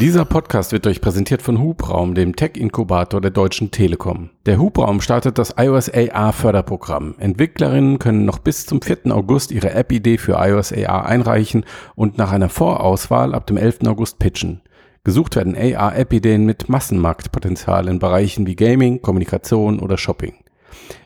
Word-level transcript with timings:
Dieser 0.00 0.24
Podcast 0.24 0.70
wird 0.70 0.86
euch 0.86 1.00
präsentiert 1.00 1.42
von 1.42 1.58
Hubraum, 1.58 2.14
dem 2.14 2.36
Tech-Inkubator 2.36 3.20
der 3.20 3.32
Deutschen 3.32 3.72
Telekom. 3.72 4.30
Der 4.46 4.60
Hubraum 4.60 5.00
startet 5.00 5.38
das 5.38 5.54
iOS 5.58 5.90
AR 5.90 6.32
Förderprogramm. 6.32 7.16
Entwicklerinnen 7.18 7.98
können 7.98 8.24
noch 8.24 8.38
bis 8.38 8.64
zum 8.64 8.80
4. 8.80 9.06
August 9.10 9.50
ihre 9.50 9.72
App-Idee 9.72 10.18
für 10.18 10.34
iOS 10.34 10.72
AR 10.72 11.06
einreichen 11.06 11.64
und 11.96 12.16
nach 12.16 12.30
einer 12.30 12.48
Vorauswahl 12.48 13.34
ab 13.34 13.48
dem 13.48 13.56
11. 13.56 13.88
August 13.88 14.20
pitchen. 14.20 14.60
Gesucht 15.02 15.34
werden 15.34 15.56
AR-App-Ideen 15.56 16.46
mit 16.46 16.68
Massenmarktpotenzial 16.68 17.88
in 17.88 17.98
Bereichen 17.98 18.46
wie 18.46 18.54
Gaming, 18.54 19.02
Kommunikation 19.02 19.80
oder 19.80 19.98
Shopping. 19.98 20.34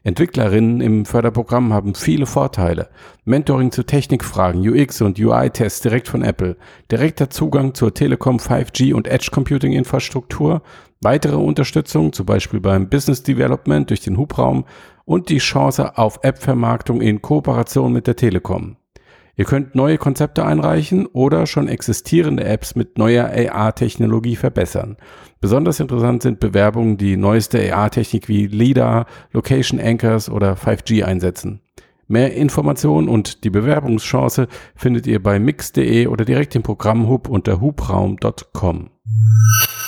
Entwicklerinnen 0.04 0.80
im 0.80 1.04
Förderprogramm 1.04 1.72
haben 1.72 1.94
viele 1.94 2.26
Vorteile. 2.26 2.88
Mentoring 3.24 3.70
zu 3.70 3.84
Technikfragen, 3.84 4.60
UX 4.68 5.00
und 5.02 5.18
UI-Tests 5.18 5.80
direkt 5.80 6.08
von 6.08 6.22
Apple, 6.22 6.56
direkter 6.90 7.30
Zugang 7.30 7.74
zur 7.74 7.94
Telekom 7.94 8.38
5G 8.38 8.94
und 8.94 9.06
Edge 9.06 9.28
Computing 9.32 9.72
Infrastruktur, 9.72 10.62
weitere 11.00 11.36
Unterstützung, 11.36 12.12
zum 12.12 12.26
Beispiel 12.26 12.60
beim 12.60 12.88
Business 12.88 13.22
Development 13.22 13.88
durch 13.88 14.00
den 14.00 14.16
Hubraum 14.16 14.64
und 15.04 15.28
die 15.28 15.38
Chance 15.38 15.98
auf 15.98 16.20
App-Vermarktung 16.22 17.00
in 17.00 17.22
Kooperation 17.22 17.92
mit 17.92 18.06
der 18.06 18.16
Telekom. 18.16 18.76
Ihr 19.34 19.46
könnt 19.46 19.74
neue 19.74 19.96
Konzepte 19.96 20.44
einreichen 20.44 21.06
oder 21.06 21.46
schon 21.46 21.66
existierende 21.66 22.44
Apps 22.44 22.74
mit 22.74 22.98
neuer 22.98 23.30
AR-Technologie 23.34 24.36
verbessern. 24.36 24.96
Besonders 25.42 25.80
interessant 25.80 26.22
sind 26.22 26.38
Bewerbungen, 26.38 26.96
die 26.96 27.16
neueste 27.16 27.74
AR-Technik 27.74 28.28
wie 28.28 28.46
LIDAR, 28.46 29.06
Location 29.32 29.80
Anchors 29.80 30.30
oder 30.30 30.54
5G 30.54 31.02
einsetzen. 31.02 31.60
Mehr 32.06 32.32
Informationen 32.34 33.08
und 33.08 33.42
die 33.42 33.50
Bewerbungschance 33.50 34.46
findet 34.76 35.08
ihr 35.08 35.20
bei 35.20 35.40
mix.de 35.40 36.06
oder 36.06 36.24
direkt 36.24 36.54
im 36.54 36.62
Programmhub 36.62 37.28
unter 37.28 37.60
hubraum.com. 37.60 38.90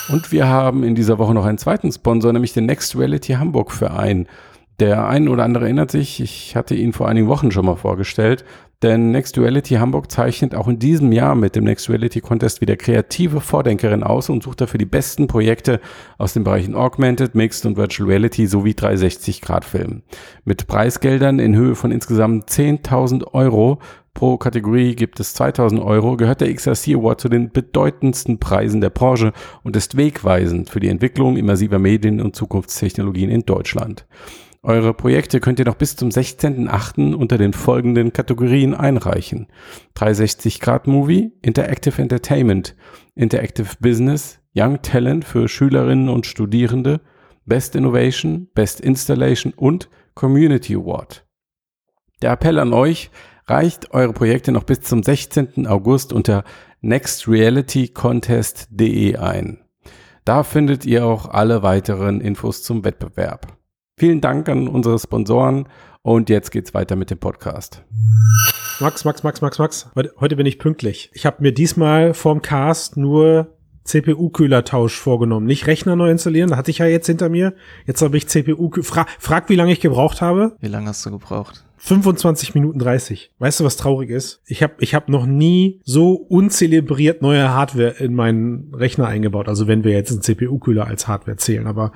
Und 0.08 0.32
wir 0.32 0.48
haben 0.48 0.82
in 0.82 0.96
dieser 0.96 1.18
Woche 1.18 1.34
noch 1.34 1.44
einen 1.44 1.58
zweiten 1.58 1.92
Sponsor, 1.92 2.32
nämlich 2.32 2.52
den 2.52 2.66
Next 2.66 2.98
Reality 2.98 3.34
Hamburg 3.34 3.70
Verein. 3.70 4.26
Der 4.80 5.06
ein 5.06 5.28
oder 5.28 5.44
andere 5.44 5.66
erinnert 5.66 5.92
sich, 5.92 6.20
ich 6.20 6.56
hatte 6.56 6.74
ihn 6.74 6.92
vor 6.92 7.08
einigen 7.08 7.28
Wochen 7.28 7.52
schon 7.52 7.64
mal 7.64 7.76
vorgestellt. 7.76 8.44
Denn 8.84 9.12
Next 9.12 9.38
Duality 9.38 9.76
Hamburg 9.76 10.12
zeichnet 10.12 10.54
auch 10.54 10.68
in 10.68 10.78
diesem 10.78 11.10
Jahr 11.10 11.34
mit 11.34 11.56
dem 11.56 11.64
Next 11.64 11.88
Duality 11.88 12.20
Contest 12.20 12.60
wieder 12.60 12.76
kreative 12.76 13.40
Vordenkerin 13.40 14.02
aus 14.02 14.28
und 14.28 14.42
sucht 14.42 14.60
dafür 14.60 14.76
die 14.76 14.84
besten 14.84 15.26
Projekte 15.26 15.80
aus 16.18 16.34
den 16.34 16.44
Bereichen 16.44 16.74
Augmented, 16.74 17.34
Mixed 17.34 17.64
und 17.64 17.78
Virtual 17.78 18.06
Reality 18.06 18.46
sowie 18.46 18.72
360-Grad-Filmen. 18.72 20.02
Mit 20.44 20.66
Preisgeldern 20.66 21.38
in 21.38 21.56
Höhe 21.56 21.76
von 21.76 21.92
insgesamt 21.92 22.50
10.000 22.50 23.32
Euro 23.32 23.78
Pro 24.12 24.36
Kategorie 24.36 24.94
gibt 24.94 25.18
es 25.18 25.32
2000 25.32 25.80
Euro, 25.80 26.18
gehört 26.18 26.42
der 26.42 26.54
XRC 26.54 26.94
Award 26.94 27.22
zu 27.22 27.30
den 27.30 27.50
bedeutendsten 27.50 28.38
Preisen 28.38 28.82
der 28.82 28.90
Branche 28.90 29.32
und 29.62 29.76
ist 29.76 29.96
wegweisend 29.96 30.68
für 30.68 30.78
die 30.78 30.88
Entwicklung 30.88 31.38
immersiver 31.38 31.78
Medien 31.78 32.20
und 32.20 32.36
Zukunftstechnologien 32.36 33.30
in 33.30 33.46
Deutschland. 33.46 34.04
Eure 34.64 34.94
Projekte 34.94 35.40
könnt 35.40 35.58
ihr 35.58 35.66
noch 35.66 35.74
bis 35.74 35.94
zum 35.94 36.08
16.8. 36.08 37.12
unter 37.12 37.36
den 37.36 37.52
folgenden 37.52 38.14
Kategorien 38.14 38.72
einreichen. 38.72 39.48
360 39.92 40.58
Grad 40.58 40.86
Movie, 40.86 41.32
Interactive 41.42 42.00
Entertainment, 42.00 42.74
Interactive 43.14 43.68
Business, 43.80 44.40
Young 44.56 44.80
Talent 44.80 45.26
für 45.26 45.48
Schülerinnen 45.48 46.08
und 46.08 46.24
Studierende, 46.24 47.02
Best 47.44 47.76
Innovation, 47.76 48.48
Best 48.54 48.80
Installation 48.80 49.52
und 49.52 49.90
Community 50.14 50.76
Award. 50.76 51.26
Der 52.22 52.32
Appell 52.32 52.58
an 52.58 52.72
euch, 52.72 53.10
reicht 53.46 53.90
eure 53.90 54.14
Projekte 54.14 54.50
noch 54.50 54.64
bis 54.64 54.80
zum 54.80 55.02
16. 55.02 55.66
August 55.66 56.14
unter 56.14 56.42
nextrealitycontest.de 56.80 59.18
ein. 59.18 59.58
Da 60.24 60.42
findet 60.42 60.86
ihr 60.86 61.04
auch 61.04 61.28
alle 61.28 61.62
weiteren 61.62 62.22
Infos 62.22 62.62
zum 62.62 62.82
Wettbewerb. 62.82 63.58
Vielen 63.96 64.20
Dank 64.20 64.48
an 64.48 64.66
unsere 64.66 64.98
Sponsoren 64.98 65.68
und 66.02 66.28
jetzt 66.28 66.50
geht's 66.50 66.74
weiter 66.74 66.96
mit 66.96 67.10
dem 67.10 67.18
Podcast. 67.18 67.84
Max, 68.80 69.04
Max, 69.04 69.22
Max, 69.22 69.40
Max, 69.40 69.58
Max. 69.60 69.88
Heute, 70.18 70.34
bin 70.34 70.46
ich 70.46 70.58
pünktlich. 70.58 71.10
Ich 71.14 71.26
habe 71.26 71.36
mir 71.38 71.52
diesmal 71.52 72.12
vorm 72.12 72.42
Cast 72.42 72.96
nur 72.96 73.56
CPU-Kühlertausch 73.84 74.98
vorgenommen. 74.98 75.46
Nicht 75.46 75.68
Rechner 75.68 75.94
neu 75.94 76.10
installieren, 76.10 76.50
da 76.50 76.56
hatte 76.56 76.72
ich 76.72 76.78
ja 76.78 76.86
jetzt 76.86 77.06
hinter 77.06 77.28
mir. 77.28 77.54
Jetzt 77.86 78.02
habe 78.02 78.16
ich 78.16 78.26
CPU. 78.26 78.68
Fra 78.82 79.06
frag, 79.20 79.48
wie 79.48 79.54
lange 79.54 79.70
ich 79.70 79.78
gebraucht 79.78 80.20
habe. 80.20 80.56
Wie 80.58 80.66
lange 80.66 80.88
hast 80.88 81.06
du 81.06 81.12
gebraucht? 81.12 81.64
25 81.76 82.54
Minuten 82.54 82.80
30. 82.80 83.30
Weißt 83.38 83.60
du, 83.60 83.64
was 83.64 83.76
traurig 83.76 84.10
ist? 84.10 84.40
Ich 84.46 84.62
habe 84.62 84.74
ich 84.80 84.94
hab 84.94 85.08
noch 85.08 85.26
nie 85.26 85.80
so 85.84 86.14
unzelebriert 86.14 87.22
neue 87.22 87.50
Hardware 87.50 87.94
in 87.98 88.14
meinen 88.14 88.74
Rechner 88.74 89.06
eingebaut. 89.06 89.48
Also 89.48 89.68
wenn 89.68 89.84
wir 89.84 89.92
jetzt 89.92 90.10
einen 90.10 90.22
CPU-Kühler 90.22 90.86
als 90.86 91.06
Hardware 91.06 91.36
zählen. 91.36 91.66
Aber 91.68 91.92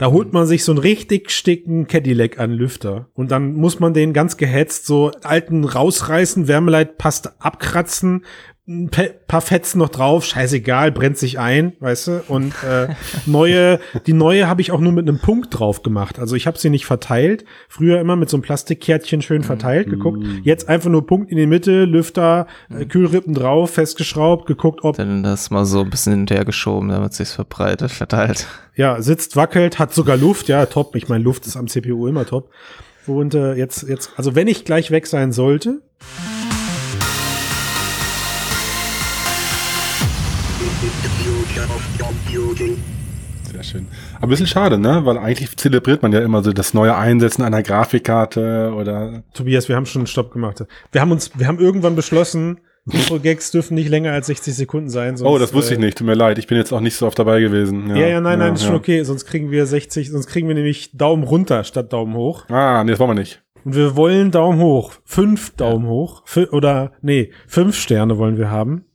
da 0.00 0.10
holt 0.10 0.32
man 0.32 0.46
sich 0.46 0.64
so 0.64 0.72
einen 0.72 0.78
richtig 0.78 1.30
sticken 1.30 1.86
Cadillac 1.86 2.38
an 2.40 2.52
Lüfter. 2.52 3.10
Und 3.12 3.30
dann 3.30 3.52
muss 3.52 3.80
man 3.80 3.92
den 3.92 4.14
ganz 4.14 4.38
gehetzt 4.38 4.86
so 4.86 5.10
alten 5.24 5.62
rausreißen, 5.64 6.48
Wärmeleitpaste 6.48 7.34
abkratzen, 7.38 8.24
ein 8.70 8.88
paar 9.26 9.40
Fetzen 9.40 9.78
noch 9.78 9.88
drauf, 9.88 10.24
scheißegal, 10.24 10.92
brennt 10.92 11.18
sich 11.18 11.40
ein, 11.40 11.72
weißt 11.80 12.06
du? 12.06 12.22
Und 12.28 12.54
äh, 12.62 12.94
neue, 13.26 13.80
die 14.06 14.12
neue 14.12 14.46
habe 14.46 14.60
ich 14.60 14.70
auch 14.70 14.78
nur 14.78 14.92
mit 14.92 15.08
einem 15.08 15.18
Punkt 15.18 15.58
drauf 15.58 15.82
gemacht. 15.82 16.20
Also 16.20 16.36
ich 16.36 16.46
habe 16.46 16.56
sie 16.56 16.70
nicht 16.70 16.86
verteilt. 16.86 17.44
Früher 17.68 17.98
immer 18.00 18.14
mit 18.14 18.30
so 18.30 18.36
einem 18.36 18.42
Plastikkärtchen 18.42 19.22
schön 19.22 19.42
verteilt, 19.42 19.88
mm. 19.88 19.90
geguckt. 19.90 20.24
Jetzt 20.44 20.68
einfach 20.68 20.88
nur 20.88 21.04
Punkt 21.04 21.32
in 21.32 21.36
die 21.36 21.46
Mitte, 21.46 21.84
Lüfter, 21.84 22.46
äh, 22.70 22.84
Kühlrippen 22.84 23.34
drauf, 23.34 23.72
festgeschraubt, 23.72 24.46
geguckt, 24.46 24.84
ob. 24.84 24.96
Dann 24.96 25.24
das 25.24 25.50
mal 25.50 25.64
so 25.64 25.80
ein 25.80 25.90
bisschen 25.90 26.12
hinterher 26.12 26.44
geschoben, 26.44 26.90
damit 26.90 27.12
sich's 27.12 27.32
verbreitet, 27.32 27.90
verteilt. 27.90 28.46
Ja, 28.76 29.02
sitzt, 29.02 29.34
wackelt, 29.34 29.80
hat 29.80 29.92
sogar 29.92 30.16
Luft, 30.16 30.46
ja, 30.46 30.64
top. 30.66 30.94
Ich 30.94 31.08
meine, 31.08 31.24
Luft 31.24 31.44
ist 31.44 31.56
am 31.56 31.66
CPU 31.66 32.06
immer 32.06 32.24
top. 32.24 32.50
Und 33.08 33.34
äh, 33.34 33.54
jetzt, 33.54 33.88
jetzt, 33.88 34.12
also 34.16 34.36
wenn 34.36 34.46
ich 34.46 34.64
gleich 34.64 34.92
weg 34.92 35.08
sein 35.08 35.32
sollte. 35.32 35.82
Sehr 43.52 43.62
schön. 43.64 43.86
Aber 44.16 44.26
ein 44.26 44.28
bisschen 44.30 44.46
schade, 44.46 44.78
ne? 44.78 45.04
Weil 45.04 45.18
eigentlich 45.18 45.56
zelebriert 45.56 46.02
man 46.02 46.12
ja 46.12 46.20
immer 46.20 46.42
so 46.42 46.52
das 46.52 46.74
neue 46.74 46.96
Einsetzen 46.96 47.42
einer 47.42 47.62
Grafikkarte 47.62 48.72
oder. 48.76 49.24
Tobias, 49.34 49.68
wir 49.68 49.76
haben 49.76 49.86
schon 49.86 50.00
einen 50.00 50.06
Stopp 50.06 50.32
gemacht. 50.32 50.64
Wir 50.92 51.00
haben 51.00 51.10
uns, 51.10 51.32
wir 51.36 51.48
haben 51.48 51.58
irgendwann 51.58 51.96
beschlossen, 51.96 52.60
Intro-Gags 52.90 53.50
dürfen 53.50 53.74
nicht 53.74 53.88
länger 53.88 54.12
als 54.12 54.28
60 54.28 54.54
Sekunden 54.54 54.88
sein. 54.88 55.16
Sonst, 55.16 55.28
oh, 55.30 55.38
das 55.38 55.52
wusste 55.52 55.74
ich 55.74 55.80
äh, 55.80 55.84
nicht. 55.84 55.98
Tut 55.98 56.06
mir 56.06 56.14
leid. 56.14 56.38
Ich 56.38 56.46
bin 56.46 56.56
jetzt 56.56 56.72
auch 56.72 56.80
nicht 56.80 56.96
so 56.96 57.06
oft 57.06 57.18
dabei 57.18 57.40
gewesen. 57.40 57.90
Ja, 57.90 57.96
ja, 57.96 58.08
ja 58.08 58.20
nein, 58.20 58.38
ja, 58.38 58.46
nein, 58.46 58.54
ist 58.54 58.62
ja. 58.62 58.68
schon 58.68 58.76
okay. 58.76 59.02
Sonst 59.02 59.26
kriegen 59.26 59.50
wir 59.50 59.66
60, 59.66 60.10
sonst 60.10 60.26
kriegen 60.28 60.48
wir 60.48 60.54
nämlich 60.54 60.96
Daumen 60.96 61.24
runter 61.24 61.64
statt 61.64 61.92
Daumen 61.92 62.14
hoch. 62.14 62.48
Ah, 62.48 62.82
nee, 62.84 62.92
das 62.92 63.00
wollen 63.00 63.10
wir 63.10 63.14
nicht. 63.14 63.42
Und 63.64 63.74
wir 63.74 63.96
wollen 63.96 64.30
Daumen 64.30 64.60
hoch. 64.60 64.92
Fünf 65.04 65.56
Daumen 65.56 65.86
hoch. 65.86 66.22
F 66.24 66.48
oder, 66.52 66.92
nee, 67.02 67.32
fünf 67.46 67.76
Sterne 67.76 68.16
wollen 68.16 68.38
wir 68.38 68.50
haben. 68.50 68.86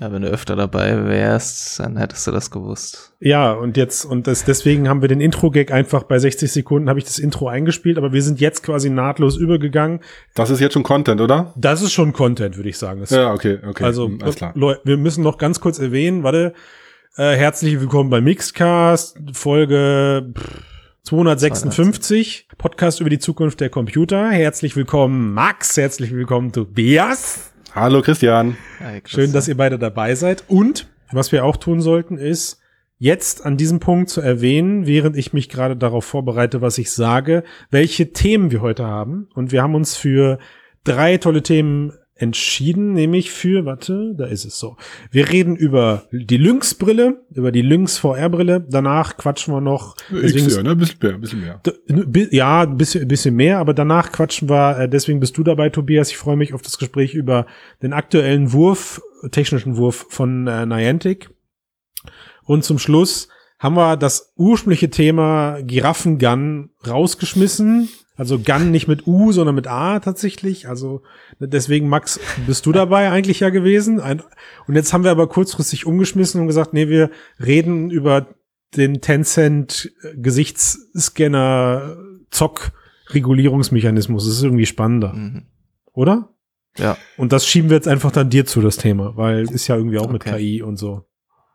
Ja, 0.00 0.10
wenn 0.10 0.22
du 0.22 0.28
öfter 0.28 0.56
dabei 0.56 1.06
wärst, 1.06 1.78
dann 1.78 1.96
hättest 1.96 2.26
du 2.26 2.32
das 2.32 2.50
gewusst. 2.50 3.12
Ja, 3.20 3.52
und 3.52 3.76
jetzt, 3.76 4.04
und 4.04 4.26
das, 4.26 4.44
deswegen 4.44 4.88
haben 4.88 5.02
wir 5.02 5.08
den 5.08 5.20
Intro-Gag 5.20 5.70
einfach 5.70 6.02
bei 6.02 6.18
60 6.18 6.50
Sekunden 6.50 6.88
habe 6.88 6.98
ich 6.98 7.04
das 7.04 7.20
Intro 7.20 7.46
eingespielt, 7.46 7.96
aber 7.96 8.12
wir 8.12 8.22
sind 8.22 8.40
jetzt 8.40 8.64
quasi 8.64 8.90
nahtlos 8.90 9.36
übergegangen. 9.36 10.00
Das 10.34 10.50
ist 10.50 10.58
jetzt 10.58 10.72
schon 10.72 10.82
Content, 10.82 11.20
oder? 11.20 11.52
Das 11.56 11.80
ist 11.80 11.92
schon 11.92 12.12
Content, 12.12 12.56
würde 12.56 12.68
ich 12.68 12.78
sagen. 12.78 13.00
Das 13.00 13.10
ja, 13.10 13.32
okay, 13.32 13.58
okay. 13.64 13.84
Also, 13.84 14.08
hm, 14.08 14.18
alles 14.20 14.34
klar. 14.34 14.52
Leute, 14.56 14.80
wir 14.82 14.96
müssen 14.96 15.22
noch 15.22 15.38
ganz 15.38 15.60
kurz 15.60 15.78
erwähnen, 15.78 16.24
warte, 16.24 16.54
äh, 17.16 17.36
herzlich 17.36 17.80
willkommen 17.80 18.10
bei 18.10 18.20
Mixcast, 18.20 19.16
Folge 19.32 20.32
pff, 20.36 20.62
256, 21.04 22.48
Podcast 22.58 23.00
über 23.00 23.10
die 23.10 23.20
Zukunft 23.20 23.60
der 23.60 23.70
Computer. 23.70 24.30
Herzlich 24.30 24.74
willkommen, 24.74 25.34
Max, 25.34 25.76
herzlich 25.76 26.12
willkommen, 26.12 26.50
Tobias. 26.50 27.53
Hallo 27.74 28.02
Christian. 28.02 28.56
Hi, 28.78 29.02
Schön, 29.04 29.32
dass 29.32 29.48
ihr 29.48 29.56
beide 29.56 29.80
dabei 29.80 30.14
seid. 30.14 30.44
Und 30.46 30.86
was 31.10 31.32
wir 31.32 31.44
auch 31.44 31.56
tun 31.56 31.80
sollten, 31.80 32.18
ist 32.18 32.60
jetzt 32.98 33.44
an 33.44 33.56
diesem 33.56 33.80
Punkt 33.80 34.10
zu 34.10 34.20
erwähnen, 34.20 34.86
während 34.86 35.16
ich 35.16 35.32
mich 35.32 35.48
gerade 35.48 35.76
darauf 35.76 36.04
vorbereite, 36.04 36.60
was 36.60 36.78
ich 36.78 36.92
sage, 36.92 37.42
welche 37.72 38.12
Themen 38.12 38.52
wir 38.52 38.60
heute 38.60 38.86
haben. 38.86 39.26
Und 39.34 39.50
wir 39.50 39.60
haben 39.60 39.74
uns 39.74 39.96
für 39.96 40.38
drei 40.84 41.16
tolle 41.16 41.42
Themen 41.42 41.92
entschieden, 42.16 42.92
nämlich 42.92 43.32
für, 43.32 43.64
warte, 43.64 44.14
da 44.16 44.26
ist 44.26 44.44
es 44.44 44.58
so. 44.58 44.76
Wir 45.10 45.30
reden 45.30 45.56
über 45.56 46.04
die 46.12 46.36
Lynx-Brille, 46.36 47.24
über 47.34 47.50
die 47.50 47.62
Lynx 47.62 47.98
VR-Brille. 47.98 48.64
Danach 48.70 49.16
quatschen 49.16 49.52
wir 49.52 49.60
noch. 49.60 49.96
Deswegen 50.10 50.46
XR, 50.46 50.62
ne? 50.62 50.70
Ein 50.70 50.78
bisschen 50.78 50.98
mehr, 51.02 51.18
bisschen 51.18 51.40
mehr. 51.40 52.28
Ja, 52.30 52.62
ein 52.62 52.76
bisschen, 52.76 53.08
bisschen 53.08 53.34
mehr, 53.34 53.58
aber 53.58 53.74
danach 53.74 54.12
quatschen 54.12 54.48
wir, 54.48 54.78
äh, 54.78 54.88
deswegen 54.88 55.18
bist 55.18 55.36
du 55.36 55.42
dabei, 55.42 55.70
Tobias. 55.70 56.10
Ich 56.10 56.16
freue 56.16 56.36
mich 56.36 56.54
auf 56.54 56.62
das 56.62 56.78
Gespräch 56.78 57.14
über 57.14 57.46
den 57.82 57.92
aktuellen 57.92 58.52
Wurf, 58.52 59.02
technischen 59.32 59.76
Wurf 59.76 60.06
von 60.08 60.46
äh, 60.46 60.66
Niantic. 60.66 61.30
Und 62.44 62.62
zum 62.62 62.78
Schluss 62.78 63.28
haben 63.58 63.74
wir 63.76 63.96
das 63.96 64.32
ursprüngliche 64.36 64.90
Thema 64.90 65.58
Giraffengun 65.62 66.70
rausgeschmissen 66.86 67.88
Also 68.16 68.38
Gun 68.38 68.70
nicht 68.70 68.86
mit 68.86 69.06
U, 69.08 69.32
sondern 69.32 69.56
mit 69.56 69.66
A 69.66 69.98
tatsächlich. 69.98 70.68
Also 70.68 71.02
deswegen, 71.40 71.88
Max, 71.88 72.20
bist 72.46 72.64
du 72.64 72.70
dabei 72.72 73.10
eigentlich 73.10 73.40
ja 73.40 73.50
gewesen. 73.50 73.98
Ein, 74.00 74.22
und 74.68 74.76
jetzt 74.76 74.92
haben 74.92 75.02
wir 75.04 75.10
aber 75.10 75.28
kurzfristig 75.28 75.84
umgeschmissen 75.84 76.40
und 76.40 76.46
gesagt, 76.46 76.72
nee, 76.74 76.88
wir 76.88 77.10
reden 77.44 77.90
über 77.90 78.28
den 78.76 79.00
Tencent 79.00 79.92
Gesichtsscanner 80.16 81.96
Zock 82.30 82.72
Regulierungsmechanismus. 83.10 84.24
Das 84.26 84.34
ist 84.36 84.42
irgendwie 84.42 84.66
spannender, 84.66 85.12
Mhm. 85.12 85.42
oder? 85.92 86.30
Ja. 86.78 86.96
Und 87.16 87.32
das 87.32 87.46
schieben 87.46 87.70
wir 87.70 87.76
jetzt 87.76 87.86
einfach 87.88 88.10
dann 88.10 88.30
dir 88.30 88.46
zu, 88.46 88.60
das 88.60 88.76
Thema, 88.76 89.16
weil 89.16 89.42
ist 89.50 89.68
ja 89.68 89.76
irgendwie 89.76 89.98
auch 89.98 90.10
mit 90.10 90.22
Okay. 90.26 90.36
KI 90.38 90.62
und 90.62 90.76
so. 90.76 91.04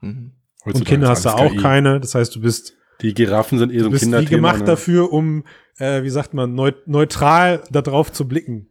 Mhm. 0.01 0.33
Und 0.63 0.85
Kinder 0.85 1.09
hast 1.09 1.25
du 1.25 1.29
auch 1.29 1.51
KI. 1.51 1.57
keine. 1.57 1.99
Das 1.99 2.15
heißt, 2.15 2.35
du 2.35 2.41
bist, 2.41 2.75
Die 3.01 3.13
Giraffen 3.13 3.57
sind 3.59 3.71
eh 3.71 3.79
so 3.79 3.89
ein 3.89 3.95
Kinderthema. 3.95 4.29
gemacht 4.29 4.59
ne? 4.59 4.65
dafür, 4.65 5.11
um, 5.13 5.45
äh, 5.77 6.03
wie 6.03 6.09
sagt 6.09 6.33
man, 6.33 6.53
neu, 6.53 6.71
neutral 6.85 7.63
da 7.71 7.81
drauf 7.81 8.11
zu 8.11 8.27
blicken. 8.27 8.69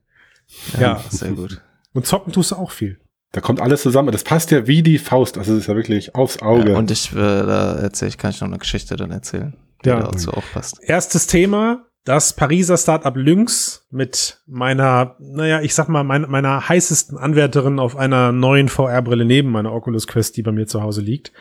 Ja. 0.79 1.03
Sehr 1.11 1.33
gut. 1.33 1.61
Und 1.95 2.07
zocken 2.07 2.33
tust 2.33 2.51
du 2.51 2.57
auch 2.57 2.71
viel. 2.71 2.99
Da 3.33 3.41
kommt 3.41 3.61
alles 3.61 3.83
zusammen. 3.83 4.11
Das 4.13 4.25
passt 4.25 4.51
ja 4.51 4.67
wie 4.67 4.83
die 4.83 4.99
Faust. 4.99 5.37
Also 5.37 5.53
es 5.55 5.61
ist 5.61 5.67
ja 5.67 5.77
wirklich 5.77 6.15
aufs 6.15 6.41
Auge. 6.41 6.73
Ja, 6.73 6.79
und 6.79 6.91
ich, 6.91 7.13
äh, 7.13 7.17
da 7.17 7.75
erzähle 7.77 8.11
ich, 8.11 8.19
kann 8.19 8.31
ich 8.31 8.41
noch 8.41 8.49
eine 8.49 8.59
Geschichte 8.59 8.97
dann 8.97 9.11
erzählen, 9.11 9.55
die 9.85 9.91
Ja. 9.91 10.01
dazu 10.01 10.33
auch 10.33 10.45
passt. 10.55 10.79
Erstes 10.83 11.27
Thema, 11.27 11.87
das 12.05 12.33
Pariser 12.33 12.79
Startup 12.79 13.15
Lynx 13.15 13.87
mit 13.91 14.41
meiner, 14.47 15.17
naja, 15.19 15.61
ich 15.61 15.75
sag 15.75 15.89
mal, 15.91 16.05
mein, 16.05 16.23
meiner 16.31 16.69
heißesten 16.71 17.19
Anwärterin 17.19 17.79
auf 17.79 17.97
einer 17.97 18.33
neuen 18.33 18.69
VR-Brille 18.71 19.27
neben 19.27 19.51
meiner 19.51 19.75
Oculus 19.75 20.07
Quest, 20.07 20.39
die 20.39 20.43
bei 20.43 20.53
mir 20.53 20.67
zu 20.67 20.83
Hause 20.83 21.03
liegt, 21.03 21.33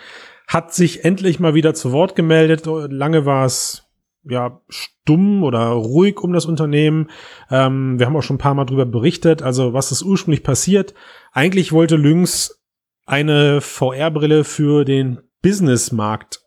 hat 0.47 0.73
sich 0.73 1.03
endlich 1.03 1.39
mal 1.39 1.53
wieder 1.53 1.73
zu 1.73 1.91
Wort 1.91 2.15
gemeldet. 2.15 2.65
Lange 2.65 3.25
war 3.25 3.45
es 3.45 3.83
ja 4.23 4.61
stumm 4.69 5.43
oder 5.43 5.67
ruhig 5.67 6.19
um 6.21 6.33
das 6.33 6.45
Unternehmen. 6.45 7.09
Ähm, 7.51 7.99
wir 7.99 8.05
haben 8.05 8.15
auch 8.15 8.23
schon 8.23 8.37
ein 8.37 8.39
paar 8.39 8.55
Mal 8.55 8.65
drüber 8.65 8.85
berichtet. 8.85 9.41
Also 9.41 9.73
was 9.73 9.91
ist 9.91 10.03
ursprünglich 10.03 10.43
passiert? 10.43 10.93
Eigentlich 11.33 11.71
wollte 11.71 11.97
Lynx 11.97 12.63
eine 13.05 13.61
VR-Brille 13.61 14.43
für 14.43 14.83
den 14.85 15.19
Businessmarkt 15.41 16.41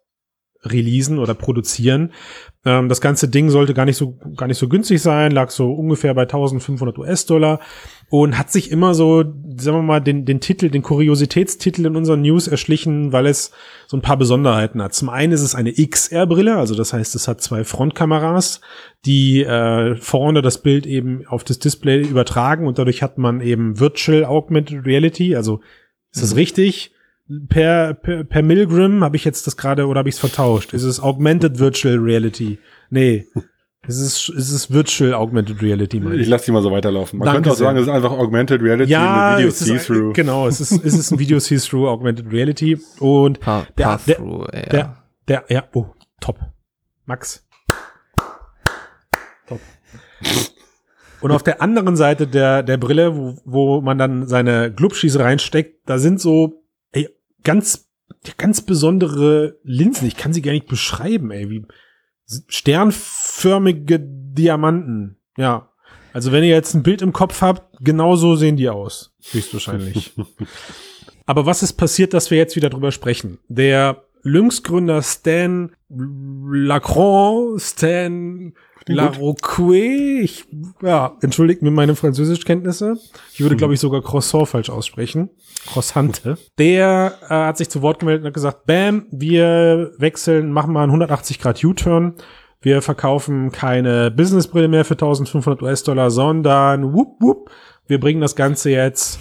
releasen 0.63 1.19
oder 1.19 1.35
produzieren. 1.35 2.13
Ähm, 2.65 2.91
das 2.91 3.01
ganze 3.01 3.29
Ding 3.29 3.49
sollte 3.49 3.73
gar 3.73 3.87
nicht 3.87 3.97
so 3.97 4.19
gar 4.37 4.47
nicht 4.47 4.59
so 4.59 4.69
günstig 4.69 5.01
sein, 5.01 5.33
lag 5.33 5.49
so 5.49 5.73
ungefähr 5.73 6.13
bei 6.13 6.23
1500 6.23 6.99
US-Dollar 6.99 7.59
und 8.11 8.37
hat 8.37 8.51
sich 8.51 8.71
immer 8.71 8.93
so, 8.93 9.23
sagen 9.57 9.79
wir 9.79 9.83
mal, 9.83 10.01
den 10.01 10.27
den 10.27 10.41
Titel, 10.41 10.69
den 10.69 10.83
Kuriositätstitel 10.83 11.87
in 11.87 11.97
unseren 11.97 12.21
News 12.21 12.49
erschlichen, 12.49 13.13
weil 13.13 13.27
es 13.27 13.53
so 13.87 13.97
ein 13.97 14.03
paar 14.03 14.19
Besonderheiten 14.19 14.83
hat. 14.83 14.93
Zum 14.93 15.09
einen 15.09 15.33
ist 15.33 15.41
es 15.41 15.55
eine 15.55 15.73
XR-Brille, 15.73 16.57
also 16.57 16.75
das 16.75 16.93
heißt, 16.93 17.15
es 17.15 17.29
hat 17.29 17.41
zwei 17.41 17.65
Frontkameras, 17.65 18.61
die 19.07 19.43
äh, 19.43 19.97
vorne 19.97 20.43
das 20.43 20.61
Bild 20.61 20.85
eben 20.85 21.27
auf 21.27 21.45
das 21.45 21.61
Display 21.61 22.03
übertragen 22.03 22.67
und 22.67 22.79
dadurch 22.79 23.03
hat 23.03 23.17
man 23.17 23.41
eben 23.41 23.81
Virtual 23.81 24.27
Augmented 24.27 24.85
Reality, 24.85 25.35
also 25.35 25.61
ist 26.13 26.23
das 26.23 26.37
richtig? 26.37 26.93
Per, 27.49 27.95
per, 27.95 28.25
per 28.25 28.43
Milgram 28.43 29.05
habe 29.05 29.15
ich 29.17 29.25
jetzt 29.25 29.47
das 29.47 29.57
gerade 29.57 29.87
oder 29.87 29.99
habe 30.01 30.09
ich 30.09 30.17
es 30.17 30.19
vertauscht? 30.21 30.73
Ist 30.75 30.83
es 30.83 30.99
Augmented 31.01 31.59
Virtual 31.61 31.97
Reality? 31.97 32.59
Nee. 32.91 33.27
Es 33.87 33.99
ist, 33.99 34.29
es 34.31 34.51
ist 34.51 34.73
Virtual 34.73 35.15
Augmented 35.15 35.63
Reality, 35.63 36.01
meine 36.01 36.17
ich 36.17 36.23
ich. 36.23 36.29
lasse 36.29 36.47
die 36.47 36.53
mal 36.53 36.61
so 36.63 36.71
weiterlaufen. 36.73 37.19
Man 37.19 37.27
Danke 37.27 37.37
könnte 37.39 37.51
auch 37.53 37.57
sehr. 37.57 37.67
sagen, 37.69 37.79
es 37.79 37.85
ist 37.85 37.89
einfach 37.93 38.11
Augmented 38.11 38.61
Reality 38.63 38.91
Ja, 38.91 39.31
mit 39.31 39.39
Video 39.39 39.49
es 39.49 39.61
ist, 39.63 39.69
See-Through. 39.87 40.13
genau, 40.13 40.49
es 40.49 40.61
ist, 40.61 40.73
es 40.85 40.95
ist 40.99 41.13
ein 41.13 41.19
Video 41.19 41.39
See-Through 41.39 41.89
Augmented 41.89 42.31
Reality 42.33 42.79
und 42.99 43.39
Pa 43.41 43.65
Der- 43.79 43.85
Path-Through, 43.85 44.47
ja. 44.53 44.63
der, 44.67 44.97
der, 45.29 45.45
ja, 45.49 45.65
oh, 45.73 45.87
top. 46.21 46.39
Max. 47.07 47.47
Top. 49.49 49.61
Und 51.21 51.31
auf 51.33 51.43
der 51.43 51.63
anderen 51.63 51.97
Seite 51.97 52.27
der, 52.27 52.63
der 52.63 52.77
Brille, 52.77 53.15
wo, 53.17 53.35
wo 53.45 53.81
man 53.81 53.99
dann 53.99 54.27
seine 54.27 54.73
Glubschis 54.73 55.19
reinsteckt, 55.19 55.89
da 55.89 55.99
sind 55.99 56.21
so 56.21 56.63
ganz, 57.45 57.89
ganz 58.37 58.61
besondere 58.63 59.59
Linsen. 59.63 60.07
Ich 60.07 60.17
kann 60.17 60.33
sie 60.33 60.43
gar 60.43 60.53
nicht 60.53 60.69
beschreiben, 60.69 61.31
ey, 61.31 61.51
wie 61.51 61.67
sternförmige 62.49 64.01
Diamanten. 64.01 65.17
Ja. 65.37 65.73
Also 66.13 66.33
wenn 66.33 66.43
ihr 66.43 66.51
jetzt 66.51 66.75
ein 66.75 66.83
Bild 66.83 67.03
im 67.03 67.13
Kopf 67.13 67.41
habt, 67.41 67.77
genau 67.81 68.17
so 68.17 68.37
sehen 68.37 68.57
die 68.57 68.69
aus. 68.69 69.15
Höchstwahrscheinlich. 69.31 70.13
Aber 71.27 71.47
was 71.47 71.63
ist 71.63 71.75
passiert, 71.75 72.13
dass 72.15 72.31
wir 72.31 72.39
jetzt 72.39 72.57
wieder 72.57 72.71
drüber 72.71 72.91
sprechen? 72.91 73.39
Der 73.49 74.05
Lynx-Gründer 74.23 75.03
Stan 75.03 75.73
Lacron, 75.89 77.59
Stan 77.59 78.53
Gut. 78.91 78.97
Laroque, 78.97 79.73
ich, 79.73 80.45
ja, 80.83 81.17
entschuldigt 81.23 81.63
mir 81.63 81.71
meine 81.71 81.95
Französischkenntnisse. 81.95 82.97
Ich 83.33 83.41
würde, 83.41 83.57
glaube 83.57 83.75
ich, 83.75 83.81
sogar 83.81 84.03
Croissant 84.03 84.49
falsch 84.49 84.69
aussprechen. 84.69 85.31
Croissante. 85.67 86.39
Der 86.59 87.15
äh, 87.23 87.29
hat 87.29 87.59
sich 87.59 87.69
zu 87.69 87.83
Wort 87.83 88.01
gemeldet 88.01 88.23
und 88.23 88.27
hat 88.29 88.35
gesagt, 88.35 88.67
bam, 88.67 89.07
wir 89.11 89.93
wechseln, 89.99 90.53
machen 90.53 90.73
mal 90.73 90.83
einen 90.83 90.91
180 90.91 91.39
Grad 91.39 91.63
U-Turn. 91.63 92.15
Wir 92.61 92.83
verkaufen 92.83 93.53
keine 93.53 94.11
Businessbrille 94.11 94.69
mehr 94.69 94.85
für 94.85 94.95
1500 94.95 95.63
US-Dollar, 95.63 96.11
sondern 96.11 96.93
whoop, 96.93 97.17
whoop, 97.21 97.51
wir 97.87 98.01
bringen 98.01 98.21
das 98.21 98.37
Ganze 98.37 98.71
jetzt 98.71 99.19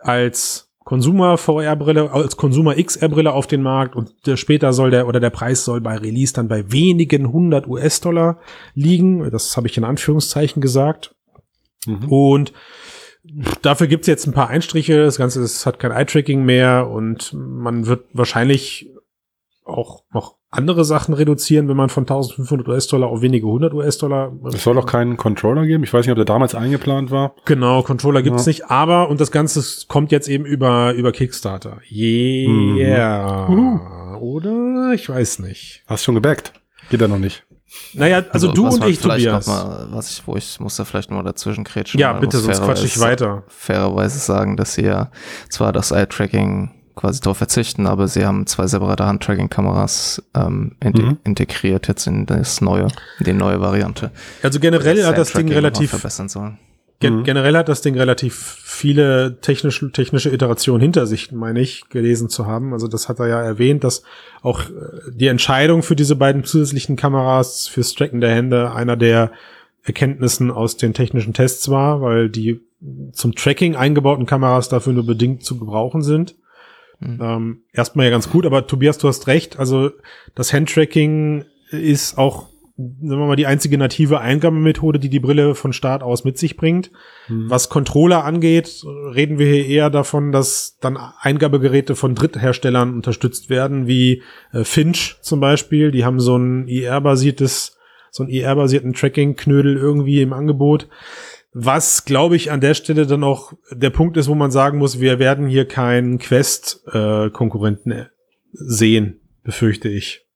als 0.00 0.73
Consumer 0.84 1.38
VR-Brille, 1.38 2.12
als 2.12 2.36
Consumer 2.36 2.74
XR-Brille 2.76 3.32
auf 3.32 3.46
den 3.46 3.62
Markt 3.62 3.96
und 3.96 4.26
der, 4.26 4.36
später 4.36 4.72
soll 4.74 4.90
der 4.90 5.08
oder 5.08 5.18
der 5.18 5.30
Preis 5.30 5.64
soll 5.64 5.80
bei 5.80 5.96
Release 5.96 6.34
dann 6.34 6.46
bei 6.46 6.70
wenigen 6.70 7.26
100 7.26 7.66
US-Dollar 7.66 8.38
liegen. 8.74 9.30
Das 9.30 9.56
habe 9.56 9.66
ich 9.66 9.78
in 9.78 9.84
Anführungszeichen 9.84 10.60
gesagt. 10.60 11.14
Mhm. 11.86 12.08
Und 12.10 12.52
dafür 13.62 13.86
gibt's 13.86 14.06
jetzt 14.06 14.26
ein 14.26 14.34
paar 14.34 14.48
Einstriche. 14.48 15.04
Das 15.04 15.16
Ganze 15.16 15.40
ist, 15.40 15.64
hat 15.64 15.78
kein 15.78 15.90
Eye-Tracking 15.90 16.44
mehr 16.44 16.88
und 16.90 17.32
man 17.32 17.86
wird 17.86 18.04
wahrscheinlich 18.12 18.90
auch 19.64 20.04
noch 20.12 20.36
andere 20.56 20.84
Sachen 20.84 21.14
reduzieren, 21.14 21.68
wenn 21.68 21.76
man 21.76 21.88
von 21.88 22.02
1500 22.04 22.66
US-Dollar 22.68 23.08
auf 23.08 23.20
wenige 23.22 23.46
100 23.46 23.74
US-Dollar. 23.74 24.32
Es 24.52 24.62
soll 24.64 24.78
auch 24.78 24.86
keinen 24.86 25.16
Controller 25.16 25.66
geben. 25.66 25.84
Ich 25.84 25.92
weiß 25.92 26.04
nicht, 26.06 26.10
ob 26.12 26.16
der 26.16 26.24
damals 26.24 26.54
eingeplant 26.54 27.10
war. 27.10 27.34
Genau, 27.44 27.82
Controller 27.82 28.22
gibt's 28.22 28.46
Ja. 28.46 28.50
nicht, 28.50 28.70
aber 28.70 29.08
und 29.08 29.20
das 29.20 29.30
Ganze 29.30 29.62
kommt 29.88 30.12
jetzt 30.12 30.28
eben 30.28 30.44
über 30.44 30.94
über 30.94 31.12
Kickstarter. 31.12 31.78
Yeah. 31.90 33.48
Mhm. 33.48 33.80
Oder? 34.20 34.92
Ich 34.94 35.08
weiß 35.08 35.40
nicht. 35.40 35.82
Hast 35.86 36.04
schon 36.04 36.14
gebackt? 36.14 36.52
Geht 36.90 37.00
ja 37.00 37.08
noch 37.08 37.18
nicht. 37.18 37.44
Naja, 37.94 38.22
also, 38.30 38.52
du 38.52 38.66
was 38.66 38.76
und 38.78 38.86
ich, 38.86 39.00
Tobias. 39.00 39.48
Mal, 39.48 39.88
was 39.90 40.10
ich, 40.10 40.26
wo 40.26 40.36
ich 40.36 40.60
muss 40.60 40.76
da 40.76 40.84
vielleicht 40.84 41.10
noch 41.10 41.16
mal 41.16 41.24
dazwischen 41.24 41.64
kretschen. 41.64 41.98
ja, 41.98 42.12
bitte, 42.12 42.38
sonst 42.38 42.62
quatsch 42.62 42.84
ich 42.84 42.92
fairerweise- 42.94 43.00
weiter. 43.24 43.42
Fairerweise 43.48 44.18
sagen, 44.18 44.56
dass 44.56 44.74
sie 44.74 44.84
ja 44.84 45.10
zwar 45.48 45.72
das 45.72 45.90
Eye-Tracking 45.90 46.70
quasi 46.94 47.20
darauf 47.20 47.38
verzichten, 47.38 47.86
aber 47.86 48.08
sie 48.08 48.24
haben 48.24 48.46
zwei 48.46 48.66
separate 48.66 49.04
Hand-Tracking-Kameras 49.04 50.22
ähm, 50.34 50.76
inte 50.82 51.02
Mhm. 51.02 51.16
integriert 51.24 51.88
jetzt 51.88 52.06
in 52.06 52.26
das 52.26 52.60
neue, 52.60 52.88
in 53.18 53.24
die 53.26 53.32
neue 53.32 53.60
Variante. 53.60 54.10
Also 54.42 54.60
generell 54.60 55.04
hat 55.04 55.18
das 55.18 55.32
Ding 55.32 55.50
relativ 55.52 55.90
verbessern 55.90 56.28
sollen. 56.28 56.58
Gen 57.00 57.16
Mhm. 57.18 57.24
Generell 57.24 57.56
hat 57.56 57.68
das 57.68 57.82
Ding 57.82 57.96
relativ 57.98 58.34
viele 58.64 59.38
technische, 59.40 59.90
technische 59.90 60.30
Iterationen 60.30 60.80
hinter 60.80 61.06
sich, 61.06 61.32
meine 61.32 61.60
ich, 61.60 61.88
gelesen 61.88 62.28
zu 62.28 62.46
haben. 62.46 62.72
Also 62.72 62.86
das 62.86 63.08
hat 63.08 63.18
er 63.18 63.26
ja 63.26 63.42
erwähnt, 63.42 63.82
dass 63.82 64.04
auch 64.42 64.60
äh, 64.62 64.70
die 65.12 65.26
Entscheidung 65.26 65.82
für 65.82 65.96
diese 65.96 66.14
beiden 66.14 66.44
zusätzlichen 66.44 66.94
Kameras 66.96 67.66
fürs 67.66 67.94
Tracken 67.94 68.20
der 68.20 68.30
Hände 68.30 68.72
einer 68.72 68.96
der 68.96 69.32
Erkenntnissen 69.82 70.50
aus 70.50 70.76
den 70.76 70.94
technischen 70.94 71.34
Tests 71.34 71.68
war, 71.68 72.00
weil 72.00 72.30
die 72.30 72.60
zum 73.12 73.34
Tracking 73.34 73.76
eingebauten 73.76 74.24
Kameras 74.26 74.68
dafür 74.68 74.92
nur 74.92 75.04
bedingt 75.06 75.44
zu 75.44 75.58
gebrauchen 75.58 76.02
sind. 76.02 76.36
Mhm. 77.04 77.18
Ähm, 77.20 77.62
erstmal 77.72 78.06
ja 78.06 78.10
ganz 78.10 78.30
gut, 78.30 78.46
aber 78.46 78.66
Tobias, 78.66 78.98
du 78.98 79.08
hast 79.08 79.26
recht. 79.26 79.58
Also 79.58 79.90
das 80.34 80.52
Handtracking 80.52 81.44
ist 81.70 82.18
auch, 82.18 82.48
sagen 82.76 83.20
wir 83.20 83.26
mal, 83.26 83.36
die 83.36 83.46
einzige 83.46 83.78
native 83.78 84.20
Eingabemethode, 84.20 84.98
die 84.98 85.08
die 85.08 85.20
Brille 85.20 85.54
von 85.54 85.72
Start 85.72 86.02
aus 86.02 86.24
mit 86.24 86.38
sich 86.38 86.56
bringt. 86.56 86.90
Was 87.28 87.68
Controller 87.68 88.24
angeht, 88.24 88.84
reden 88.84 89.38
wir 89.38 89.46
hier 89.46 89.66
eher 89.66 89.90
davon, 89.90 90.32
dass 90.32 90.78
dann 90.80 90.96
Eingabegeräte 90.96 91.94
von 91.94 92.14
Drittherstellern 92.14 92.94
unterstützt 92.94 93.50
werden, 93.50 93.86
wie 93.86 94.22
äh, 94.52 94.64
Finch 94.64 95.16
zum 95.20 95.40
Beispiel. 95.40 95.90
Die 95.90 96.04
haben 96.04 96.20
so 96.20 96.36
ein 96.36 96.66
IR-basiertes, 96.68 97.76
so 98.10 98.24
einen 98.24 98.32
IR-basierten 98.32 98.92
Tracking-Knödel 98.92 99.76
irgendwie 99.76 100.20
im 100.20 100.32
Angebot. 100.32 100.88
Was, 101.56 102.04
glaube 102.04 102.34
ich, 102.34 102.50
an 102.50 102.60
der 102.60 102.74
Stelle 102.74 103.06
dann 103.06 103.22
auch 103.22 103.52
der 103.70 103.90
Punkt 103.90 104.16
ist, 104.16 104.28
wo 104.28 104.34
man 104.34 104.50
sagen 104.50 104.78
muss, 104.78 105.00
wir 105.00 105.20
werden 105.20 105.46
hier 105.46 105.66
keinen 105.66 106.18
Quest-Konkurrenten 106.18 107.92
äh, 107.92 108.06
sehen, 108.52 109.20
befürchte 109.44 109.88
ich. 109.88 110.26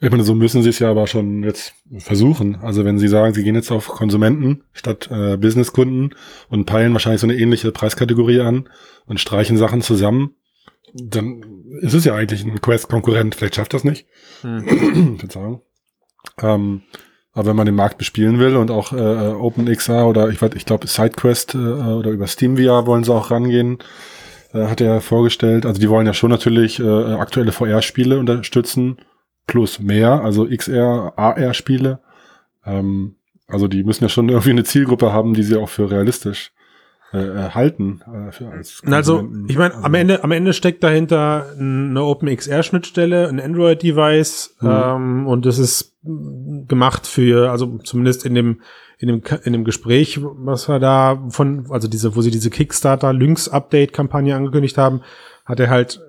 Ich 0.00 0.10
meine, 0.10 0.24
so 0.24 0.34
müssen 0.34 0.62
sie 0.62 0.70
es 0.70 0.78
ja 0.78 0.90
aber 0.90 1.06
schon 1.06 1.42
jetzt 1.42 1.74
versuchen. 1.98 2.56
Also 2.56 2.84
wenn 2.84 2.98
sie 2.98 3.08
sagen, 3.08 3.34
sie 3.34 3.44
gehen 3.44 3.54
jetzt 3.54 3.70
auf 3.70 3.88
Konsumenten 3.88 4.64
statt 4.72 5.08
äh, 5.10 5.36
Businesskunden 5.36 6.14
und 6.48 6.64
peilen 6.64 6.92
wahrscheinlich 6.94 7.20
so 7.20 7.26
eine 7.26 7.36
ähnliche 7.36 7.70
Preiskategorie 7.70 8.40
an 8.40 8.68
und 9.06 9.20
streichen 9.20 9.56
Sachen 9.56 9.82
zusammen, 9.82 10.34
dann 10.94 11.42
ist 11.80 11.94
es 11.94 12.04
ja 12.04 12.14
eigentlich 12.14 12.44
ein 12.44 12.60
Quest-Konkurrent. 12.60 13.34
Vielleicht 13.34 13.56
schafft 13.56 13.74
das 13.74 13.84
nicht. 13.84 14.06
Verzeihung. 14.42 15.62
Ähm, 16.40 16.82
Aber 17.34 17.46
wenn 17.46 17.56
man 17.56 17.66
den 17.66 17.74
Markt 17.74 17.98
bespielen 17.98 18.38
will 18.38 18.56
und 18.56 18.70
auch 18.70 18.92
äh, 18.92 18.96
OpenXR 18.96 20.06
oder 20.06 20.28
ich 20.28 20.40
weiß, 20.40 20.52
ich 20.54 20.66
glaube 20.66 20.86
SideQuest 20.86 21.54
äh, 21.54 21.58
oder 21.58 22.10
über 22.10 22.28
SteamVR 22.28 22.86
wollen 22.86 23.02
sie 23.02 23.12
auch 23.12 23.32
rangehen, 23.32 23.78
äh, 24.52 24.66
hat 24.66 24.80
er 24.80 25.00
vorgestellt. 25.00 25.66
Also 25.66 25.80
die 25.80 25.90
wollen 25.90 26.06
ja 26.06 26.14
schon 26.14 26.30
natürlich 26.30 26.78
äh, 26.78 27.14
aktuelle 27.14 27.50
VR-Spiele 27.50 28.18
unterstützen, 28.18 28.98
plus 29.48 29.80
mehr, 29.80 30.22
also 30.22 30.46
XR, 30.46 31.12
AR-Spiele. 31.16 31.98
Ähm, 32.64 33.16
also 33.48 33.66
die 33.66 33.82
müssen 33.82 34.04
ja 34.04 34.08
schon 34.08 34.28
irgendwie 34.30 34.50
eine 34.50 34.64
Zielgruppe 34.64 35.12
haben, 35.12 35.34
die 35.34 35.42
sie 35.42 35.56
auch 35.56 35.68
für 35.68 35.90
realistisch 35.90 36.52
äh, 37.14 37.46
äh 37.46 37.50
halten. 37.50 38.00
Äh, 38.06 38.32
für 38.32 38.48
als 38.48 38.82
also 38.84 39.28
ich 39.46 39.56
meine, 39.56 39.74
am 39.74 39.84
also 39.84 39.96
Ende 39.96 40.24
am 40.24 40.32
Ende 40.32 40.52
steckt 40.52 40.82
dahinter 40.82 41.46
eine 41.58 42.02
OpenXR-Schnittstelle, 42.02 43.28
ein 43.28 43.40
Android-Device 43.40 44.56
mhm. 44.60 44.68
ähm, 44.68 45.26
und 45.26 45.46
das 45.46 45.58
ist 45.58 45.94
gemacht 46.02 47.06
für, 47.06 47.50
also 47.50 47.78
zumindest 47.78 48.26
in 48.26 48.34
dem 48.34 48.60
in 48.98 49.08
dem 49.08 49.22
in 49.44 49.52
dem 49.52 49.64
Gespräch, 49.64 50.20
was 50.22 50.68
wir 50.68 50.78
da 50.78 51.22
von, 51.30 51.66
also 51.70 51.88
diese, 51.88 52.14
wo 52.16 52.22
sie 52.22 52.30
diese 52.30 52.50
Kickstarter 52.50 53.12
Lynx 53.12 53.48
Update 53.48 53.92
Kampagne 53.92 54.36
angekündigt 54.36 54.78
haben, 54.78 55.00
hat 55.44 55.60
er 55.60 55.70
halt 55.70 56.00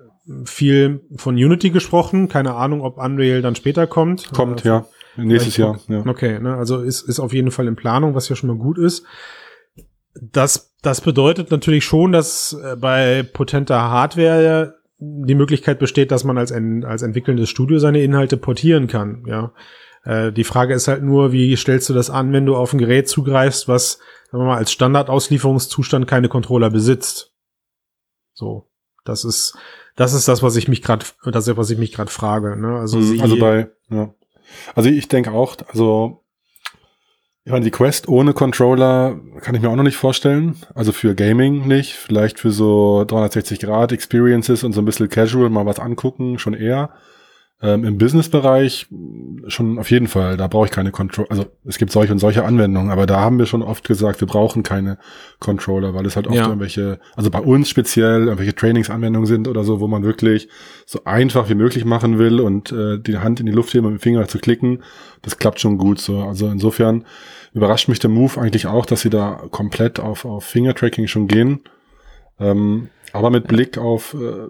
viel 0.44 1.00
von 1.16 1.34
Unity 1.34 1.70
gesprochen. 1.70 2.28
Keine 2.28 2.54
Ahnung, 2.54 2.80
ob 2.80 2.98
Unreal 2.98 3.42
dann 3.42 3.54
später 3.54 3.86
kommt. 3.86 4.32
Kommt, 4.32 4.64
äh, 4.64 4.68
ja. 4.68 4.86
Nächstes 5.16 5.56
Jahr. 5.56 5.78
Ja. 5.88 6.04
Okay, 6.06 6.38
ne, 6.38 6.56
also 6.56 6.82
ist, 6.82 7.02
ist 7.02 7.20
auf 7.20 7.32
jeden 7.32 7.50
Fall 7.50 7.68
in 7.68 7.76
Planung, 7.76 8.14
was 8.14 8.28
ja 8.28 8.36
schon 8.36 8.48
mal 8.48 8.58
gut 8.58 8.76
ist. 8.78 9.04
Das, 10.20 10.74
das 10.82 11.00
bedeutet 11.00 11.50
natürlich 11.50 11.84
schon, 11.84 12.12
dass 12.12 12.52
äh, 12.52 12.76
bei 12.76 13.22
potenter 13.22 13.80
Hardware 13.90 14.76
die 14.98 15.34
Möglichkeit 15.34 15.78
besteht, 15.78 16.10
dass 16.10 16.24
man 16.24 16.38
als, 16.38 16.52
ein, 16.52 16.84
als 16.84 17.02
entwickelndes 17.02 17.50
Studio 17.50 17.78
seine 17.78 18.02
Inhalte 18.02 18.36
portieren 18.36 18.86
kann. 18.86 19.24
Ja, 19.26 19.52
äh, 20.04 20.32
die 20.32 20.44
Frage 20.44 20.74
ist 20.74 20.88
halt 20.88 21.02
nur, 21.02 21.32
wie 21.32 21.54
stellst 21.56 21.88
du 21.88 21.94
das 21.94 22.08
an, 22.08 22.32
wenn 22.32 22.46
du 22.46 22.56
auf 22.56 22.72
ein 22.72 22.78
Gerät 22.78 23.08
zugreifst, 23.08 23.68
was 23.68 23.98
sagen 24.30 24.42
wir 24.42 24.46
mal 24.46 24.56
als 24.56 24.72
Standardauslieferungszustand 24.72 26.06
keine 26.06 26.28
Controller 26.28 26.70
besitzt. 26.70 27.32
So, 28.32 28.68
das 29.04 29.24
ist 29.24 29.56
das 29.96 30.12
ist 30.12 30.28
das, 30.28 30.42
was 30.42 30.56
ich 30.56 30.68
mich 30.68 30.82
gerade, 30.82 31.04
das 31.24 31.48
ist 31.48 31.56
was 31.56 31.70
ich 31.70 31.78
mich 31.78 31.92
gerade 31.92 32.10
frage. 32.10 32.56
Ne? 32.56 32.78
Also, 32.78 32.98
mhm, 32.98 33.20
also 33.20 33.38
bei 33.38 33.70
ja. 33.90 34.14
Also 34.74 34.88
ich 34.88 35.08
denke 35.08 35.32
auch, 35.32 35.56
also 35.68 36.22
ich 37.46 37.52
meine, 37.52 37.64
die 37.64 37.70
Quest 37.70 38.08
ohne 38.08 38.32
Controller 38.32 39.20
kann 39.40 39.54
ich 39.54 39.62
mir 39.62 39.70
auch 39.70 39.76
noch 39.76 39.84
nicht 39.84 39.96
vorstellen. 39.96 40.56
Also 40.74 40.90
für 40.90 41.14
Gaming 41.14 41.68
nicht, 41.68 41.92
vielleicht 41.92 42.40
für 42.40 42.50
so 42.50 43.04
360 43.04 43.60
Grad 43.60 43.92
Experiences 43.92 44.64
und 44.64 44.72
so 44.72 44.80
ein 44.80 44.84
bisschen 44.84 45.08
Casual 45.08 45.48
mal 45.48 45.64
was 45.64 45.78
angucken, 45.78 46.40
schon 46.40 46.54
eher. 46.54 46.90
Ähm, 47.62 47.84
Im 47.84 47.96
Business-Bereich 47.96 48.86
schon 49.46 49.78
auf 49.78 49.90
jeden 49.90 50.08
Fall, 50.08 50.36
da 50.36 50.46
brauche 50.46 50.66
ich 50.66 50.70
keine 50.70 50.90
Controller. 50.90 51.30
Also 51.30 51.46
es 51.64 51.78
gibt 51.78 51.90
solche 51.90 52.12
und 52.12 52.18
solche 52.18 52.44
Anwendungen, 52.44 52.90
aber 52.90 53.06
da 53.06 53.20
haben 53.20 53.38
wir 53.38 53.46
schon 53.46 53.62
oft 53.62 53.88
gesagt, 53.88 54.20
wir 54.20 54.28
brauchen 54.28 54.62
keine 54.62 54.98
Controller, 55.38 55.94
weil 55.94 56.04
es 56.04 56.16
halt 56.16 56.26
oft 56.26 56.36
ja. 56.36 56.48
irgendwelche, 56.48 57.00
also 57.14 57.30
bei 57.30 57.40
uns 57.40 57.70
speziell 57.70 58.24
irgendwelche 58.24 58.54
Trainingsanwendungen 58.54 59.26
sind 59.26 59.48
oder 59.48 59.64
so, 59.64 59.80
wo 59.80 59.86
man 59.86 60.02
wirklich 60.02 60.48
so 60.84 61.04
einfach 61.04 61.48
wie 61.48 61.54
möglich 61.54 61.86
machen 61.86 62.18
will 62.18 62.40
und 62.40 62.72
äh, 62.72 62.98
die 62.98 63.16
Hand 63.16 63.40
in 63.40 63.46
die 63.46 63.52
Luft 63.52 63.72
heben 63.72 63.86
und 63.86 63.94
mit 63.94 64.02
dem 64.02 64.04
Finger 64.04 64.28
zu 64.28 64.38
klicken, 64.38 64.82
das 65.22 65.38
klappt 65.38 65.58
schon 65.58 65.78
gut 65.78 65.98
so. 65.98 66.24
Also 66.24 66.48
insofern 66.48 67.06
überrascht 67.54 67.88
mich 67.88 68.00
der 68.00 68.10
Move 68.10 68.38
eigentlich 68.38 68.66
auch, 68.66 68.84
dass 68.84 69.00
sie 69.00 69.10
da 69.10 69.40
komplett 69.50 69.98
auf, 69.98 70.26
auf 70.26 70.44
Finger-Tracking 70.44 71.06
schon 71.06 71.26
gehen. 71.26 71.60
Ähm, 72.38 72.90
aber 73.14 73.30
mit 73.30 73.48
Blick 73.48 73.78
auf 73.78 74.12
äh, 74.12 74.48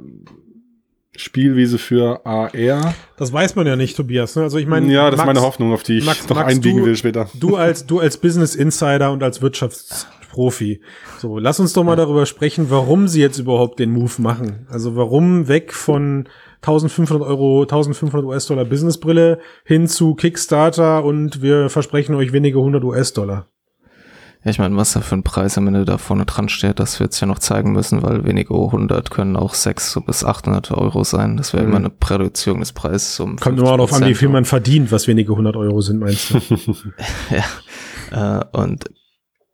Spielwiese 1.21 1.79
für 1.79 2.25
AR. 2.25 2.95
Das 3.17 3.33
weiß 3.33 3.57
man 3.57 3.67
ja 3.67 3.77
nicht, 3.77 3.97
Tobias. 3.97 4.37
Ne? 4.37 4.43
Also 4.43 4.59
ich 4.59 4.67
meine, 4.67 4.93
ja, 4.93 5.11
das 5.11 5.19
Max, 5.19 5.29
ist 5.29 5.35
meine 5.35 5.47
Hoffnung, 5.47 5.73
auf 5.73 5.83
die 5.83 5.99
ich 5.99 6.05
Max, 6.05 6.29
noch 6.29 6.37
Max, 6.37 6.53
einbiegen 6.53 6.81
du, 6.81 6.87
will 6.87 6.97
später. 6.97 7.29
Du 7.35 7.57
als 7.57 7.87
du 7.87 8.01
als 8.01 8.17
Business 8.17 8.55
Insider 8.55 9.13
und 9.13 9.23
als 9.23 9.43
Wirtschaftsprofi. 9.43 10.81
So, 11.19 11.39
lass 11.39 11.61
uns 11.61 11.73
doch 11.73 11.85
mal 11.85 11.97
darüber 11.97 12.27
sprechen, 12.27 12.67
warum 12.71 13.09
sie 13.09 13.21
jetzt 13.21 13.39
überhaupt 13.39 13.79
den 13.79 13.91
Move 13.91 14.13
machen. 14.19 14.67
Also 14.69 14.97
warum 14.97 15.49
weg 15.49 15.73
von 15.73 16.29
1500 16.63 17.27
Euro, 17.27 17.63
1500 17.63 18.25
US-Dollar 18.25 18.65
Businessbrille 18.65 19.39
hin 19.65 19.87
zu 19.87 20.15
Kickstarter 20.15 21.05
und 21.05 21.43
wir 21.43 21.69
versprechen 21.69 22.15
euch 22.15 22.33
wenige 22.33 22.59
100 22.59 22.83
US-Dollar. 22.83 23.49
Ja, 24.47 24.51
ich 24.51 24.61
meine, 24.61 24.77
was 24.77 24.93
da 24.93 25.01
für 25.01 25.17
ein 25.17 25.25
Preis 25.25 25.59
am 25.59 25.67
Ende 25.67 25.85
da 25.85 25.99
vorne 25.99 26.25
dran 26.25 26.49
steht, 26.49 26.79
das 26.79 27.01
wird 27.01 27.13
es 27.13 27.19
ja 27.19 27.27
noch 27.27 27.41
zeigen 27.41 27.73
müssen, 27.73 28.05
weil 28.05 28.25
wenige 28.25 28.55
100 28.55 29.11
können 29.11 29.37
auch 29.37 29.55
600 29.55 30.07
bis 30.07 30.25
800 30.25 30.71
Euro 30.71 31.03
sein. 31.03 31.37
Das 31.37 31.53
wäre 31.53 31.65
mhm. 31.65 31.69
immer 31.75 31.79
eine 31.79 32.21
Reduzierung 32.21 32.61
des 32.61 32.73
Preises 32.73 33.19
um 33.19 33.35
Kommt 33.39 33.57
nur 33.57 33.67
darauf 33.67 33.93
an, 33.93 34.07
wie 34.07 34.15
viel 34.15 34.29
man 34.29 34.45
verdient, 34.45 34.93
was 34.93 35.09
wenige 35.09 35.33
100 35.33 35.57
Euro 35.57 35.81
sind, 35.81 35.99
meinst 35.99 36.31
du? 36.31 36.39
ja, 38.13 38.41
äh, 38.41 38.45
und 38.57 38.85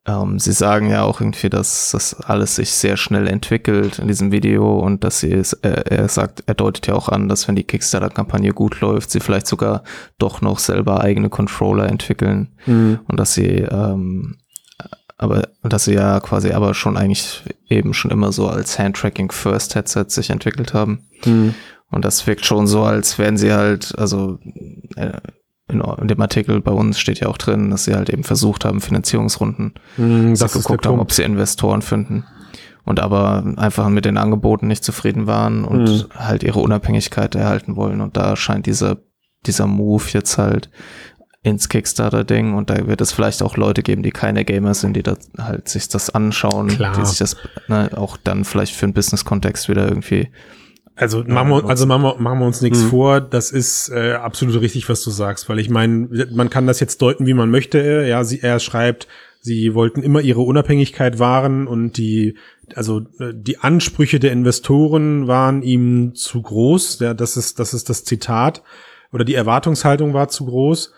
ähm, 0.06 0.38
sie 0.38 0.52
sagen 0.52 0.90
ja 0.90 1.04
auch 1.04 1.22
irgendwie, 1.22 1.48
dass 1.48 1.92
das 1.92 2.12
alles 2.20 2.56
sich 2.56 2.72
sehr 2.72 2.98
schnell 2.98 3.28
entwickelt 3.28 3.98
in 3.98 4.08
diesem 4.08 4.30
Video 4.30 4.78
und 4.78 5.04
dass 5.04 5.20
sie 5.20 5.32
es, 5.32 5.54
äh, 5.54 5.84
er 5.88 6.08
sagt, 6.08 6.44
er 6.46 6.54
deutet 6.54 6.88
ja 6.88 6.94
auch 6.94 7.08
an, 7.08 7.30
dass 7.30 7.48
wenn 7.48 7.56
die 7.56 7.64
Kickstarter-Kampagne 7.64 8.52
gut 8.52 8.82
läuft, 8.82 9.10
sie 9.10 9.20
vielleicht 9.20 9.46
sogar 9.46 9.84
doch 10.18 10.42
noch 10.42 10.58
selber 10.58 11.00
eigene 11.00 11.30
Controller 11.30 11.88
entwickeln 11.88 12.48
mhm. 12.66 12.98
und 13.08 13.18
dass 13.18 13.32
sie 13.32 13.46
ähm, 13.46 14.36
aber 15.22 15.48
dass 15.62 15.84
sie 15.84 15.94
ja 15.94 16.20
quasi 16.20 16.50
aber 16.50 16.74
schon 16.74 16.96
eigentlich 16.96 17.42
eben 17.68 17.94
schon 17.94 18.10
immer 18.10 18.32
so 18.32 18.48
als 18.48 18.78
Handtracking 18.78 19.30
First 19.30 19.74
Headset 19.74 20.06
sich 20.08 20.30
entwickelt 20.30 20.74
haben. 20.74 21.06
Mhm. 21.24 21.54
Und 21.90 22.04
das 22.04 22.26
wirkt 22.26 22.44
schon 22.44 22.66
so, 22.66 22.82
als 22.82 23.18
wären 23.18 23.36
sie 23.36 23.52
halt, 23.52 23.96
also 23.98 24.38
äh, 24.96 25.18
in, 25.68 26.08
dem 26.08 26.20
Artikel 26.20 26.60
bei 26.60 26.72
uns 26.72 26.98
steht 26.98 27.20
ja 27.20 27.28
auch 27.28 27.38
drin, 27.38 27.70
dass 27.70 27.84
sie 27.84 27.94
halt 27.94 28.10
eben 28.10 28.24
versucht 28.24 28.64
haben, 28.64 28.80
Finanzierungsrunden, 28.80 29.74
mhm, 29.96 30.34
dass 30.34 30.54
sie 30.54 30.60
geguckt 30.60 30.86
haben, 30.86 31.00
ob 31.00 31.12
sie 31.12 31.22
Investoren 31.22 31.82
finden. 31.82 32.24
Und 32.84 32.98
aber 32.98 33.44
einfach 33.58 33.88
mit 33.90 34.04
den 34.04 34.16
Angeboten 34.16 34.66
nicht 34.66 34.82
zufrieden 34.82 35.28
waren 35.28 35.64
und 35.64 35.84
mhm. 35.84 36.04
halt 36.16 36.42
ihre 36.42 36.58
Unabhängigkeit 36.58 37.36
erhalten 37.36 37.76
wollen. 37.76 38.00
Und 38.00 38.16
da 38.16 38.34
scheint 38.34 38.66
dieser, 38.66 38.96
dieser 39.46 39.68
Move 39.68 40.02
jetzt 40.08 40.36
halt 40.36 40.68
ins 41.44 41.68
Kickstarter-Ding 41.68 42.54
und 42.54 42.70
da 42.70 42.86
wird 42.86 43.00
es 43.00 43.12
vielleicht 43.12 43.42
auch 43.42 43.56
Leute 43.56 43.82
geben, 43.82 44.02
die 44.02 44.12
keine 44.12 44.44
Gamer 44.44 44.74
sind, 44.74 44.94
die 44.94 45.02
da 45.02 45.16
halt 45.38 45.68
sich 45.68 45.88
das 45.88 46.10
anschauen, 46.10 46.68
Klar. 46.68 46.96
die 46.96 47.04
sich 47.04 47.18
das 47.18 47.36
ne, 47.66 47.90
auch 47.96 48.16
dann 48.16 48.44
vielleicht 48.44 48.76
für 48.76 48.86
einen 48.86 48.94
Business-Kontext 48.94 49.68
wieder 49.68 49.88
irgendwie 49.88 50.28
also 50.94 51.24
machen 51.26 51.48
wir, 51.48 51.64
also 51.64 51.86
machen 51.86 52.02
wir, 52.02 52.16
machen 52.18 52.38
wir 52.40 52.46
uns 52.46 52.60
nichts 52.60 52.82
mhm. 52.82 52.88
vor. 52.88 53.20
Das 53.20 53.50
ist 53.50 53.88
äh, 53.88 54.12
absolut 54.12 54.60
richtig, 54.60 54.88
was 54.88 55.02
du 55.02 55.10
sagst, 55.10 55.48
weil 55.48 55.58
ich 55.58 55.70
meine, 55.70 56.08
man 56.32 56.50
kann 56.50 56.66
das 56.66 56.80
jetzt 56.80 57.00
deuten, 57.00 57.26
wie 57.26 57.34
man 57.34 57.50
möchte. 57.50 58.04
Ja, 58.06 58.24
sie, 58.24 58.40
er 58.40 58.60
schreibt, 58.60 59.08
sie 59.40 59.74
wollten 59.74 60.02
immer 60.02 60.20
ihre 60.20 60.42
Unabhängigkeit 60.42 61.18
wahren 61.18 61.66
und 61.66 61.96
die, 61.96 62.36
also 62.74 63.00
äh, 63.18 63.32
die 63.32 63.58
Ansprüche 63.58 64.20
der 64.20 64.32
Investoren 64.32 65.26
waren 65.26 65.62
ihm 65.62 66.14
zu 66.14 66.42
groß. 66.42 67.00
Ja, 67.00 67.14
das 67.14 67.38
ist, 67.38 67.58
das 67.58 67.72
ist 67.72 67.88
das 67.88 68.04
Zitat 68.04 68.62
oder 69.12 69.24
die 69.24 69.34
Erwartungshaltung 69.34 70.12
war 70.12 70.28
zu 70.28 70.44
groß. 70.44 70.92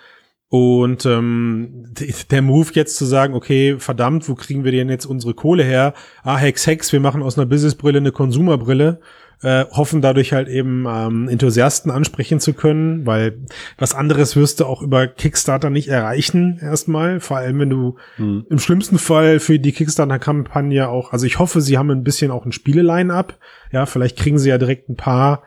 Und 0.55 1.05
ähm, 1.05 1.87
der 2.31 2.41
Move 2.41 2.69
jetzt 2.75 2.97
zu 2.97 3.07
sagen, 3.07 3.35
okay, 3.35 3.75
verdammt, 3.81 4.29
wo 4.29 4.37
kriegen 4.37 4.63
wir 4.63 4.71
denn 4.71 4.89
jetzt 4.89 5.05
unsere 5.05 5.35
Kohle 5.35 5.65
her? 5.65 5.95
Ah, 6.23 6.37
Hex, 6.37 6.65
Hex, 6.69 6.93
wir 6.93 7.01
machen 7.01 7.25
aus 7.25 7.37
einer 7.37 7.47
Businessbrille 7.47 7.99
eine 7.99 8.13
Konsumerbrille, 8.13 9.01
äh, 9.43 9.65
hoffen 9.73 10.01
dadurch 10.01 10.33
halt 10.33 10.47
eben 10.47 10.87
ähm, 10.89 11.29
Enthusiasten 11.29 11.91
ansprechen 11.91 12.39
zu 12.39 12.53
können, 12.53 13.05
weil 13.05 13.39
was 13.79 13.97
anderes 13.97 14.37
wirst 14.37 14.61
du 14.61 14.67
auch 14.67 14.81
über 14.81 15.09
Kickstarter 15.09 15.71
nicht 15.71 15.89
erreichen 15.89 16.61
erstmal, 16.63 17.19
vor 17.19 17.39
allem 17.39 17.59
wenn 17.59 17.71
du 17.71 17.97
mhm. 18.17 18.47
im 18.49 18.61
schlimmsten 18.61 19.01
Fall 19.01 19.41
für 19.41 19.59
die 19.59 19.73
Kickstarter-Kampagne 19.73 20.89
auch, 20.89 21.13
also 21.13 21.27
ich 21.27 21.41
hoffe, 21.41 21.63
sie 21.63 21.79
haben 21.79 21.91
ein 21.91 22.05
bisschen 22.05 22.31
auch 22.31 22.47
ein 22.47 22.53
Spiele-Line-Up, 22.53 23.41
ja, 23.73 23.87
vielleicht 23.87 24.17
kriegen 24.17 24.39
sie 24.39 24.51
ja 24.51 24.59
direkt 24.59 24.89
ein 24.89 24.95
paar 24.95 25.43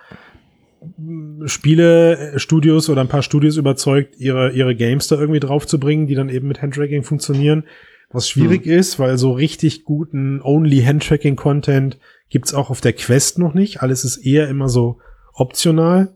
Spielestudios 1.46 2.90
oder 2.90 3.02
ein 3.02 3.08
paar 3.08 3.24
Studios 3.24 3.58
überzeugt, 3.58 4.16
ihre, 4.18 4.52
ihre 4.52 4.76
Games 4.76 5.08
da 5.08 5.18
irgendwie 5.18 5.40
draufzubringen, 5.40 6.08
die 6.08 6.16
dann 6.16 6.30
eben 6.30 6.48
mit 6.48 6.62
Handtracking 6.62 7.04
funktionieren. 7.04 7.64
Was 8.10 8.30
schwierig 8.30 8.66
hm. 8.66 8.72
ist, 8.72 9.00
weil 9.00 9.18
so 9.18 9.34
richtig 9.34 9.84
guten 9.84 10.42
Only 10.42 10.82
Handtracking 10.82 11.36
Content 11.36 11.98
gibt's 12.30 12.54
auch 12.54 12.70
auf 12.70 12.82
der 12.82 12.94
Quest 12.94 13.40
noch 13.40 13.54
nicht. 13.54 13.82
Alles 13.82 14.06
ist 14.06 14.18
eher 14.18 14.48
immer 14.48 14.70
so 14.70 15.00
optional. 15.34 16.16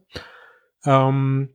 Ähm, 0.86 1.50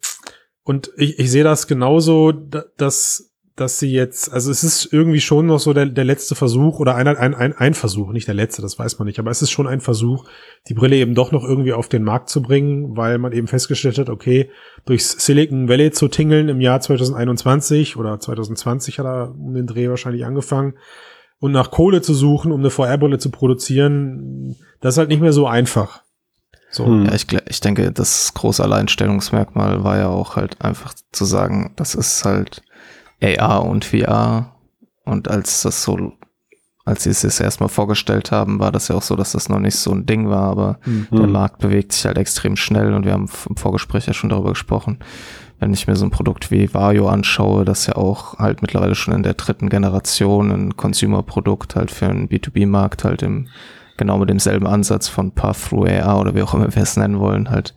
und 0.62 0.90
ich, 0.96 1.18
ich 1.18 1.30
sehe 1.30 1.44
das 1.44 1.66
genauso, 1.66 2.32
dass 2.32 3.32
dass 3.56 3.78
sie 3.78 3.90
jetzt, 3.90 4.30
also 4.30 4.50
es 4.50 4.62
ist 4.62 4.92
irgendwie 4.92 5.20
schon 5.20 5.46
noch 5.46 5.58
so 5.58 5.72
der, 5.72 5.86
der 5.86 6.04
letzte 6.04 6.34
Versuch 6.34 6.78
oder 6.78 6.94
ein, 6.94 7.08
ein, 7.08 7.34
ein, 7.34 7.54
ein 7.54 7.75
Versuch, 7.75 8.12
nicht 8.12 8.28
der 8.28 8.34
letzte, 8.34 8.60
das 8.60 8.78
weiß 8.78 8.98
man 8.98 9.06
nicht, 9.06 9.18
aber 9.18 9.30
es 9.30 9.40
ist 9.40 9.50
schon 9.50 9.66
ein 9.66 9.80
Versuch, 9.80 10.26
die 10.68 10.75
Brille 10.75 10.96
eben 10.96 11.14
doch 11.14 11.32
noch 11.32 11.42
irgendwie 11.42 11.72
auf 11.72 11.88
den 11.88 12.04
Markt 12.04 12.28
zu 12.28 12.42
bringen, 12.42 12.96
weil 12.98 13.16
man 13.16 13.32
eben 13.32 13.46
festgestellt 13.46 13.98
hat, 13.98 14.10
okay, 14.10 14.50
durchs 14.84 15.12
Silicon 15.25 15.68
Valley 15.68 15.90
zu 15.90 16.08
tingeln 16.08 16.50
im 16.50 16.60
Jahr 16.60 16.80
2021 16.80 17.96
oder 17.96 18.20
2020 18.20 18.98
hat 18.98 19.06
er 19.06 19.34
um 19.34 19.54
den 19.54 19.66
Dreh 19.66 19.88
wahrscheinlich 19.88 20.26
angefangen 20.26 20.75
und 21.38 21.52
nach 21.52 21.70
Kohle 21.70 22.02
zu 22.02 22.12
suchen, 22.12 22.52
um 22.52 22.60
eine 22.60 22.70
VR-Brille 22.70 23.18
zu 23.18 23.30
produzieren, 23.30 24.56
das 24.80 24.94
ist 24.94 24.98
halt 24.98 25.08
nicht 25.08 25.22
mehr 25.22 25.32
so 25.32 25.46
einfach. 25.46 26.02
So. 26.70 26.84
Hm. 26.84 27.06
Ja, 27.06 27.14
ich, 27.14 27.26
ich 27.48 27.60
denke, 27.60 27.90
das 27.90 28.34
große 28.34 28.62
Alleinstellungsmerkmal 28.62 29.82
war 29.82 29.96
ja 29.96 30.08
auch 30.08 30.36
halt 30.36 30.60
einfach 30.60 30.94
zu 31.12 31.25
sagen, 31.25 31.72
das 31.76 31.94
ist 31.94 32.25
halt 32.25 32.62
AR 33.23 33.64
und 33.64 33.85
VR. 33.85 34.52
Und 35.04 35.28
als 35.28 35.62
das 35.62 35.82
so, 35.82 36.12
als 36.85 37.04
sie 37.04 37.11
es 37.11 37.23
jetzt 37.23 37.40
erstmal 37.40 37.68
vorgestellt 37.68 38.32
haben, 38.32 38.58
war 38.58 38.73
das 38.73 38.88
ja 38.88 38.96
auch 38.96 39.02
so, 39.02 39.16
dass 39.16 39.32
das 39.32 39.49
noch 39.49 39.61
nicht 39.61 39.76
so 39.76 39.92
ein 39.92 40.06
Ding 40.06 40.28
war, 40.28 40.44
aber 40.50 40.78
Hm. 40.82 41.06
der. 41.11 41.26
Markt 41.26 41.58
bewegt 41.58 41.92
sich 41.92 42.04
halt 42.04 42.18
extrem 42.18 42.56
schnell 42.56 42.92
und 42.94 43.04
wir 43.04 43.12
haben 43.12 43.28
im 43.49 43.56
Vorgespräch 43.56 44.06
ja 44.06 44.12
schon 44.14 44.30
darüber 44.30 44.50
gesprochen. 44.50 44.99
Wenn 45.58 45.73
ich 45.73 45.87
mir 45.87 45.96
so 45.96 46.04
ein 46.04 46.11
Produkt 46.11 46.50
wie 46.50 46.75
Vario 46.75 47.08
anschaue, 47.08 47.64
das 47.64 47.87
ja 47.87 47.96
auch 47.96 48.38
halt 48.38 48.61
mittlerweile 48.61 48.94
schon 48.94 49.14
in 49.14 49.23
der 49.23 49.35
dritten 49.35 49.70
Generation 49.70 50.50
ein 50.50 50.76
Consumer-Produkt 50.76 51.76
halt 51.76 51.90
für 51.90 52.06
einen 52.08 52.28
B2B-Markt 52.28 53.04
halt 53.04 53.23
im, 53.23 53.49
genau 53.96 54.18
mit 54.18 54.28
demselben 54.28 54.66
Ansatz 54.66 55.08
von 55.08 55.30
Path-Through 55.32 55.88
AR 55.88 56.20
oder 56.20 56.35
wie 56.35 56.42
auch 56.42 56.52
immer 56.52 56.75
wir 56.75 56.82
es 56.82 56.96
nennen 56.99 57.20
wollen, 57.20 57.49
halt 57.49 57.75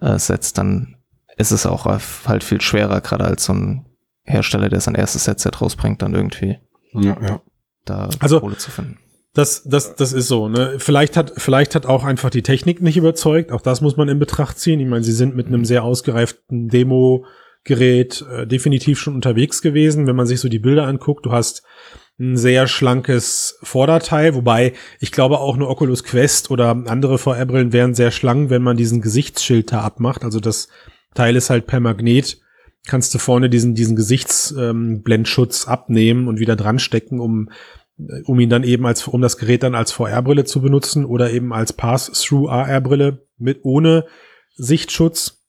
äh, 0.00 0.18
setzt, 0.20 0.58
dann 0.58 0.94
ist 1.36 1.50
es 1.50 1.66
auch 1.66 1.84
halt 1.84 2.44
viel 2.44 2.60
schwerer, 2.60 3.00
gerade 3.00 3.24
als 3.24 3.46
so 3.46 3.54
ein 3.54 3.85
Hersteller, 4.26 4.68
der 4.68 4.80
sein 4.80 4.94
erstes 4.94 5.26
Headset 5.26 5.50
rausbringt, 5.60 6.02
dann 6.02 6.14
irgendwie 6.14 6.58
Ja, 6.92 7.16
ja. 7.22 7.40
da 7.84 8.08
Also- 8.20 8.40
Kohle 8.40 8.56
zu 8.58 8.70
finden. 8.70 8.98
Das, 9.34 9.64
das, 9.64 9.94
das 9.96 10.14
ist 10.14 10.28
so. 10.28 10.48
Ne? 10.48 10.76
Vielleicht 10.78 11.14
hat, 11.14 11.34
vielleicht 11.36 11.74
hat 11.74 11.84
auch 11.84 12.04
einfach 12.04 12.30
die 12.30 12.42
Technik 12.42 12.80
nicht 12.80 12.96
überzeugt. 12.96 13.52
Auch 13.52 13.60
das 13.60 13.82
muss 13.82 13.98
man 13.98 14.08
in 14.08 14.18
Betracht 14.18 14.58
ziehen. 14.58 14.80
Ich 14.80 14.86
meine, 14.86 15.04
sie 15.04 15.12
sind 15.12 15.36
mit 15.36 15.46
einem 15.46 15.66
sehr 15.66 15.84
ausgereiften 15.84 16.68
Demo-Gerät 16.68 18.24
äh, 18.32 18.46
definitiv 18.46 18.98
schon 18.98 19.14
unterwegs 19.14 19.60
gewesen. 19.60 20.06
Wenn 20.06 20.16
man 20.16 20.26
sich 20.26 20.40
so 20.40 20.48
die 20.48 20.58
Bilder 20.58 20.86
anguckt, 20.86 21.26
du 21.26 21.32
hast 21.32 21.62
ein 22.18 22.38
sehr 22.38 22.66
schlankes 22.66 23.58
Vorderteil, 23.62 24.34
wobei 24.34 24.72
ich 25.00 25.12
glaube 25.12 25.38
auch 25.38 25.54
eine 25.56 25.68
Oculus 25.68 26.02
Quest 26.02 26.50
oder 26.50 26.70
andere 26.70 27.18
VR-Brillen 27.18 27.74
wären 27.74 27.94
sehr 27.94 28.10
schlank, 28.12 28.48
wenn 28.48 28.62
man 28.62 28.78
diesen 28.78 29.02
Gesichtsschild 29.02 29.70
da 29.70 29.82
abmacht. 29.82 30.24
Also 30.24 30.40
das 30.40 30.68
Teil 31.14 31.36
ist 31.36 31.50
halt 31.50 31.66
per 31.66 31.80
Magnet. 31.80 32.38
Kannst 32.86 33.14
du 33.14 33.18
vorne 33.18 33.50
diesen, 33.50 33.74
diesen 33.74 33.96
Gesichtsblendschutz 33.96 35.64
ähm, 35.66 35.72
abnehmen 35.72 36.28
und 36.28 36.38
wieder 36.38 36.56
dran 36.56 36.78
stecken, 36.78 37.20
um 37.20 37.50
um 38.24 38.38
ihn 38.38 38.50
dann 38.50 38.62
eben 38.62 38.86
als, 38.86 39.08
um 39.08 39.22
das 39.22 39.38
Gerät 39.38 39.62
dann 39.62 39.74
als 39.74 39.92
VR-Brille 39.92 40.44
zu 40.44 40.60
benutzen 40.60 41.04
oder 41.04 41.30
eben 41.30 41.52
als 41.52 41.72
Pass-Through 41.72 42.48
AR-Brille 42.48 43.26
mit 43.38 43.60
ohne 43.62 44.04
Sichtschutz 44.54 45.44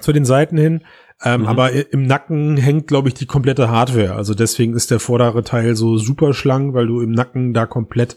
zu 0.00 0.12
den 0.12 0.24
Seiten 0.24 0.56
hin. 0.56 0.84
Ähm, 1.22 1.42
Mhm. 1.42 1.46
Aber 1.46 1.92
im 1.92 2.06
Nacken 2.06 2.56
hängt, 2.56 2.86
glaube 2.86 3.08
ich, 3.08 3.14
die 3.14 3.26
komplette 3.26 3.68
Hardware. 3.68 4.14
Also 4.14 4.34
deswegen 4.34 4.74
ist 4.74 4.90
der 4.90 4.98
vordere 4.98 5.44
Teil 5.44 5.76
so 5.76 5.96
super 5.98 6.32
schlank, 6.34 6.74
weil 6.74 6.86
du 6.86 7.00
im 7.00 7.12
Nacken 7.12 7.52
da 7.52 7.66
komplett 7.66 8.16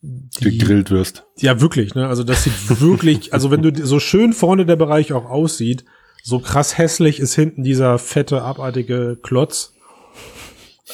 die, 0.00 0.58
Gegrillt 0.58 0.90
wirst. 0.90 1.26
ja, 1.38 1.60
wirklich, 1.60 1.94
ne? 1.94 2.08
Also 2.08 2.24
das 2.24 2.44
sieht 2.44 2.80
wirklich, 2.80 3.32
also 3.32 3.50
wenn 3.50 3.62
du 3.62 3.86
so 3.86 4.00
schön 4.00 4.32
vorne 4.32 4.66
der 4.66 4.76
Bereich 4.76 5.12
auch 5.12 5.26
aussieht, 5.26 5.84
so 6.26 6.38
krass 6.38 6.78
hässlich 6.78 7.20
ist 7.20 7.34
hinten 7.34 7.62
dieser 7.62 7.98
fette, 7.98 8.40
abartige 8.40 9.18
Klotz. 9.22 9.74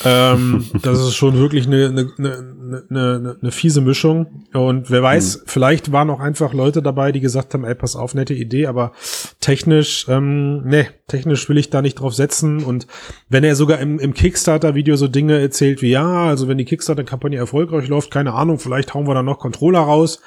ähm, 0.04 0.66
das 0.82 0.98
ist 0.98 1.14
schon 1.14 1.38
wirklich 1.38 1.68
eine, 1.68 1.86
eine, 1.86 2.12
eine, 2.18 2.84
eine, 2.90 3.36
eine 3.40 3.52
fiese 3.52 3.80
Mischung. 3.80 4.44
Und 4.52 4.90
wer 4.90 5.04
weiß, 5.04 5.44
vielleicht 5.46 5.92
waren 5.92 6.10
auch 6.10 6.18
einfach 6.18 6.52
Leute 6.52 6.82
dabei, 6.82 7.12
die 7.12 7.20
gesagt 7.20 7.54
haben, 7.54 7.64
ey, 7.64 7.76
pass 7.76 7.94
auf, 7.94 8.12
nette 8.12 8.34
Idee, 8.34 8.66
aber 8.66 8.90
technisch, 9.38 10.06
ähm, 10.08 10.62
nee, 10.64 10.88
technisch 11.06 11.48
will 11.48 11.58
ich 11.58 11.70
da 11.70 11.80
nicht 11.80 12.00
drauf 12.00 12.14
setzen. 12.14 12.64
Und 12.64 12.88
wenn 13.28 13.44
er 13.44 13.54
sogar 13.54 13.78
im, 13.78 14.00
im 14.00 14.14
Kickstarter-Video 14.14 14.96
so 14.96 15.06
Dinge 15.06 15.38
erzählt 15.38 15.80
wie, 15.80 15.90
ja, 15.90 16.26
also 16.26 16.48
wenn 16.48 16.58
die 16.58 16.64
Kickstarter-Kampagne 16.64 17.38
erfolgreich 17.38 17.86
läuft, 17.86 18.10
keine 18.10 18.34
Ahnung, 18.34 18.58
vielleicht 18.58 18.94
hauen 18.94 19.06
wir 19.06 19.14
da 19.14 19.22
noch 19.22 19.38
Controller 19.38 19.78
raus. 19.78 20.20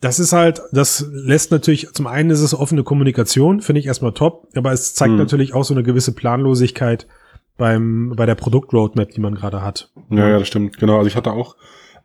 Das 0.00 0.18
ist 0.20 0.32
halt, 0.32 0.60
das 0.72 1.06
lässt 1.10 1.50
natürlich, 1.50 1.92
zum 1.94 2.06
einen 2.06 2.30
ist 2.30 2.40
es 2.40 2.54
offene 2.54 2.82
Kommunikation, 2.84 3.60
finde 3.62 3.80
ich 3.80 3.86
erstmal 3.86 4.12
top, 4.12 4.46
aber 4.54 4.72
es 4.72 4.94
zeigt 4.94 5.12
Mhm. 5.12 5.18
natürlich 5.18 5.54
auch 5.54 5.64
so 5.64 5.72
eine 5.74 5.82
gewisse 5.82 6.12
Planlosigkeit 6.14 7.06
beim, 7.56 8.12
bei 8.14 8.26
der 8.26 8.34
Produktroadmap, 8.34 9.10
die 9.10 9.20
man 9.20 9.34
gerade 9.34 9.62
hat. 9.62 9.90
Ja, 10.10 10.28
ja, 10.28 10.38
das 10.38 10.48
stimmt. 10.48 10.78
Genau. 10.78 10.98
Also 10.98 11.08
ich 11.08 11.16
hatte 11.16 11.32
auch 11.32 11.56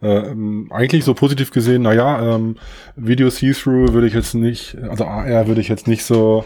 ähm, 0.01 0.67
eigentlich 0.71 1.03
so 1.03 1.13
positiv 1.13 1.51
gesehen, 1.51 1.81
naja, 1.83 2.35
ähm, 2.35 2.55
Video 2.95 3.29
See-Through 3.29 3.93
würde 3.93 4.07
ich 4.07 4.13
jetzt 4.13 4.33
nicht, 4.33 4.77
also 4.89 5.03
AR 5.05 5.47
würde 5.47 5.61
ich 5.61 5.67
jetzt 5.67 5.87
nicht 5.87 6.05
so 6.05 6.45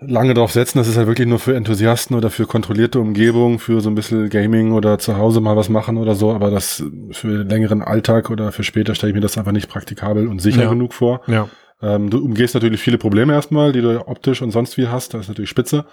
lange 0.00 0.34
drauf 0.34 0.52
setzen. 0.52 0.78
Das 0.78 0.88
ist 0.88 0.96
halt 0.96 1.06
wirklich 1.06 1.26
nur 1.26 1.38
für 1.38 1.54
Enthusiasten 1.56 2.16
oder 2.16 2.30
für 2.30 2.46
kontrollierte 2.46 3.00
Umgebung, 3.00 3.58
für 3.58 3.80
so 3.80 3.88
ein 3.88 3.94
bisschen 3.94 4.28
Gaming 4.28 4.72
oder 4.72 4.98
zu 4.98 5.16
Hause 5.16 5.40
mal 5.40 5.56
was 5.56 5.68
machen 5.68 5.96
oder 5.96 6.14
so. 6.14 6.32
Aber 6.32 6.50
das 6.50 6.82
für 7.12 7.42
längeren 7.44 7.82
Alltag 7.82 8.30
oder 8.30 8.52
für 8.52 8.64
später 8.64 8.94
stelle 8.94 9.10
ich 9.10 9.14
mir 9.14 9.20
das 9.22 9.38
einfach 9.38 9.52
nicht 9.52 9.68
praktikabel 9.68 10.28
und 10.28 10.40
sicher 10.40 10.64
Ja. 10.64 10.68
genug 10.70 10.92
vor. 10.92 11.22
Ja. 11.26 11.48
Ähm, 11.82 12.10
du 12.10 12.22
umgehst 12.24 12.54
natürlich 12.54 12.80
viele 12.80 12.98
Probleme 12.98 13.32
erstmal, 13.32 13.72
die 13.72 13.80
du 13.80 14.06
optisch 14.06 14.42
und 14.42 14.50
sonst 14.50 14.76
wie 14.76 14.88
hast. 14.88 15.14
Das 15.14 15.22
ist 15.22 15.28
natürlich 15.28 15.50
spitze. 15.50 15.84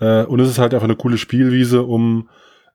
Äh, 0.00 0.24
und 0.24 0.40
es 0.40 0.48
ist 0.48 0.58
halt 0.58 0.72
einfach 0.72 0.86
eine 0.86 0.96
coole 0.96 1.18
Spielwiese, 1.18 1.82
um 1.82 2.28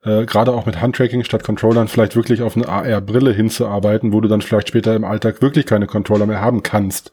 äh, 0.04 0.26
gerade 0.26 0.52
auch 0.52 0.66
mit 0.66 0.82
Handtracking 0.82 1.24
statt 1.24 1.44
Controllern 1.44 1.88
vielleicht 1.88 2.16
wirklich 2.16 2.42
auf 2.42 2.56
eine 2.56 2.68
AR-Brille 2.68 3.32
hinzuarbeiten, 3.34 4.14
wo 4.14 4.22
du 4.22 4.28
dann 4.28 4.42
vielleicht 4.42 4.68
später 4.68 4.96
im 4.96 5.04
Alltag 5.06 5.42
wirklich 5.42 5.66
keine 5.66 5.88
Controller 5.88 6.26
mehr 6.26 6.42
haben 6.42 6.64
kannst. 6.64 7.12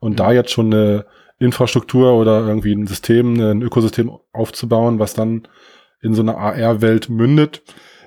Und 0.00 0.18
da 0.18 0.32
jetzt 0.32 0.50
schon 0.50 0.72
eine 0.72 1.04
Infrastruktur 1.42 2.14
oder 2.14 2.46
irgendwie 2.46 2.72
ein 2.72 2.86
System, 2.86 3.34
ein 3.40 3.62
Ökosystem 3.62 4.10
aufzubauen, 4.32 4.98
was 4.98 5.14
dann 5.14 5.48
in 6.00 6.14
so 6.14 6.22
einer 6.22 6.36
AR-Welt 6.36 7.08
mündet, 7.08 7.62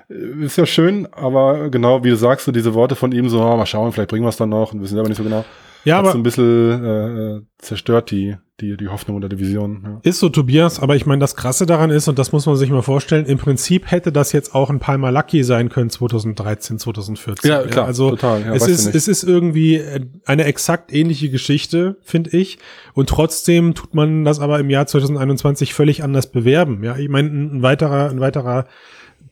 äh, 0.08 0.44
ist 0.44 0.56
ja 0.56 0.66
schön, 0.66 1.08
aber 1.12 1.70
genau, 1.70 2.04
wie 2.04 2.10
du 2.10 2.16
sagst, 2.16 2.46
so 2.46 2.52
diese 2.52 2.74
Worte 2.74 2.94
von 2.94 3.12
ihm 3.12 3.28
so, 3.28 3.42
oh, 3.42 3.56
mal 3.56 3.66
schauen, 3.66 3.92
vielleicht 3.92 4.10
bringen 4.10 4.24
wir 4.24 4.30
es 4.30 4.36
dann 4.36 4.50
noch 4.50 4.72
und 4.72 4.82
wissen 4.82 4.98
aber 4.98 5.08
nicht 5.08 5.18
so 5.18 5.24
genau. 5.24 5.44
Ja, 5.86 5.98
Hat 5.98 6.04
aber 6.04 6.12
so 6.12 6.18
ein 6.18 6.22
bisschen 6.24 6.84
äh, 6.84 7.40
zerstört 7.58 8.10
die, 8.10 8.36
die, 8.60 8.76
die 8.76 8.88
Hoffnung 8.88 9.16
oder 9.16 9.28
die 9.28 9.38
Vision. 9.38 9.82
Ja. 9.84 10.00
Ist 10.02 10.18
so, 10.18 10.28
Tobias, 10.28 10.80
aber 10.80 10.96
ich 10.96 11.06
meine, 11.06 11.20
das 11.20 11.36
Krasse 11.36 11.64
daran 11.64 11.90
ist, 11.90 12.08
und 12.08 12.18
das 12.18 12.32
muss 12.32 12.44
man 12.44 12.56
sich 12.56 12.70
mal 12.70 12.82
vorstellen, 12.82 13.24
im 13.26 13.38
Prinzip 13.38 13.88
hätte 13.88 14.10
das 14.10 14.32
jetzt 14.32 14.52
auch 14.52 14.68
ein 14.68 14.80
Palmer 14.80 15.12
Lucky 15.12 15.44
sein 15.44 15.68
können 15.68 15.88
2013, 15.88 16.80
2014. 16.80 17.48
Ja, 17.48 17.62
klar, 17.62 17.86
also 17.86 18.10
total, 18.10 18.42
ja, 18.42 18.54
es, 18.54 18.66
ist, 18.66 18.92
es 18.92 19.06
ist 19.06 19.22
irgendwie 19.22 19.76
äh, 19.76 20.00
eine 20.24 20.42
exakt 20.44 20.92
ähnliche 20.92 21.30
Geschichte, 21.30 21.98
finde 22.02 22.36
ich. 22.36 22.58
Und 22.92 23.08
trotzdem 23.08 23.74
tut 23.74 23.94
man 23.94 24.24
das 24.24 24.40
aber 24.40 24.58
im 24.58 24.70
Jahr 24.70 24.88
2021 24.88 25.72
völlig 25.72 26.02
anders 26.02 26.32
bewerben. 26.32 26.82
Ja, 26.82 26.96
ich 26.96 27.08
meine, 27.08 27.28
ein, 27.28 27.58
ein 27.58 27.62
weiterer, 27.62 28.10
ein 28.10 28.18
weiterer 28.18 28.66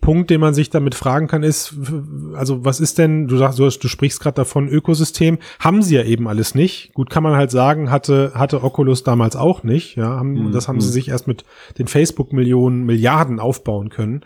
Punkt, 0.04 0.30
den 0.30 0.40
man 0.40 0.52
sich 0.52 0.68
damit 0.70 0.94
fragen 0.94 1.26
kann, 1.26 1.42
ist, 1.42 1.74
also 2.34 2.64
was 2.64 2.78
ist 2.78 2.98
denn, 2.98 3.26
du 3.26 3.38
sagst, 3.38 3.58
du, 3.58 3.64
hast, 3.64 3.78
du 3.78 3.88
sprichst 3.88 4.20
gerade 4.20 4.36
davon, 4.36 4.68
Ökosystem, 4.68 5.38
haben 5.58 5.82
sie 5.82 5.96
ja 5.96 6.04
eben 6.04 6.28
alles 6.28 6.54
nicht. 6.54 6.92
Gut, 6.92 7.08
kann 7.08 7.22
man 7.22 7.36
halt 7.36 7.50
sagen, 7.50 7.90
hatte, 7.90 8.32
hatte 8.34 8.62
Oculus 8.62 9.02
damals 9.02 9.34
auch 9.34 9.62
nicht. 9.62 9.96
Ja, 9.96 10.10
haben, 10.10 10.34
Mhm, 10.34 10.52
das 10.52 10.68
haben 10.68 10.80
sie 10.80 10.88
mhm. 10.88 10.92
sich 10.92 11.08
erst 11.08 11.26
mit 11.26 11.44
den 11.78 11.88
Facebook-Millionen, 11.88 12.84
Milliarden 12.84 13.40
aufbauen 13.40 13.88
können. 13.88 14.22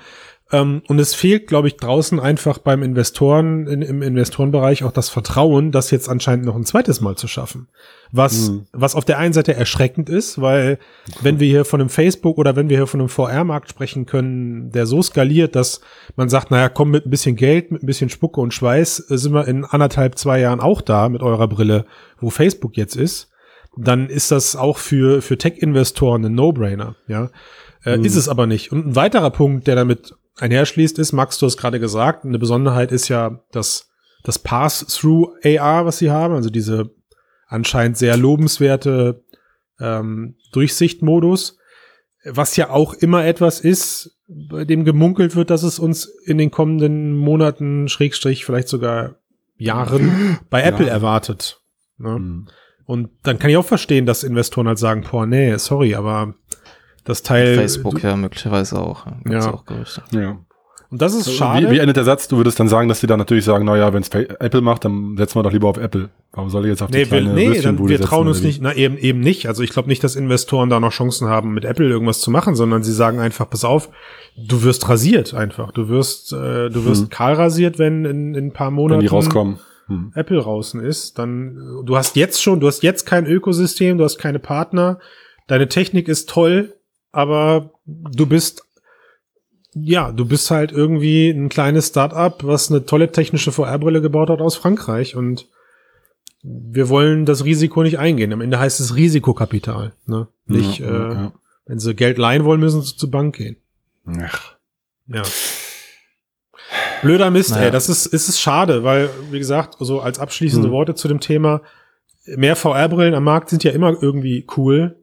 Ähm, 0.51 0.81
und 0.89 0.99
es 0.99 1.15
fehlt, 1.15 1.47
glaube 1.47 1.69
ich, 1.69 1.77
draußen 1.77 2.19
einfach 2.19 2.57
beim 2.59 2.83
Investoren, 2.83 3.67
in, 3.67 3.83
im 3.83 4.01
Investorenbereich 4.01 4.83
auch 4.83 4.93
das 4.93 5.11
Vertrauen, 5.11 5.73
das 5.73 5.91
jetzt 5.91 6.09
anscheinend 6.09 6.47
noch 6.47 6.57
ein 6.57 6.65
zweites 6.65 7.03
Mal 7.03 7.17
zu 7.17 7.29
schaffen. 7.29 7.69
Was, 8.13 8.49
Mhm. 8.49 8.67
was 8.73 8.95
auf 8.95 9.05
der 9.05 9.19
einen 9.19 9.35
Seite 9.35 9.55
erschreckend 9.55 10.09
ist, 10.09 10.41
weil 10.41 10.79
wenn 11.21 11.39
wir 11.39 11.47
hier 11.47 11.67
von 11.67 11.81
einem 11.83 11.91
Facebook 11.91 12.39
oder 12.39 12.57
wenn 12.57 12.71
wir 12.71 12.79
hier 12.79 12.87
von 12.87 13.01
einem 13.01 13.11
VR-Markt 13.11 13.69
sprechen 13.69 14.07
können, 14.07 14.71
der 14.73 14.87
so 14.87 15.03
skaliert, 15.03 15.55
dass 15.55 15.83
man 16.17 16.31
sagt, 16.31 16.51
naja, 16.51 16.71
komm 16.71 16.91
mit 16.93 17.05
ein 17.05 17.11
bisschen 17.11 17.37
Geld, 17.37 17.71
mit 17.71 17.83
ein 17.83 17.87
bisschen 17.87 18.09
Spucke 18.09 18.41
und 18.41 18.55
Schweiß, 18.55 19.11
äh, 19.11 19.19
sind 19.19 19.35
wir 19.35 19.47
in 19.47 19.67
anderthalb, 19.67 20.17
zwei 20.17 20.41
Jahren 20.41 20.61
auch 20.61 20.81
da 20.81 21.11
mit 21.11 21.21
eurer 21.23 21.49
Brille, 21.49 21.85
wo 22.19 22.31
Facebook 22.31 22.79
jetzt 22.79 22.97
ist, 22.97 23.31
dann 23.77 24.09
ist 24.09 24.31
das 24.31 24.57
auch 24.57 24.79
für, 24.79 25.21
für 25.21 25.37
Tech-Investoren 25.37 26.25
ein 26.25 26.35
No-Brainer, 26.35 26.97
ja. 27.07 27.29
Äh, 27.85 27.99
Mhm. 27.99 28.05
Ist 28.05 28.17
es 28.17 28.29
aber 28.29 28.47
nicht. 28.49 28.73
Und 28.73 28.87
ein 28.89 28.97
weiterer 28.97 29.31
Punkt, 29.31 29.69
der 29.69 29.77
damit 29.77 30.15
einherschließt, 30.38 30.98
ist, 30.98 31.12
Max, 31.12 31.38
du 31.38 31.46
hast 31.46 31.57
gerade 31.57 31.81
gesagt, 31.81 32.24
eine 32.24 32.38
Besonderheit 32.38 32.92
ist 32.92 33.09
ja 33.09 33.40
das, 33.53 33.88
das 34.24 34.38
Pass-Through 34.38 35.35
AR, 35.44 35.87
was 35.87 35.98
sie 35.98 36.11
haben, 36.11 36.35
also 36.35 36.51
diese 36.51 36.90
anscheinend 37.46 37.96
sehr 37.96 38.16
lobenswerte 38.16 39.24
ähm, 39.81 40.37
Durchsichtmodus, 40.53 41.59
was 42.24 42.57
ja 42.57 42.70
auch 42.70 42.94
immer 42.94 43.24
etwas 43.24 43.61
ist, 43.61 44.18
bei 44.27 44.64
dem 44.64 44.85
gemunkelt 44.85 45.37
wird, 45.37 45.51
dass 45.51 45.62
es 45.62 45.79
uns 45.79 46.05
in 46.27 46.37
den 46.37 46.51
kommenden 46.51 47.16
Monaten, 47.16 47.88
Schrägstrich, 47.88 48.44
vielleicht 48.44 48.68
sogar 48.68 49.16
Jahren 49.57 50.38
bei 50.51 50.62
Apple 50.62 50.87
Ja. 50.87 50.92
erwartet. 50.92 51.62
Ne? 51.96 52.18
Mhm. 52.18 52.48
Und 52.85 53.11
dann 53.22 53.38
kann 53.38 53.51
ich 53.51 53.57
auch 53.57 53.64
verstehen, 53.64 54.07
dass 54.07 54.24
Investoren 54.24 54.66
halt 54.68 54.79
sagen, 54.79 55.05
boah, 55.11 55.27
nee, 55.27 55.57
sorry, 55.57 55.94
aber 55.94 56.35
das 57.09 57.23
Teil. 57.23 57.55
Facebook 57.57 58.03
ja 58.03 58.16
möglicherweise 58.16 58.79
auch. 58.81 59.07
Ja, 59.29 59.53
auch 59.53 59.64
Gerüchte. 59.64 60.03
Ja. 60.12 60.38
Und 60.90 61.03
das 61.03 61.14
ist 61.14 61.27
Wie, 61.29 61.33
schade. 61.33 61.71
wie 61.71 61.79
endet 61.81 61.99
der 61.99 62.05
Satz? 62.05 62.29
Du 62.29 62.38
würdest 62.38 62.59
dann 62.59 62.68
sagen, 62.68 62.88
dass 62.88 63.01
die 63.01 63.07
dann 63.07 63.18
natürlich 63.18 63.44
sagen, 63.44 63.66
naja, 63.66 63.92
wenn 63.92 64.01
es 64.01 64.09
Apple 64.09 64.62
macht, 64.62 64.87
dann 64.87 65.18
setzen 65.18 65.37
wir 65.38 65.42
doch 65.42 65.53
lieber 65.53 65.68
auf 65.68 65.77
Apple. 65.77 66.09
Warum 66.33 66.49
soll 66.49 66.64
ich 66.64 66.71
jetzt 66.71 66.83
auf 66.83 66.90
die 66.90 66.97
Nee, 66.99 67.11
wir, 67.11 67.18
kleine 67.21 67.35
nee 67.35 67.61
dann, 67.61 67.79
wir 67.79 67.99
setzen, 67.99 68.09
trauen 68.09 68.27
uns 68.27 68.42
wie? 68.42 68.47
nicht, 68.47 68.62
na 68.62 68.75
eben, 68.75 68.97
eben 68.97 69.21
nicht. 69.21 69.49
Also 69.49 69.62
ich 69.62 69.68
glaube 69.71 69.88
nicht, 69.88 70.03
dass 70.03 70.16
Investoren 70.16 70.71
da 70.71 70.81
noch 70.81 70.92
Chancen 70.92 71.29
haben, 71.29 71.53
mit 71.53 71.66
Apple 71.66 71.87
irgendwas 71.87 72.21
zu 72.21 72.31
machen, 72.31 72.55
sondern 72.55 72.83
sie 72.83 72.94
sagen 72.94 73.18
einfach, 73.21 73.51
pass 73.51 73.64
auf, 73.66 73.90
du 74.38 74.62
wirst 74.62 74.88
rasiert 74.88 75.35
einfach. 75.35 75.73
Du 75.73 75.90
wirst, 75.90 76.33
äh, 76.33 76.71
du 76.71 76.87
wirst 76.87 77.03
Hm. 77.03 77.09
kahl 77.11 77.35
rasiert, 77.35 77.79
wenn 77.79 78.07
in, 78.07 78.35
in 78.35 78.47
ein 78.47 78.53
paar 78.53 78.71
Monaten 78.71 79.01
Wenn 79.01 79.07
die 79.09 79.12
rauskommen. 79.14 79.59
Hm. 79.88 80.12
Apple 80.14 80.40
draußen 80.40 80.81
ist, 80.81 81.18
dann 81.18 81.83
du 81.85 81.97
hast 81.99 82.16
jetzt 82.16 82.42
schon, 82.42 82.61
du 82.61 82.66
hast 82.66 82.83
jetzt 82.83 83.05
kein 83.05 83.27
Ökosystem, 83.27 83.99
du 83.99 84.05
hast 84.05 84.16
keine 84.16 84.38
Partner, 84.38 85.01
deine 85.49 85.68
Technik 85.68 86.09
ist 86.09 86.31
toll, 86.31 86.75
aber 87.12 87.71
du 87.87 88.27
bist 88.27 88.62
ja, 89.75 90.11
du 90.12 90.25
bist 90.27 90.51
halt 90.51 90.73
irgendwie 90.73 91.29
ein 91.31 91.49
kleines 91.51 91.88
Start-up, 91.88 92.42
was 92.44 92.71
eine 92.71 92.87
tolle 92.87 93.12
technische 93.12 93.53
VR-Brille 93.53 94.01
gebaut 94.01 94.31
hat 94.31 94.40
aus 94.40 94.57
Frankreich 94.57 95.14
und 95.14 95.47
wir 96.42 96.88
wollen 96.88 97.27
das 97.27 97.44
Risiko 97.44 97.83
nicht 97.83 97.99
eingehen. 97.99 98.33
Am 98.33 98.40
Ende 98.40 98.59
heißt 98.59 98.81
es 98.81 98.97
Risikokapital, 98.97 99.92
ne? 100.07 100.29
Nicht, 100.47 100.79
Ja, 100.81 100.87
äh, 100.87 101.14
ja, 101.14 101.33
wenn 101.66 101.79
sie 101.79 101.94
Geld 101.94 102.16
leihen 102.18 102.44
wollen, 102.44 102.61
müssen 102.61 102.81
sie 102.83 102.97
zur 102.97 103.11
Bank 103.11 103.37
gehen. 103.37 103.57
Ach. 104.21 104.55
Ja. 105.07 105.23
Blöder 107.03 107.31
Mist, 107.31 107.51
Naja. 107.51 107.66
ey. 107.66 107.71
Das 107.71 107.88
ist, 107.88 108.07
ist 108.07 108.29
es 108.29 108.40
schade, 108.40 108.85
weil, 108.85 109.11
wie 109.31 109.38
gesagt, 109.38 109.77
so 109.79 110.01
als 110.01 110.18
abschließende 110.18 110.68
Hm. 110.68 110.73
Worte 110.73 110.94
zu 110.94 111.09
dem 111.09 111.21
Thema, 111.21 111.62
mehr 112.27 112.57
VR-Brillen 112.57 113.14
am 113.14 113.25
Markt 113.25 113.51
sind 113.51 113.64
ja 113.64 113.71
immer 113.73 113.97
irgendwie 114.03 114.47
cool. 114.57 114.97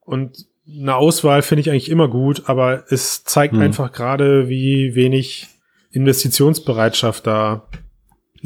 Und 0.00 0.46
eine 0.66 0.96
Auswahl 0.96 1.42
finde 1.42 1.60
ich 1.60 1.70
eigentlich 1.70 1.90
immer 1.90 2.08
gut, 2.08 2.44
aber 2.46 2.84
es 2.88 3.24
zeigt 3.24 3.54
Hm. 3.54 3.60
einfach 3.60 3.92
gerade, 3.92 4.48
wie 4.48 4.94
wenig 4.94 5.48
Investitionsbereitschaft 5.90 7.26
da 7.26 7.64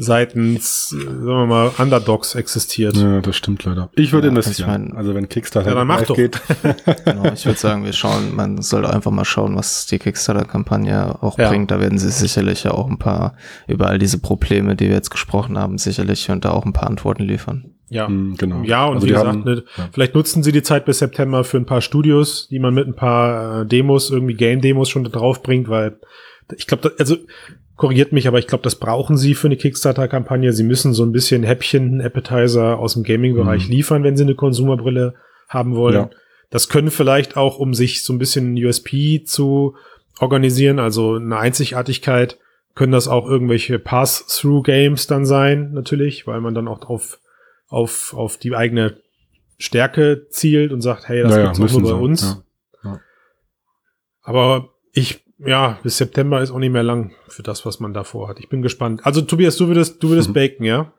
seitens, 0.01 0.89
sagen 0.89 1.25
wir 1.25 1.45
mal, 1.45 1.71
Underdogs 1.77 2.33
existiert. 2.35 2.95
Ja, 2.95 3.19
das 3.19 3.35
stimmt 3.35 3.65
leider. 3.65 3.89
Ich 3.95 4.13
würde 4.13 4.27
Ja, 4.27 4.31
investieren. 4.31 4.69
ich 4.85 4.89
mein- 4.89 4.97
also 4.97 5.13
wenn 5.13 5.27
Kickstarter 5.27 5.69
Ja, 5.69 5.75
dann 5.75 5.87
mach 5.87 6.03
doch. 6.03 6.15
geht. 6.15 6.39
Genau, 7.05 7.25
ich 7.33 7.45
würde 7.45 7.59
sagen, 7.59 7.83
wir 7.83 7.91
schauen, 7.91 8.33
man 8.33 8.61
sollte 8.61 8.89
einfach 8.93 9.11
mal 9.11 9.25
schauen, 9.25 9.57
was 9.57 9.87
die 9.87 9.99
Kickstarter-Kampagne 9.99 11.21
auch 11.21 11.37
Ja. 11.37 11.49
bringt. 11.49 11.69
Da 11.71 11.81
werden 11.81 11.97
sie 11.99 12.11
sicherlich 12.11 12.63
ja 12.63 12.71
auch 12.71 12.87
ein 12.89 12.97
paar 12.97 13.35
über 13.67 13.87
all 13.87 13.99
diese 13.99 14.19
Probleme, 14.19 14.77
die 14.77 14.87
wir 14.87 14.95
jetzt 14.95 15.11
gesprochen 15.11 15.57
haben, 15.57 15.77
sicherlich 15.77 16.29
und 16.31 16.45
da 16.45 16.51
auch 16.51 16.65
ein 16.65 16.73
paar 16.73 16.87
Antworten 16.89 17.23
liefern. 17.23 17.73
Ja. 17.89 18.07
Hm, 18.07 18.35
genau. 18.37 18.61
Ja, 18.63 18.85
und 18.85 18.95
Also 18.95 19.07
wie 19.07 19.11
gesagt, 19.11 19.27
haben- 19.27 19.43
ne, 19.43 19.63
ja. 19.77 19.89
vielleicht 19.91 20.15
nutzen 20.15 20.43
sie 20.43 20.51
die 20.51 20.61
Zeit 20.63 20.85
bis 20.85 20.99
September 20.99 21.43
für 21.43 21.57
ein 21.57 21.65
paar 21.65 21.81
Studios, 21.81 22.47
die 22.49 22.59
man 22.59 22.73
mit 22.73 22.87
ein 22.87 22.95
paar 22.95 23.61
äh, 23.61 23.65
Demos, 23.65 24.09
irgendwie 24.11 24.35
Game-Demos 24.35 24.89
schon 24.89 25.03
da 25.03 25.09
drauf 25.09 25.41
bringt, 25.41 25.69
weil 25.69 25.97
ich 26.55 26.67
glaube, 26.67 26.93
also 26.99 27.15
korrigiert 27.75 28.11
mich, 28.11 28.27
aber 28.27 28.39
ich 28.39 28.47
glaube, 28.47 28.63
das 28.63 28.75
brauchen 28.75 29.17
sie 29.17 29.33
für 29.35 29.47
eine 29.47 29.55
Kickstarter-Kampagne. 29.57 30.51
Sie 30.53 30.63
müssen 30.63 30.93
so 30.93 31.03
ein 31.03 31.11
bisschen 31.13 31.43
Häppchen, 31.43 32.01
Appetizer 32.01 32.77
aus 32.77 32.93
dem 32.93 33.03
Gaming-Bereich 33.03 33.65
Mhm. 33.67 33.71
liefern, 33.71 34.03
wenn 34.03 34.17
sie 34.17 34.23
eine 34.23 34.35
Konsumerbrille 34.35 35.13
haben 35.47 35.75
wollen. 35.75 35.95
Ja. 35.95 36.09
Das 36.51 36.67
können 36.69 36.91
vielleicht 36.91 37.37
auch, 37.37 37.57
um 37.59 37.73
sich 37.73 38.03
so 38.03 38.11
ein 38.13 38.17
bisschen 38.19 38.53
USP 38.55 39.23
zu 39.23 39.75
organisieren, 40.19 40.79
also 40.79 41.15
eine 41.15 41.37
Einzigartigkeit, 41.37 42.37
können 42.75 42.91
das 42.91 43.07
auch 43.07 43.27
irgendwelche 43.29 43.79
Pass-Through-Games 43.79 45.07
dann 45.07 45.25
sein, 45.25 45.71
natürlich, 45.73 46.27
weil 46.27 46.41
man 46.41 46.53
dann 46.53 46.67
auch 46.67 46.81
auf, 46.89 47.19
auf, 47.69 48.13
auf 48.13 48.37
die 48.37 48.53
eigene 48.55 48.97
Stärke 49.57 50.27
zielt 50.29 50.71
und 50.73 50.81
sagt, 50.81 51.07
hey, 51.07 51.21
das 51.23 51.31
Naja, 51.31 51.51
gibt's 51.53 51.59
auch 51.75 51.79
nur 51.79 51.91
bei 51.91 51.97
sie, 51.97 52.03
uns. 52.03 52.43
ja. 52.83 52.99
Aber 54.21 54.69
ich, 54.93 55.23
ja, 55.39 55.79
bis 55.83 55.97
September 55.97 56.41
ist 56.41 56.51
auch 56.51 56.59
nicht 56.59 56.71
mehr 56.71 56.83
lang 56.83 57.13
für 57.27 57.43
das, 57.43 57.65
was 57.65 57.79
man 57.79 57.93
davor 57.93 58.29
hat. 58.29 58.39
Ich 58.39 58.49
bin 58.49 58.61
gespannt. 58.61 59.01
Also 59.05 59.21
Tobias, 59.21 59.55
du 59.57 59.67
würdest, 59.67 60.01
du 60.03 60.09
würdest 60.09 60.29
Mhm. 60.29 60.33
baken, 60.33 60.65
ja? 60.65 60.93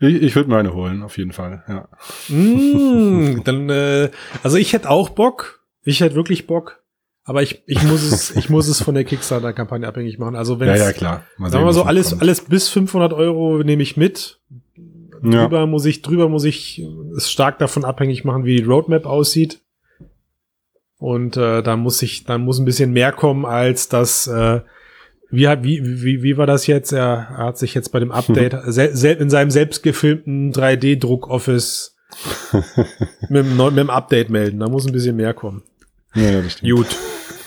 Ich, 0.00 0.22
ich 0.22 0.36
würde 0.36 0.48
mir 0.48 0.58
eine 0.58 0.74
holen, 0.74 1.02
auf 1.02 1.18
jeden 1.18 1.32
Fall. 1.32 1.64
Ja. 1.68 1.88
Mm, 2.34 3.42
dann, 3.44 3.68
äh, 3.68 4.10
also 4.42 4.56
ich 4.56 4.72
hätte 4.72 4.90
auch 4.90 5.08
Bock. 5.10 5.64
Ich 5.82 6.00
hätte 6.00 6.14
wirklich 6.14 6.46
Bock. 6.46 6.82
Aber 7.24 7.42
ich, 7.42 7.62
ich 7.66 7.82
muss 7.82 8.02
es, 8.02 8.34
ich 8.36 8.48
muss 8.48 8.68
es 8.68 8.80
von 8.82 8.94
der 8.94 9.04
Kickstarter-Kampagne 9.04 9.86
abhängig 9.86 10.18
machen. 10.18 10.34
Also 10.36 10.60
wenn 10.60 10.68
ja, 10.68 10.76
ja, 10.76 10.92
klar. 10.92 11.24
Mal 11.36 11.50
sagen 11.50 11.62
wir 11.62 11.66
mal 11.66 11.72
so, 11.74 11.82
alles, 11.82 12.10
kommt. 12.10 12.22
alles 12.22 12.40
bis 12.42 12.68
500 12.68 13.12
Euro 13.12 13.58
nehme 13.64 13.82
ich 13.82 13.96
mit. 13.96 14.40
Ja. 15.22 15.42
Drüber 15.42 15.66
muss 15.66 15.84
ich, 15.84 16.02
drüber 16.02 16.28
muss 16.28 16.44
ich 16.44 16.84
es 17.16 17.30
stark 17.30 17.58
davon 17.58 17.84
abhängig 17.84 18.24
machen, 18.24 18.44
wie 18.44 18.56
die 18.56 18.64
Roadmap 18.64 19.06
aussieht. 19.06 19.60
Und 20.98 21.36
äh, 21.36 21.62
da 21.62 21.76
muss 21.76 22.02
ich, 22.02 22.24
da 22.24 22.38
muss 22.38 22.58
ein 22.58 22.64
bisschen 22.64 22.92
mehr 22.92 23.12
kommen 23.12 23.44
als 23.46 23.88
das. 23.88 24.26
Äh, 24.26 24.60
wie, 25.30 25.46
hat, 25.46 25.62
wie, 25.62 25.80
wie, 26.02 26.22
wie 26.22 26.36
war 26.36 26.46
das 26.46 26.66
jetzt? 26.66 26.92
Er, 26.92 27.28
hat 27.30 27.58
sich 27.58 27.74
jetzt 27.74 27.90
bei 27.90 28.00
dem 28.00 28.10
Update 28.10 28.56
sel 28.66 28.96
sel 28.96 29.16
in 29.16 29.30
seinem 29.30 29.50
selbst 29.50 29.82
gefilmten 29.82 30.52
3D-Druck-Office 30.52 31.96
mit, 33.28 33.46
mit 33.46 33.76
dem 33.76 33.90
Update 33.90 34.30
melden. 34.30 34.58
Da 34.58 34.68
muss 34.68 34.86
ein 34.86 34.92
bisschen 34.92 35.16
mehr 35.16 35.34
kommen. 35.34 35.62
Ja, 36.14 36.30
ja, 36.30 36.42
das 36.42 36.54
stimmt. 36.54 36.72
Gut. 36.72 36.96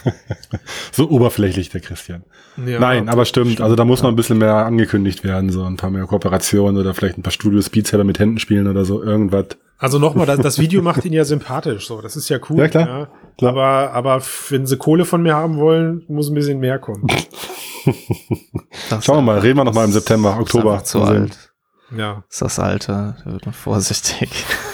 So 0.92 1.10
oberflächlich, 1.10 1.70
der 1.70 1.82
Christian. 1.82 2.24
Ja, 2.66 2.80
Nein, 2.80 3.08
aber 3.08 3.26
stimmt. 3.26 3.62
Also 3.62 3.76
da 3.76 3.86
muss 3.86 4.02
noch 4.02 4.10
ein 4.10 4.16
bisschen 4.16 4.38
mehr 4.38 4.56
angekündigt 4.56 5.24
werden, 5.24 5.50
so 5.50 5.64
ein 5.64 5.78
paar 5.78 5.90
mehr 5.90 6.06
Kooperationen 6.06 6.78
oder 6.80 6.94
vielleicht 6.94 7.18
ein 7.18 7.24
paar 7.24 7.32
Studios 7.32 7.70
Beat 7.70 7.88
Saber 7.88 8.04
mit 8.04 8.20
Händen 8.20 8.40
spielen 8.40 8.68
oder 8.68 8.84
so, 8.84 9.02
irgendwas. 9.02 9.58
Also 9.78 9.98
nochmal, 10.00 10.26
das, 10.26 10.40
das 10.40 10.60
Video 10.60 10.82
macht 10.84 11.06
ihn 11.06 11.14
ja 11.14 11.26
sympathisch, 11.26 11.88
so. 11.88 12.02
Das 12.02 12.16
ist 12.16 12.30
ja 12.30 12.40
cool. 12.50 12.60
Ja, 12.60 12.68
klar. 12.68 13.10
Klar. 13.38 13.52
Aber, 13.52 13.94
aber 13.94 14.22
wenn 14.50 14.66
sie 14.66 14.78
Kohle 14.78 15.06
von 15.06 15.24
mir 15.24 15.36
haben 15.36 15.58
wollen, 15.58 16.04
muss 16.08 16.30
ein 16.30 16.36
bisschen 16.36 16.60
mehr 16.60 16.78
kommen. 16.78 17.08
Schauen 19.02 19.18
wir 19.18 19.22
mal, 19.22 19.40
reden 19.40 19.58
wir 19.58 19.64
noch 19.64 19.74
mal 19.74 19.86
im 19.86 19.92
September, 19.92 20.38
Oktober. 20.40 20.84
zu 20.84 21.02
alt. 21.02 21.51
Ja. 21.95 22.23
Das 22.27 22.36
ist 22.36 22.41
das 22.41 22.60
Alte, 22.60 23.15
da 23.23 23.32
wird 23.32 23.45
man 23.45 23.54
vorsichtig. 23.54 24.30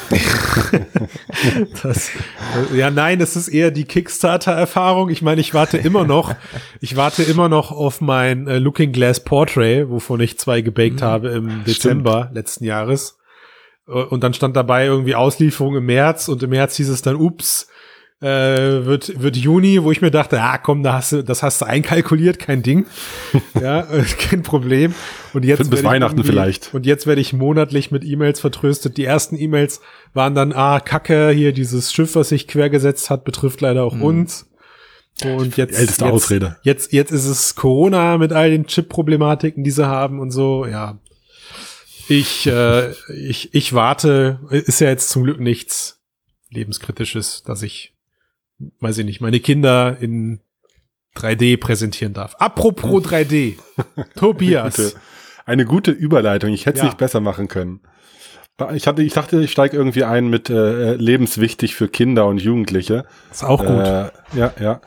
Das, 1.83 2.11
ja, 2.73 2.89
nein, 2.89 3.19
das 3.19 3.35
ist 3.35 3.47
eher 3.49 3.71
die 3.71 3.83
Kickstarter-Erfahrung. 3.85 5.09
Ich 5.09 5.21
meine, 5.21 5.41
ich 5.41 5.53
warte 5.53 5.77
immer 5.77 6.05
noch, 6.05 6.33
ich 6.81 6.95
warte 6.95 7.23
immer 7.23 7.49
noch 7.49 7.71
auf 7.71 8.01
mein 8.01 8.47
äh, 8.47 8.57
Looking 8.57 8.91
Glass 8.91 9.23
Portrait, 9.23 9.89
wovon 9.89 10.19
ich 10.21 10.39
zwei 10.39 10.61
gebaked 10.61 11.01
habe 11.01 11.29
im 11.29 11.63
Dezember 11.65 12.29
letzten 12.33 12.63
Jahres. 12.63 13.17
Äh, 13.87 13.91
Und 13.91 14.23
dann 14.23 14.33
stand 14.33 14.55
dabei 14.55 14.85
irgendwie 14.85 15.15
Auslieferung 15.15 15.75
im 15.75 15.85
März 15.85 16.27
und 16.27 16.41
im 16.43 16.49
März 16.51 16.75
hieß 16.77 16.89
es 16.89 17.01
dann, 17.01 17.15
ups, 17.15 17.67
äh, 18.21 18.85
wird, 18.85 19.21
wird 19.21 19.37
Juni, 19.37 19.83
wo 19.83 19.91
ich 19.91 20.01
mir 20.01 20.09
dachte, 20.09 20.41
ah 20.41 20.57
komm, 20.57 20.81
da 20.81 20.93
hast 20.93 21.11
du, 21.11 21.23
das 21.23 21.43
hast 21.43 21.61
du 21.61 21.65
einkalkuliert, 21.65 22.39
kein 22.39 22.63
Ding. 22.63 22.85
ja, 23.61 23.81
äh, 23.91 24.03
kein 24.03 24.43
Problem. 24.43 24.95
Und 25.33 25.45
jetzt 25.45 25.69
Bis 25.69 25.83
Weihnachten 25.83 26.23
vielleicht. 26.23 26.73
Und 26.73 26.85
jetzt 26.85 27.05
werde 27.05 27.21
ich 27.21 27.33
monatlich 27.33 27.91
mit 27.91 28.03
E-Mails 28.03 28.39
vertröstet. 28.39 28.97
Die 28.97 29.05
ersten 29.05 29.37
E-Mails 29.37 29.81
waren 30.13 30.33
dann, 30.33 30.51
ah, 30.51 30.79
Kacke, 30.79 31.29
hier 31.29 31.53
dieses 31.53 31.93
Schiff, 31.93 32.15
was 32.15 32.29
sich 32.29 32.47
quergesetzt 32.47 33.09
hat, 33.09 33.23
betrifft 33.23 33.61
leider 33.61 33.83
auch 33.83 33.99
uns. 33.99 34.47
Und 35.23 35.57
jetzt, 35.57 35.77
älteste 35.77 36.05
jetzt, 36.05 36.13
Ausrede. 36.13 36.57
Jetzt, 36.61 36.93
jetzt 36.93 37.11
ist 37.11 37.25
es 37.25 37.55
Corona 37.55 38.17
mit 38.17 38.33
all 38.33 38.51
den 38.51 38.67
Chip-Problematiken, 38.67 39.63
die 39.63 39.71
sie 39.71 39.87
haben 39.87 40.19
und 40.19 40.31
so, 40.31 40.65
ja. 40.65 40.99
Ich, 42.07 42.47
äh, 42.47 42.91
ich, 43.13 43.53
ich 43.53 43.73
warte, 43.73 44.39
ist 44.49 44.79
ja 44.79 44.89
jetzt 44.89 45.09
zum 45.09 45.23
Glück 45.23 45.39
nichts 45.39 45.99
lebenskritisches, 46.49 47.43
dass 47.43 47.63
ich, 47.63 47.93
weiß 48.79 48.97
ich 48.99 49.05
nicht, 49.05 49.21
meine 49.21 49.39
Kinder 49.39 49.97
in 49.99 50.39
3D 51.15 51.57
präsentieren 51.59 52.13
darf. 52.13 52.35
Apropos 52.39 53.03
3D. 53.03 53.55
Tobias. 54.15 54.75
Gute, 54.77 54.93
eine 55.45 55.65
gute 55.65 55.91
Überleitung. 55.91 56.51
Ich 56.51 56.65
hätte 56.65 56.77
es 56.77 56.83
Ja. 56.83 56.85
nicht 56.85 56.97
besser 56.97 57.19
machen 57.19 57.47
können. 57.47 57.81
Ich, 58.73 58.87
hatte, 58.87 59.03
ich 59.03 59.13
dachte, 59.13 59.39
ich 59.41 59.51
steige 59.51 59.77
irgendwie 59.77 60.03
ein 60.03 60.29
mit 60.29 60.49
äh, 60.49 60.95
lebenswichtig 60.95 61.75
für 61.75 61.87
Kinder 61.87 62.25
und 62.25 62.41
Jugendliche. 62.41 63.05
Ist 63.31 63.43
auch 63.43 63.59
gut. 63.59 63.69
Äh, 63.69 64.09
ja, 64.35 64.53
ja. 64.59 64.81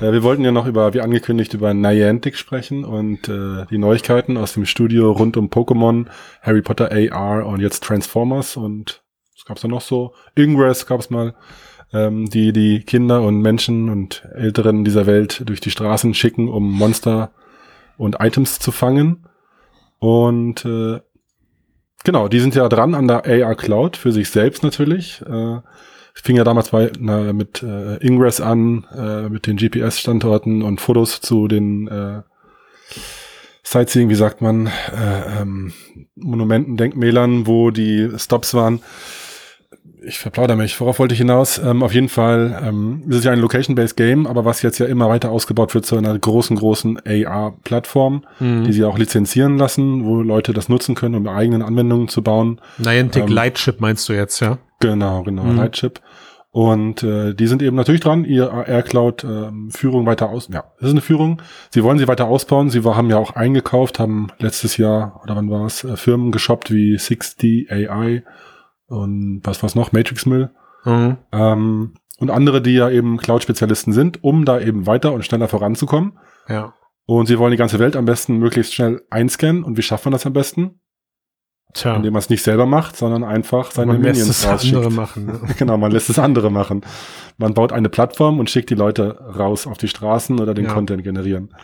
Äh, 0.00 0.12
wir 0.12 0.22
wollten 0.22 0.44
ja 0.44 0.52
noch 0.52 0.66
über, 0.66 0.94
wie 0.94 1.00
angekündigt, 1.00 1.52
über 1.52 1.74
Niantic 1.74 2.36
sprechen 2.36 2.84
und 2.84 3.28
äh, 3.28 3.66
die 3.68 3.78
Neuigkeiten 3.78 4.36
aus 4.36 4.52
dem 4.54 4.64
Studio 4.64 5.10
rund 5.10 5.36
um 5.36 5.48
Pokémon, 5.48 6.06
Harry 6.40 6.62
Potter 6.62 6.90
AR 6.92 7.46
und 7.46 7.60
jetzt 7.60 7.82
Transformers 7.82 8.56
und 8.56 9.02
was 9.34 9.44
gab's 9.44 9.62
da 9.62 9.68
noch 9.68 9.80
so? 9.80 10.14
Ingress 10.36 10.86
gab's 10.86 11.10
mal, 11.10 11.34
ähm, 11.92 12.28
die 12.28 12.52
die 12.52 12.80
Kinder 12.80 13.22
und 13.22 13.40
Menschen 13.40 13.88
und 13.88 14.26
Älteren 14.34 14.84
dieser 14.84 15.06
Welt 15.06 15.42
durch 15.46 15.60
die 15.60 15.70
Straßen 15.70 16.14
schicken, 16.14 16.48
um 16.48 16.70
Monster 16.70 17.30
und 17.96 18.16
Items 18.20 18.58
zu 18.58 18.72
fangen. 18.72 19.26
Und 19.98 20.64
äh, 20.64 21.00
genau, 22.04 22.28
die 22.28 22.40
sind 22.40 22.54
ja 22.54 22.68
dran 22.68 22.94
an 22.94 23.08
der 23.08 23.26
AR 23.26 23.54
Cloud 23.54 23.96
für 23.96 24.12
sich 24.12 24.30
selbst 24.30 24.62
natürlich. 24.62 25.22
Äh, 25.22 25.58
fing 26.22 26.36
ja 26.36 26.44
damals 26.44 26.70
bei, 26.70 26.90
na, 26.98 27.32
mit 27.32 27.62
äh, 27.62 27.96
Ingress 27.98 28.40
an, 28.40 28.86
äh, 28.96 29.28
mit 29.28 29.46
den 29.46 29.56
GPS-Standorten 29.56 30.62
und 30.62 30.80
Fotos 30.80 31.20
zu 31.20 31.46
den 31.46 31.88
äh, 31.88 32.22
Sightseeing, 33.62 34.08
wie 34.08 34.14
sagt 34.14 34.40
man, 34.40 34.66
äh, 34.66 35.40
ähm, 35.40 35.72
Monumenten, 36.14 36.76
Denkmälern, 36.76 37.46
wo 37.46 37.70
die 37.70 38.10
Stops 38.16 38.54
waren. 38.54 38.80
Ich 40.08 40.20
verplaudere 40.20 40.56
mich. 40.56 40.80
Worauf 40.80 41.00
wollte 41.00 41.14
ich 41.14 41.18
hinaus? 41.18 41.58
Ähm, 41.58 41.82
auf 41.82 41.92
jeden 41.92 42.08
Fall 42.08 42.62
ähm, 42.64 43.02
ist 43.08 43.16
es 43.16 43.24
ja 43.24 43.32
ein 43.32 43.40
Location-Based 43.40 43.96
Game, 43.96 44.26
aber 44.28 44.44
was 44.44 44.62
jetzt 44.62 44.78
ja 44.78 44.86
immer 44.86 45.08
weiter 45.08 45.30
ausgebaut 45.32 45.74
wird 45.74 45.84
zu 45.84 45.96
einer 45.96 46.16
großen, 46.16 46.56
großen 46.56 47.00
AR-Plattform, 47.04 48.24
Mhm. 48.38 48.64
die 48.64 48.72
sie 48.72 48.84
auch 48.84 48.98
lizenzieren 48.98 49.58
lassen, 49.58 50.04
wo 50.04 50.22
Leute 50.22 50.52
das 50.52 50.68
nutzen 50.68 50.94
können, 50.94 51.16
um 51.16 51.26
eigenen 51.26 51.62
Anwendungen 51.62 52.06
zu 52.08 52.22
bauen. 52.22 52.60
Niantic 52.78 53.24
ähm, 53.24 53.28
Lightship 53.32 53.80
meinst 53.80 54.08
du 54.08 54.12
jetzt, 54.12 54.40
ja? 54.40 54.58
Genau, 54.80 55.22
genau, 55.24 55.42
Mhm. 55.44 55.56
Lightship. 55.56 56.00
Und 56.52 57.02
äh, 57.02 57.34
die 57.34 57.48
sind 57.48 57.60
eben 57.60 57.76
natürlich 57.76 58.00
dran, 58.00 58.24
ihr 58.24 58.50
AirCloud-Führung 58.66 60.00
ähm, 60.02 60.06
weiter 60.06 60.30
aus. 60.30 60.48
Ja, 60.52 60.64
das 60.78 60.88
ist 60.88 60.92
eine 60.94 61.00
Führung. 61.02 61.42
Sie 61.70 61.82
wollen 61.82 61.98
sie 61.98 62.08
weiter 62.08 62.28
ausbauen. 62.28 62.70
Sie 62.70 62.82
war, 62.84 62.96
haben 62.96 63.10
ja 63.10 63.18
auch 63.18 63.32
eingekauft, 63.36 63.98
haben 63.98 64.28
letztes 64.38 64.76
Jahr, 64.78 65.20
oder 65.22 65.36
wann 65.36 65.50
war 65.50 65.66
es, 65.66 65.84
äh, 65.84 65.96
Firmen 65.96 66.32
geshoppt 66.32 66.70
wie 66.72 66.96
60 66.96 67.70
AI 67.70 68.22
und 68.88 69.40
was 69.44 69.62
war's 69.62 69.74
noch, 69.74 69.92
Matrix 69.92 70.26
Mill. 70.26 70.50
Mhm. 70.84 71.16
Ähm, 71.32 71.94
und 72.18 72.30
andere, 72.30 72.62
die 72.62 72.74
ja 72.74 72.88
eben 72.88 73.18
Cloud-Spezialisten 73.18 73.92
sind, 73.92 74.24
um 74.24 74.44
da 74.44 74.60
eben 74.60 74.86
weiter 74.86 75.12
und 75.12 75.24
schneller 75.24 75.48
voranzukommen. 75.48 76.18
Ja. 76.48 76.74
Und 77.04 77.26
sie 77.26 77.38
wollen 77.38 77.50
die 77.50 77.56
ganze 77.56 77.78
Welt 77.78 77.94
am 77.94 78.04
besten 78.04 78.38
möglichst 78.38 78.74
schnell 78.74 79.02
einscannen. 79.10 79.64
Und 79.64 79.76
wie 79.76 79.82
schafft 79.82 80.04
man 80.06 80.12
das 80.12 80.26
am 80.26 80.32
besten? 80.32 80.80
Tja. 81.76 81.94
Indem 81.94 82.14
man 82.14 82.20
es 82.20 82.30
nicht 82.30 82.42
selber 82.42 82.64
macht, 82.64 82.96
sondern 82.96 83.22
einfach 83.22 83.70
seine 83.70 83.92
man 83.92 84.02
lässt 84.02 84.20
Minions 84.20 84.44
es 84.44 84.46
andere 84.46 84.90
machen. 84.90 85.26
Ne? 85.26 85.40
genau, 85.58 85.76
man 85.76 85.92
lässt 85.92 86.08
es 86.08 86.18
andere 86.18 86.50
machen. 86.50 86.80
Man 87.36 87.52
baut 87.52 87.70
eine 87.70 87.90
Plattform 87.90 88.40
und 88.40 88.48
schickt 88.48 88.70
die 88.70 88.74
Leute 88.74 89.18
raus 89.38 89.66
auf 89.66 89.76
die 89.76 89.88
Straßen 89.88 90.40
oder 90.40 90.54
den 90.54 90.64
Ja. 90.64 90.72
Content 90.72 91.04
generieren. 91.04 91.54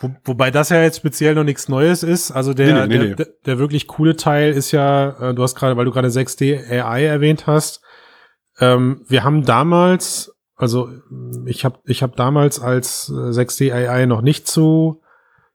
Wo, 0.00 0.10
wobei 0.24 0.50
das 0.50 0.70
ja 0.70 0.82
jetzt 0.82 0.96
speziell 0.96 1.36
noch 1.36 1.44
nichts 1.44 1.68
Neues 1.68 2.02
ist. 2.02 2.32
Also 2.32 2.52
der, 2.52 2.88
Nee, 2.88 2.98
nee, 2.98 3.08
nee, 3.10 3.14
der, 3.14 3.28
der, 3.46 3.58
wirklich 3.60 3.86
coole 3.86 4.16
Teil 4.16 4.52
ist 4.52 4.72
ja, 4.72 5.30
äh, 5.30 5.34
du 5.34 5.42
hast 5.44 5.54
gerade, 5.54 5.76
weil 5.76 5.84
du 5.84 5.92
gerade 5.92 6.08
6D 6.08 6.68
AI 6.68 7.04
erwähnt 7.04 7.46
hast, 7.46 7.80
ähm, 8.58 9.04
wir 9.06 9.22
haben 9.22 9.44
damals, 9.44 10.34
also 10.56 10.88
ich 11.46 11.64
habe 11.64 11.78
ich 11.84 12.02
hab 12.02 12.16
damals, 12.16 12.60
als 12.60 13.08
äh, 13.08 13.30
6D 13.30 13.72
AI 13.72 14.06
noch 14.06 14.20
nicht 14.20 14.48
zu 14.48 15.00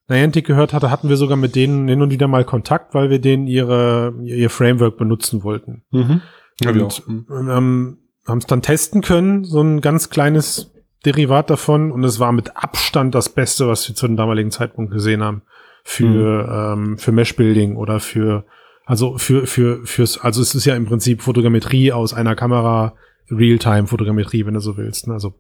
Niantic 0.08 0.46
gehört 0.46 0.74
hatte, 0.74 0.92
hatten 0.92 1.10
wir 1.10 1.18
sogar 1.18 1.38
mit 1.38 1.56
denen 1.56 1.88
hin 1.88 2.02
und 2.02 2.12
wieder 2.12 2.28
mal 2.28 2.46
Kontakt, 2.46 2.94
weil 2.94 3.10
wir 3.10 3.20
denen 3.20 3.48
ihre, 3.48 4.14
ihr 4.24 4.50
Framework 4.50 4.98
benutzen 4.98 5.44
wollten. 5.44 5.84
Mhm. 5.92 6.22
Ja, 6.62 6.76
wir 6.76 6.84
Und. 6.84 7.08
Mhm. 7.08 7.50
ähm, 7.50 7.98
haben 8.28 8.38
es 8.38 8.46
dann 8.46 8.62
testen 8.62 9.02
können, 9.02 9.44
so 9.44 9.62
ein 9.62 9.82
ganz 9.82 10.10
kleines 10.10 10.72
Derivat 11.06 11.50
davon. 11.50 11.92
Und 11.92 12.04
es 12.04 12.20
war 12.20 12.32
mit 12.32 12.56
Abstand 12.56 13.16
das 13.16 13.30
Beste, 13.30 13.68
was 13.68 13.88
wir 13.88 13.96
zu 13.96 14.08
dem 14.08 14.16
damaligen 14.16 14.52
Zeitpunkt 14.52 14.92
gesehen 14.92 15.24
haben. 15.24 15.42
Für, 15.88 16.74
ähm, 16.74 16.98
für 16.98 17.12
Mesh-Building 17.12 17.76
oder 17.76 18.00
für, 18.00 18.44
also 18.86 19.20
für, 19.20 19.46
für, 19.46 19.86
fürs, 19.86 20.18
also 20.18 20.42
es 20.42 20.56
ist 20.56 20.66
ja 20.66 20.76
im 20.76 20.88
Prinzip 20.88 21.22
Fotogrammetrie 21.22 21.92
aus 21.92 22.16
einer 22.16 22.36
Kamera, 22.36 22.96
Realtime-Fotogrammetrie, 23.30 24.48
wenn 24.48 24.56
du 24.56 24.62
so 24.62 24.78
willst. 24.78 25.08
Ne? 25.08 25.14
Also 25.14 25.36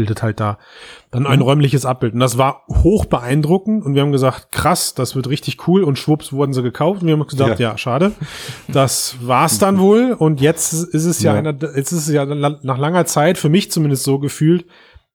bildet 0.00 0.22
halt 0.22 0.40
da 0.40 0.58
dann 1.10 1.26
ein 1.26 1.42
räumliches 1.42 1.84
Abbild. 1.84 2.14
Und 2.14 2.20
das 2.20 2.38
war 2.38 2.62
hoch 2.68 3.04
beeindruckend 3.04 3.84
und 3.84 3.94
wir 3.94 4.00
haben 4.02 4.12
gesagt, 4.12 4.50
krass, 4.50 4.94
das 4.94 5.14
wird 5.14 5.28
richtig 5.28 5.68
cool 5.68 5.84
und 5.84 5.98
schwupps 5.98 6.32
wurden 6.32 6.54
sie 6.54 6.62
gekauft 6.62 7.02
und 7.02 7.08
wir 7.08 7.14
haben 7.18 7.26
gesagt, 7.26 7.60
ja, 7.60 7.70
Ja. 7.72 7.76
schade. 7.78 8.12
Das 8.68 9.16
war's 9.20 9.58
dann 9.58 9.78
wohl 9.86 10.12
und 10.18 10.40
jetzt 10.40 10.72
ist 10.72 11.04
es 11.04 11.20
ja, 11.22 11.32
Ja. 11.34 11.38
Einer, 11.38 11.52
jetzt 11.76 11.92
ist 11.92 12.06
es 12.06 12.08
ja 12.08 12.24
nach 12.24 12.78
langer 12.78 13.04
Zeit 13.04 13.36
für 13.36 13.50
mich 13.50 13.70
zumindest 13.70 14.04
so 14.04 14.18
gefühlt, 14.18 14.64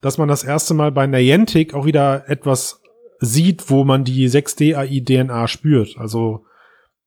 dass 0.02 0.18
man 0.20 0.28
das 0.28 0.44
erste 0.44 0.76
Mal 0.76 0.92
bei 0.92 1.08
Niantic 1.08 1.74
auch 1.74 1.86
wieder 1.86 2.30
etwas 2.30 2.82
sieht, 3.20 3.70
wo 3.72 3.84
man 3.86 4.04
die 4.04 4.30
6D 4.30 4.76
AI 4.76 5.00
DNA 5.04 5.48
spürt. 5.48 5.96
Also 5.98 6.46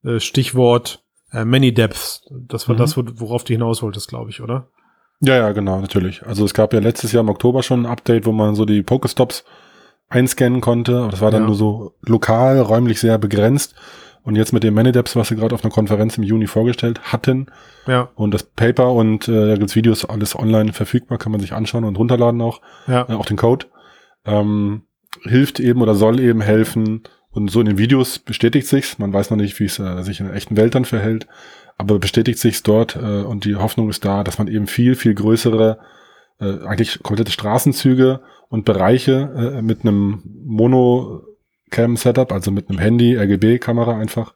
äh, 0.03 0.19
Stichwort 0.19 1.03
äh, 1.31 1.45
Many 1.45 1.73
Depths. 1.73 2.27
Das 2.47 2.67
war 2.67 2.75
Mhm. 2.75 2.79
das, 2.79 2.97
wo- 2.97 3.05
worauf 3.15 3.43
du 3.45 3.53
hinaus 3.53 3.81
wolltest, 3.83 4.09
glaube 4.09 4.31
ich, 4.31 4.41
oder? 4.41 4.67
Ja, 5.21 5.35
ja, 5.35 5.51
genau, 5.51 5.79
natürlich. 5.81 6.25
Also 6.25 6.45
es 6.45 6.53
gab 6.53 6.73
ja 6.73 6.79
letztes 6.79 7.11
Jahr 7.11 7.21
im 7.23 7.29
Oktober 7.29 7.61
schon 7.63 7.81
ein 7.83 7.91
Update, 7.91 8.25
wo 8.25 8.31
man 8.31 8.55
so 8.55 8.65
die 8.65 8.81
Pokestops 8.83 9.43
einscannen 10.07 10.61
konnte. 10.61 10.97
Aber 10.99 11.09
das 11.11 11.21
war 11.21 11.31
dann 11.31 11.41
Ja. 11.41 11.47
nur 11.47 11.55
so 11.55 11.93
lokal, 12.05 12.59
räumlich 12.59 12.99
sehr 12.99 13.17
begrenzt. 13.17 13.75
Und 14.23 14.35
jetzt 14.35 14.53
mit 14.53 14.63
dem 14.63 14.73
Manideps, 14.73 15.15
was 15.15 15.29
sie 15.29 15.35
gerade 15.35 15.55
auf 15.55 15.63
einer 15.63 15.73
Konferenz 15.73 16.17
im 16.17 16.23
Juni 16.23 16.47
vorgestellt 16.47 16.99
hatten, 17.13 17.47
Ja, 17.87 18.09
und 18.15 18.33
das 18.33 18.43
Paper 18.43 18.91
und 18.93 19.27
äh, 19.27 19.47
da 19.47 19.55
gibt's 19.55 19.75
Videos, 19.75 20.05
alles 20.05 20.37
online 20.37 20.73
verfügbar, 20.73 21.17
kann 21.17 21.31
man 21.31 21.41
sich 21.41 21.53
anschauen 21.53 21.83
und 21.85 21.97
runterladen 21.97 22.41
auch, 22.41 22.61
ja. 22.87 23.07
äh, 23.09 23.13
auch 23.13 23.25
den 23.25 23.37
Code, 23.37 23.67
ähm, 24.25 24.83
hilft 25.23 25.59
eben 25.59 25.81
oder 25.81 25.95
soll 25.95 26.19
eben 26.19 26.41
helfen. 26.41 27.03
Und 27.31 27.49
so 27.51 27.59
in 27.61 27.67
den 27.67 27.77
Videos 27.77 28.19
bestätigt 28.19 28.67
sich's. 28.67 28.99
Man 28.99 29.13
weiß 29.13 29.29
noch 29.29 29.37
nicht, 29.37 29.59
wie 29.59 29.65
es 29.65 29.79
äh, 29.79 30.01
sich 30.03 30.19
in 30.19 30.27
der 30.27 30.35
echten 30.35 30.57
Welt 30.57 30.75
dann 30.75 30.85
verhält, 30.85 31.27
aber 31.79 31.97
bestätigt 31.97 32.39
sich's 32.39 32.61
dort 32.61 32.95
äh, 32.97 33.23
und 33.23 33.45
die 33.45 33.55
Hoffnung 33.55 33.89
ist 33.89 34.03
da, 34.03 34.23
dass 34.23 34.37
man 34.37 34.47
eben 34.47 34.67
viel, 34.67 34.95
viel 34.95 35.15
größere, 35.15 35.79
äh, 36.39 36.65
eigentlich 36.65 37.01
komplette 37.01 37.31
Straßenzüge 37.31 38.19
und 38.49 38.65
Bereiche 38.65 39.53
äh, 39.57 39.61
mit 39.61 39.81
einem 39.81 40.21
Monocam-Setup, 40.45 42.33
also 42.33 42.51
mit 42.51 42.69
einem 42.69 42.79
Handy, 42.79 43.15
RGB-Kamera 43.15 43.97
einfach 43.97 44.33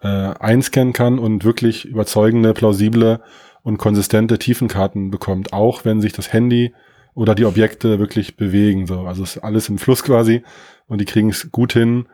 äh, 0.00 0.06
einscannen 0.06 0.92
kann 0.92 1.18
und 1.18 1.44
wirklich 1.44 1.86
überzeugende, 1.86 2.54
plausible 2.54 3.20
und 3.62 3.78
konsistente 3.78 4.38
Tiefenkarten 4.38 5.10
bekommt, 5.10 5.52
auch 5.52 5.84
wenn 5.84 6.00
sich 6.00 6.12
das 6.12 6.32
Handy 6.32 6.72
oder 7.14 7.34
die 7.34 7.46
Objekte 7.46 7.98
wirklich 7.98 8.36
bewegen. 8.36 8.86
So, 8.86 9.00
also 9.00 9.24
es 9.24 9.36
ist 9.36 9.42
alles 9.42 9.68
im 9.68 9.78
Fluss 9.78 10.04
quasi 10.04 10.44
und 10.86 11.00
die 11.00 11.04
kriegen 11.04 11.30
es 11.30 11.50
gut 11.50 11.72
hin, 11.72 12.06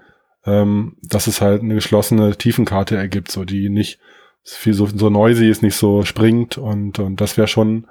ähm, 0.46 0.96
dass 1.02 1.26
es 1.26 1.42
halt 1.42 1.60
eine 1.60 1.74
geschlossene 1.74 2.36
Tiefenkarte 2.36 2.96
ergibt, 2.96 3.30
so 3.30 3.44
die 3.44 3.68
nicht 3.68 3.98
viel 4.44 4.74
so, 4.74 4.86
so 4.86 5.10
noisy 5.10 5.48
ist, 5.48 5.62
nicht 5.62 5.76
so 5.76 6.04
springt 6.04 6.58
und, 6.58 6.98
und 6.98 7.20
das 7.20 7.36
wäre 7.36 7.48
schon 7.48 7.86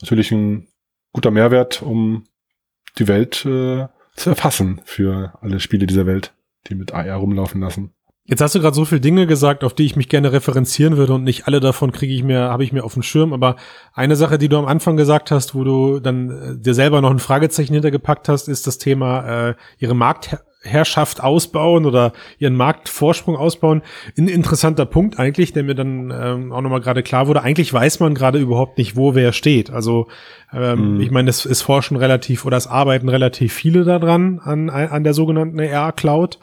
natürlich 0.00 0.32
ein 0.32 0.68
guter 1.12 1.30
Mehrwert, 1.30 1.82
um 1.82 2.24
die 2.98 3.08
Welt 3.08 3.44
äh, 3.46 3.86
zu 4.14 4.30
erfassen 4.30 4.80
für 4.84 5.34
alle 5.40 5.60
Spiele 5.60 5.86
dieser 5.86 6.06
Welt, 6.06 6.34
die 6.68 6.74
mit 6.74 6.92
AR 6.92 7.16
rumlaufen 7.16 7.60
lassen. 7.60 7.92
Jetzt 8.28 8.40
hast 8.40 8.56
du 8.56 8.60
gerade 8.60 8.74
so 8.74 8.84
viele 8.84 9.00
Dinge 9.00 9.28
gesagt, 9.28 9.62
auf 9.62 9.72
die 9.72 9.84
ich 9.84 9.94
mich 9.94 10.08
gerne 10.08 10.32
referenzieren 10.32 10.96
würde 10.96 11.14
und 11.14 11.22
nicht 11.22 11.46
alle 11.46 11.60
davon 11.60 11.92
kriege 11.92 12.12
ich 12.12 12.24
mir, 12.24 12.40
habe 12.40 12.64
ich 12.64 12.72
mir 12.72 12.82
auf 12.82 12.94
dem 12.94 13.04
Schirm. 13.04 13.32
Aber 13.32 13.54
eine 13.92 14.16
Sache, 14.16 14.36
die 14.36 14.48
du 14.48 14.56
am 14.56 14.66
Anfang 14.66 14.96
gesagt 14.96 15.30
hast, 15.30 15.54
wo 15.54 15.62
du 15.62 16.00
dann 16.00 16.30
äh, 16.30 16.58
dir 16.58 16.74
selber 16.74 17.00
noch 17.00 17.12
ein 17.12 17.20
Fragezeichen 17.20 17.74
hintergepackt 17.74 18.28
hast, 18.28 18.48
ist 18.48 18.66
das 18.66 18.78
Thema 18.78 19.50
äh, 19.50 19.54
ihre 19.78 19.94
Marktherrschaft 20.66 21.22
ausbauen 21.22 21.86
oder 21.86 22.12
ihren 22.38 22.56
Marktvorsprung 22.56 23.36
ausbauen. 23.36 23.82
Ein 24.18 24.28
interessanter 24.28 24.84
Punkt 24.84 25.18
eigentlich, 25.18 25.52
der 25.52 25.62
mir 25.62 25.74
dann 25.74 26.10
ähm, 26.10 26.52
auch 26.52 26.60
nochmal 26.60 26.80
gerade 26.80 27.02
klar 27.02 27.28
wurde. 27.28 27.42
Eigentlich 27.42 27.72
weiß 27.72 28.00
man 28.00 28.14
gerade 28.14 28.38
überhaupt 28.38 28.78
nicht, 28.78 28.96
wo 28.96 29.14
wer 29.14 29.32
steht. 29.32 29.70
Also 29.70 30.08
ähm, 30.52 30.96
Mhm. 30.96 31.00
ich 31.00 31.10
meine, 31.10 31.30
es, 31.30 31.44
es 31.44 31.62
forschen 31.62 31.96
relativ 31.96 32.44
oder 32.44 32.56
es 32.56 32.66
arbeiten 32.66 33.08
relativ 33.08 33.52
viele 33.52 33.84
daran 33.84 34.40
an, 34.40 34.68
an 34.70 35.04
der 35.04 35.14
sogenannten 35.14 35.60
AR-Cloud. 35.60 36.38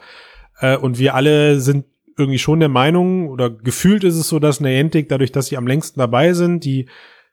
Äh, 0.60 0.76
und 0.76 0.98
wir 0.98 1.14
alle 1.14 1.60
sind 1.60 1.84
irgendwie 2.16 2.38
schon 2.38 2.60
der 2.60 2.68
Meinung 2.68 3.28
oder 3.28 3.50
gefühlt 3.50 4.04
ist 4.04 4.16
es 4.16 4.28
so, 4.28 4.38
dass 4.38 4.60
Niantic, 4.60 5.08
dadurch, 5.08 5.32
dass 5.32 5.46
sie 5.46 5.56
am 5.56 5.66
längsten 5.66 5.98
dabei 5.98 6.32
sind, 6.32 6.64
die 6.64 6.86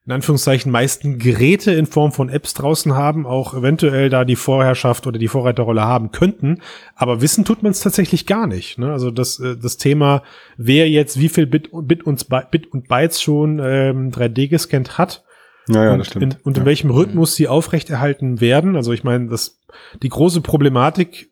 in 0.06 0.14
Anführungszeichen 0.14 0.72
meisten 0.72 1.20
Geräte 1.20 1.72
in 1.74 1.86
Form 1.86 2.12
von 2.12 2.30
Apps 2.30 2.56
draußen 2.56 2.96
haben, 2.96 3.28
auch 3.28 3.54
eventuell 3.54 4.10
da 4.10 4.26
die 4.26 4.36
Vorherrschaft 4.36 5.06
oder 5.06 5.20
die 5.20 5.28
Vorreiterrolle 5.28 5.84
haben 5.84 6.12
könnten. 6.12 6.62
Aber 6.96 7.22
wissen 7.22 7.46
tut 7.46 7.62
man 7.62 7.72
es 7.72 7.82
tatsächlich 7.82 8.26
gar 8.26 8.48
nicht. 8.48 8.80
Ne? 8.80 8.92
Also 8.92 9.12
das, 9.12 9.40
äh, 9.40 9.56
das 9.58 9.78
Thema, 9.78 10.24
wer 10.58 10.90
jetzt 10.90 11.20
wie 11.20 11.30
viel 11.30 11.46
Bit, 11.46 11.70
Bit, 11.72 12.04
und, 12.04 12.28
Bit 12.50 12.72
und 12.72 12.88
Bytes 12.88 13.22
schon 13.22 13.60
ähm, 13.60 14.10
3D 14.12 14.48
gescannt 14.48 14.98
hat, 14.98 15.24
Ja, 15.68 15.86
ja, 15.86 15.94
und, 15.94 16.00
das 16.00 16.08
stimmt. 16.08 16.24
In, 16.24 16.40
und 16.44 16.58
in 16.58 16.64
ja. 16.64 16.66
welchem 16.66 16.90
Rhythmus 16.90 17.36
sie 17.36 17.48
aufrechterhalten 17.48 18.42
werden. 18.42 18.76
Also 18.76 18.94
ich 18.94 19.04
meine, 19.04 19.28
das 19.28 19.60
die 20.02 20.10
große 20.10 20.42
Problematik 20.42 21.30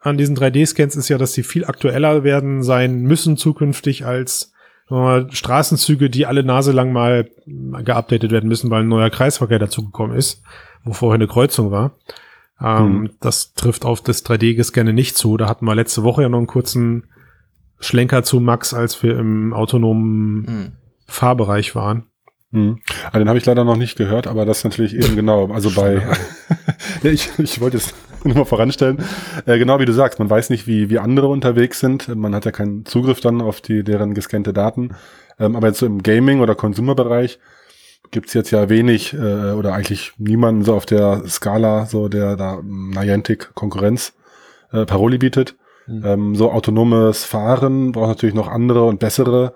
an 0.00 0.18
diesen 0.18 0.36
3D-Scans 0.36 0.96
ist 0.96 1.08
ja, 1.08 1.18
dass 1.18 1.34
sie 1.34 1.44
viel 1.44 1.64
aktueller 1.64 2.24
werden 2.24 2.62
sein 2.62 3.02
müssen 3.02 3.36
zukünftig 3.36 4.04
als 4.04 4.52
mal, 4.90 5.26
Straßenzüge, 5.30 6.10
die 6.10 6.26
alle 6.26 6.42
Nase 6.44 6.72
lang 6.72 6.92
mal 6.92 7.28
geupdatet 7.46 8.30
werden 8.30 8.48
müssen, 8.48 8.70
weil 8.70 8.82
ein 8.82 8.88
neuer 8.88 9.10
Kreisverkehr 9.10 9.58
dazugekommen 9.58 10.16
ist, 10.16 10.42
wo 10.84 10.92
vorher 10.92 11.16
eine 11.16 11.26
Kreuzung 11.28 11.70
war. 11.70 11.92
Ähm, 12.60 13.00
Mhm. 13.02 13.10
Das 13.20 13.54
trifft 13.54 13.84
auf 13.84 14.00
das 14.00 14.24
3D-Gescanne 14.24 14.92
nicht 14.92 15.16
zu. 15.16 15.36
Da 15.36 15.48
hatten 15.48 15.64
wir 15.66 15.74
letzte 15.74 16.02
Woche 16.02 16.22
ja 16.22 16.28
noch 16.28 16.38
einen 16.38 16.46
kurzen 16.46 17.04
Schlenker 17.80 18.22
zu 18.24 18.40
Max, 18.40 18.74
als 18.74 19.02
wir 19.02 19.16
im 19.18 19.52
autonomen 19.52 20.46
Hm. 20.46 20.72
Fahrbereich 21.06 21.74
waren. 21.74 22.06
Hm. 22.50 22.80
Also 23.06 23.18
den 23.18 23.28
habe 23.28 23.38
ich 23.38 23.46
leider 23.46 23.64
noch 23.64 23.76
nicht 23.76 23.96
gehört, 23.96 24.26
aber 24.26 24.44
das 24.46 24.58
ist 24.58 24.64
natürlich 24.64 24.94
eben 24.94 25.14
genau. 25.16 25.52
Also 25.52 25.70
bei, 25.70 25.94
ja, 27.02 27.10
ich, 27.10 27.30
ich 27.38 27.60
wollte 27.60 27.76
es 27.76 27.94
nur 28.24 28.36
mal 28.36 28.44
voranstellen. 28.44 28.98
Äh, 29.46 29.58
genau 29.58 29.78
wie 29.78 29.84
du 29.84 29.92
sagst, 29.92 30.18
man 30.18 30.30
weiß 30.30 30.50
nicht, 30.50 30.66
wie, 30.66 30.90
wie 30.90 30.98
andere 30.98 31.28
unterwegs 31.28 31.80
sind. 31.80 32.14
Man 32.14 32.34
hat 32.34 32.44
ja 32.44 32.52
keinen 32.52 32.84
Zugriff 32.84 33.20
dann 33.20 33.40
auf 33.40 33.60
die 33.60 33.84
deren 33.84 34.14
gescannte 34.14 34.52
Daten. 34.52 34.90
Ähm, 35.38 35.56
aber 35.56 35.68
jetzt 35.68 35.78
so 35.78 35.86
im 35.86 36.02
Gaming- 36.02 36.40
oder 36.40 36.54
Consumer-Bereich 36.54 37.38
gibt's 38.10 38.34
jetzt 38.34 38.50
ja 38.50 38.68
wenig 38.68 39.14
äh, 39.14 39.52
oder 39.52 39.74
eigentlich 39.74 40.12
niemanden 40.18 40.64
so 40.64 40.74
auf 40.74 40.86
der 40.86 41.22
Skala, 41.26 41.86
so 41.86 42.08
der 42.08 42.36
da 42.36 42.58
ähm, 42.58 42.90
Niantic 42.90 43.54
Konkurrenz 43.54 44.14
äh, 44.72 44.86
Paroli 44.86 45.18
bietet. 45.18 45.56
Mhm. 45.86 46.02
Ähm, 46.04 46.34
so 46.34 46.50
autonomes 46.50 47.24
Fahren 47.24 47.92
braucht 47.92 48.08
natürlich 48.08 48.34
noch 48.34 48.48
andere 48.48 48.84
und 48.84 49.00
bessere 49.00 49.52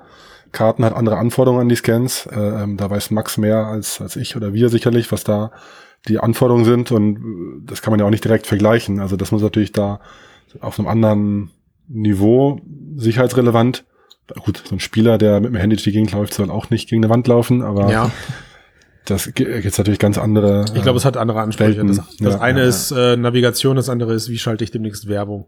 Karten, 0.52 0.84
hat 0.84 0.94
andere 0.94 1.16
Anforderungen 1.16 1.62
an 1.62 1.68
die 1.68 1.76
Scans. 1.76 2.26
Äh, 2.26 2.38
ähm, 2.38 2.76
da 2.76 2.90
weiß 2.90 3.10
Max 3.10 3.38
mehr 3.38 3.66
als, 3.66 4.00
als 4.00 4.16
ich 4.16 4.36
oder 4.36 4.52
wir 4.52 4.68
sicherlich, 4.68 5.10
was 5.12 5.24
da 5.24 5.50
die 6.08 6.18
Anforderungen 6.18 6.64
sind 6.64 6.90
und 6.92 7.64
das 7.66 7.82
kann 7.82 7.92
man 7.92 8.00
ja 8.00 8.06
auch 8.06 8.10
nicht 8.10 8.24
direkt 8.24 8.46
vergleichen. 8.46 9.00
Also 9.00 9.16
das 9.16 9.30
muss 9.32 9.42
natürlich 9.42 9.72
da 9.72 10.00
auf 10.60 10.78
einem 10.78 10.88
anderen 10.88 11.50
Niveau 11.88 12.60
sicherheitsrelevant. 12.96 13.84
Gut, 14.44 14.62
so 14.66 14.74
ein 14.74 14.80
Spieler, 14.80 15.18
der 15.18 15.40
mit 15.40 15.50
dem 15.50 15.56
Handy 15.56 15.76
durch 15.76 15.84
die 15.84 15.92
Gegend 15.92 16.12
läuft, 16.12 16.34
soll 16.34 16.50
auch 16.50 16.70
nicht 16.70 16.88
gegen 16.88 17.04
eine 17.04 17.12
Wand 17.12 17.26
laufen, 17.26 17.62
aber 17.62 17.90
Ja. 17.90 18.10
das 19.04 19.32
gibt 19.34 19.78
natürlich 19.78 19.98
ganz 19.98 20.16
andere. 20.18 20.64
Ich 20.74 20.82
glaube, 20.82 20.98
es 20.98 21.04
hat 21.04 21.16
andere 21.16 21.40
Ansprüche. 21.40 21.70
Welten, 21.78 21.88
Das, 21.88 21.98
das 22.18 22.34
ja. 22.34 22.40
eine 22.40 22.60
Ja. 22.60 22.66
ist 22.66 22.90
äh, 22.92 23.16
Navigation, 23.16 23.76
das 23.76 23.88
andere 23.88 24.14
ist, 24.14 24.28
wie 24.28 24.38
schalte 24.38 24.62
ich 24.64 24.70
demnächst 24.70 25.08
Werbung. 25.08 25.46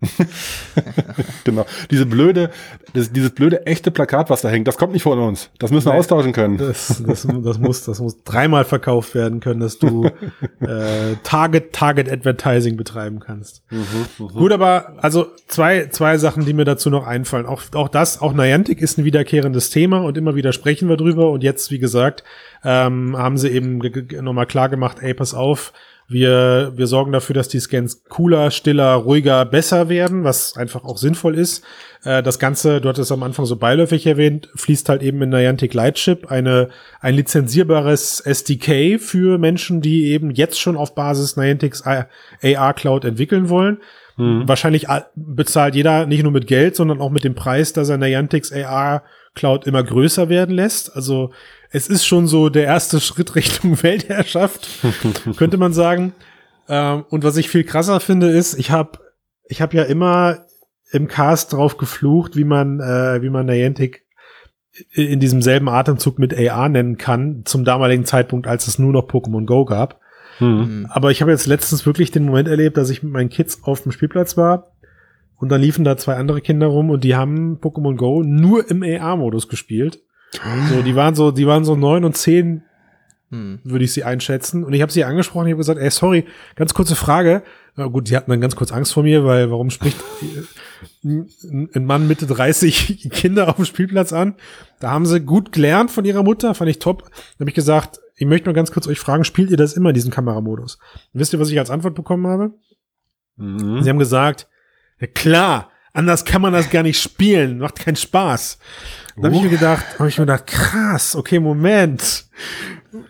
genau. 1.44 1.66
Diese 1.90 2.06
blöde, 2.06 2.50
das, 2.94 3.12
dieses 3.12 3.30
blöde 3.30 3.66
echte 3.66 3.90
Plakat, 3.90 4.30
was 4.30 4.40
da 4.42 4.48
hängt, 4.48 4.68
das 4.68 4.76
kommt 4.76 4.92
nicht 4.92 5.02
von 5.02 5.18
uns. 5.18 5.50
Das 5.58 5.70
müssen 5.70 5.86
wir 5.86 5.92
Nee. 5.92 5.98
austauschen 5.98 6.32
können. 6.32 6.58
Das, 6.58 7.02
das, 7.06 7.26
das, 7.42 7.58
muss, 7.58 7.84
das 7.84 8.00
muss 8.00 8.22
dreimal 8.24 8.64
verkauft 8.64 9.14
werden 9.14 9.40
können, 9.40 9.60
dass 9.60 9.78
du 9.78 10.06
äh, 10.60 11.16
Target, 11.22 11.72
Target 11.72 12.10
Advertising 12.10 12.76
betreiben 12.76 13.20
kannst. 13.20 13.62
Mhm, 13.70 14.28
Gut, 14.28 14.52
aber 14.52 14.94
also 14.98 15.26
zwei, 15.46 15.86
zwei 15.88 16.18
Sachen, 16.18 16.44
die 16.44 16.52
mir 16.52 16.64
dazu 16.64 16.90
noch 16.90 17.06
einfallen. 17.06 17.46
Auch, 17.46 17.62
auch 17.74 17.88
das, 17.88 18.20
auch 18.20 18.32
Niantic 18.32 18.80
ist 18.80 18.98
ein 18.98 19.04
wiederkehrendes 19.04 19.70
Thema 19.70 19.98
und 20.04 20.16
immer 20.16 20.34
wieder 20.34 20.52
sprechen 20.52 20.88
wir 20.88 20.96
drüber. 20.96 21.30
Und 21.30 21.42
jetzt, 21.42 21.70
wie 21.70 21.78
gesagt, 21.78 22.24
ähm, 22.64 23.16
haben 23.16 23.38
sie 23.38 23.48
eben 23.50 23.78
nochmal 24.22 24.46
klar 24.46 24.68
gemacht, 24.68 24.98
ey, 25.00 25.14
pass 25.14 25.34
auf, 25.34 25.72
wir, 26.10 26.72
wir 26.74 26.86
sorgen 26.86 27.12
dafür, 27.12 27.34
dass 27.34 27.48
die 27.48 27.60
Scans 27.60 28.02
cooler, 28.08 28.50
stiller, 28.50 28.94
ruhiger, 28.94 29.44
besser 29.44 29.90
werden, 29.90 30.24
was 30.24 30.56
einfach 30.56 30.82
auch 30.84 30.96
sinnvoll 30.96 31.34
ist. 31.34 31.62
Äh, 32.02 32.22
das 32.22 32.38
Ganze, 32.38 32.80
du 32.80 32.88
hattest 32.88 33.12
am 33.12 33.22
Anfang 33.22 33.44
so 33.44 33.56
beiläufig 33.56 34.06
erwähnt, 34.06 34.48
fließt 34.56 34.88
halt 34.88 35.02
eben 35.02 35.20
in 35.20 35.28
Niantic 35.28 35.74
Lightship 35.74 36.30
eine, 36.30 36.70
ein 37.00 37.14
lizenzierbares 37.14 38.20
SDK 38.20 38.98
für 38.98 39.36
Menschen, 39.36 39.82
die 39.82 40.06
eben 40.06 40.30
jetzt 40.30 40.58
schon 40.58 40.78
auf 40.78 40.94
Basis 40.94 41.36
Niantics 41.36 41.82
AR 41.82 42.72
Cloud 42.74 43.04
entwickeln 43.04 43.48
wollen. 43.50 43.78
Wahrscheinlich 44.48 44.88
a- 44.90 45.06
bezahlt 45.14 45.76
jeder 45.76 46.06
nicht 46.06 46.24
nur 46.24 46.32
mit 46.32 46.48
Geld, 46.48 46.74
sondern 46.74 47.00
auch 47.00 47.10
mit 47.10 47.22
dem 47.22 47.36
Preis, 47.36 47.72
dass 47.72 47.88
er 47.88 47.98
Niantics 47.98 48.50
AR 48.52 49.04
Cloud 49.36 49.64
immer 49.66 49.84
größer 49.84 50.28
werden 50.28 50.56
lässt. 50.56 50.96
Also 50.96 51.30
es 51.70 51.88
ist 51.88 52.06
schon 52.06 52.26
so 52.26 52.48
der 52.48 52.64
erste 52.64 53.00
Schritt 53.00 53.34
Richtung 53.34 53.82
Weltherrschaft, 53.82 54.68
könnte 55.36 55.56
man 55.56 55.72
sagen. 55.72 56.12
Ähm, 56.68 57.04
und 57.08 57.24
was 57.24 57.36
ich 57.36 57.48
viel 57.48 57.64
krasser 57.64 58.00
finde, 58.00 58.30
ist, 58.30 58.58
ich 58.58 58.70
habe 58.70 58.98
ich 59.48 59.62
hab 59.62 59.74
ja 59.74 59.84
immer 59.84 60.46
im 60.90 61.08
Cast 61.08 61.52
drauf 61.52 61.76
geflucht, 61.76 62.36
wie 62.36 62.44
man, 62.44 62.80
äh, 62.80 63.22
wie 63.22 63.30
man 63.30 63.46
Niantic 63.46 64.04
in 64.92 65.20
diesem 65.20 65.42
selben 65.42 65.68
Atemzug 65.68 66.18
mit 66.18 66.36
AR 66.38 66.68
nennen 66.68 66.98
kann, 66.98 67.42
zum 67.44 67.64
damaligen 67.64 68.04
Zeitpunkt, 68.04 68.46
als 68.46 68.68
es 68.68 68.78
nur 68.78 68.92
noch 68.92 69.08
Pokémon 69.08 69.44
Go 69.44 69.64
gab. 69.64 70.00
Hm. 70.38 70.86
Aber 70.90 71.10
ich 71.10 71.20
habe 71.20 71.32
jetzt 71.32 71.46
letztens 71.46 71.84
wirklich 71.84 72.12
den 72.12 72.24
Moment 72.24 72.48
erlebt, 72.48 72.76
dass 72.76 72.90
ich 72.90 73.02
mit 73.02 73.12
meinen 73.12 73.28
Kids 73.28 73.64
auf 73.64 73.82
dem 73.82 73.92
Spielplatz 73.92 74.36
war 74.36 74.72
und 75.36 75.48
dann 75.50 75.60
liefen 75.60 75.84
da 75.84 75.96
zwei 75.96 76.14
andere 76.14 76.40
Kinder 76.40 76.68
rum 76.68 76.90
und 76.90 77.02
die 77.02 77.16
haben 77.16 77.58
Pokémon 77.58 77.96
Go 77.96 78.22
nur 78.22 78.70
im 78.70 78.82
AR-Modus 78.82 79.48
gespielt. 79.48 80.00
So, 80.68 80.82
die 80.82 80.94
waren 80.94 81.14
so, 81.14 81.30
die 81.30 81.46
waren 81.46 81.64
so 81.64 81.74
neun 81.76 82.04
und 82.04 82.16
zehn, 82.16 82.62
Hm. 83.30 83.60
würde 83.62 83.84
ich 83.84 83.92
sie 83.92 84.04
einschätzen. 84.04 84.64
Und 84.64 84.72
ich 84.72 84.80
habe 84.80 84.90
sie 84.90 85.04
angesprochen, 85.04 85.48
ich 85.48 85.52
habe 85.52 85.58
gesagt, 85.58 85.78
ey, 85.78 85.90
sorry, 85.90 86.24
ganz 86.56 86.72
kurze 86.72 86.96
Frage. 86.96 87.42
Na 87.76 87.86
gut, 87.86 88.08
die 88.08 88.16
hatten 88.16 88.30
dann 88.30 88.40
ganz 88.40 88.56
kurz 88.56 88.72
Angst 88.72 88.94
vor 88.94 89.02
mir, 89.02 89.24
weil 89.24 89.50
warum 89.50 89.68
spricht 89.68 89.98
ein 91.04 91.28
ein 91.74 91.84
Mann 91.84 92.08
Mitte 92.08 92.26
30 92.26 93.10
Kinder 93.12 93.48
auf 93.48 93.56
dem 93.56 93.66
Spielplatz 93.66 94.12
an? 94.14 94.34
Da 94.80 94.90
haben 94.90 95.04
sie 95.04 95.20
gut 95.20 95.52
gelernt 95.52 95.90
von 95.90 96.04
ihrer 96.06 96.22
Mutter, 96.22 96.54
fand 96.54 96.70
ich 96.70 96.78
top. 96.78 97.04
Da 97.36 97.40
habe 97.40 97.50
ich 97.50 97.54
gesagt, 97.54 98.00
ich 98.16 98.26
möchte 98.26 98.46
nur 98.46 98.54
ganz 98.54 98.72
kurz 98.72 98.88
euch 98.88 98.98
fragen, 98.98 99.24
spielt 99.24 99.50
ihr 99.50 99.56
das 99.58 99.74
immer, 99.74 99.92
diesen 99.92 100.10
Kameramodus? 100.10 100.78
Und 101.12 101.20
wisst 101.20 101.32
ihr, 101.34 101.38
was 101.38 101.50
ich 101.50 101.58
als 101.58 101.70
Antwort 101.70 101.94
bekommen 101.94 102.26
habe? 102.26 102.54
Mhm. 103.36 103.82
Sie 103.82 103.90
haben 103.90 103.98
gesagt, 103.98 104.48
ja 105.00 105.06
klar, 105.06 105.70
anders 105.98 106.24
kann 106.24 106.40
man 106.40 106.52
das 106.52 106.70
gar 106.70 106.82
nicht 106.82 107.00
spielen, 107.00 107.58
macht 107.58 107.76
keinen 107.80 107.96
Spaß. 107.96 108.58
Da 109.16 109.24
habe 109.24 109.36
ich 109.36 109.42
mir 109.42 109.50
gedacht, 109.50 109.84
habe 109.98 110.08
ich 110.08 110.16
mir 110.18 110.26
gedacht, 110.26 110.46
krass, 110.46 111.16
okay, 111.16 111.40
Moment. 111.40 112.26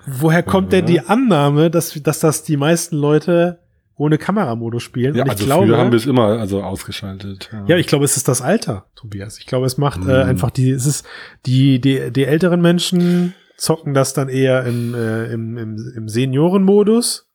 Woher 0.06 0.42
kommt 0.42 0.72
denn 0.72 0.86
die 0.86 1.00
Annahme, 1.00 1.70
dass, 1.70 1.92
dass 2.02 2.18
das 2.20 2.42
die 2.42 2.56
meisten 2.56 2.96
Leute 2.96 3.60
ohne 3.96 4.16
Kameramodus 4.16 4.82
spielen? 4.82 5.14
Ja, 5.14 5.22
Und 5.22 5.28
ich 5.28 5.32
also 5.32 5.44
glaube, 5.44 5.66
früher 5.66 5.76
haben 5.78 5.92
wir 5.92 5.96
es 5.98 6.06
immer 6.06 6.38
also 6.38 6.62
ausgeschaltet. 6.62 7.50
ja, 7.66 7.76
ich 7.76 7.86
glaube, 7.86 8.04
es 8.04 8.16
ist 8.16 8.26
das 8.26 8.40
Alter, 8.40 8.86
Tobias. 8.96 9.38
Ich 9.38 9.46
glaube, 9.46 9.66
es 9.66 9.76
macht 9.76 10.00
äh, 10.00 10.22
Hm. 10.22 10.28
einfach 10.30 10.50
die, 10.50 10.70
es 10.70 10.86
ist 10.86 11.06
die, 11.46 11.80
die, 11.80 12.10
die 12.10 12.24
älteren 12.24 12.60
Menschen 12.60 13.34
zocken 13.56 13.92
das 13.92 14.14
dann 14.14 14.28
eher 14.28 14.64
im, 14.64 14.94
äh, 14.94 15.26
im, 15.32 15.58
im, 15.58 15.92
im 15.96 16.08
Seniorenmodus. 16.08 17.27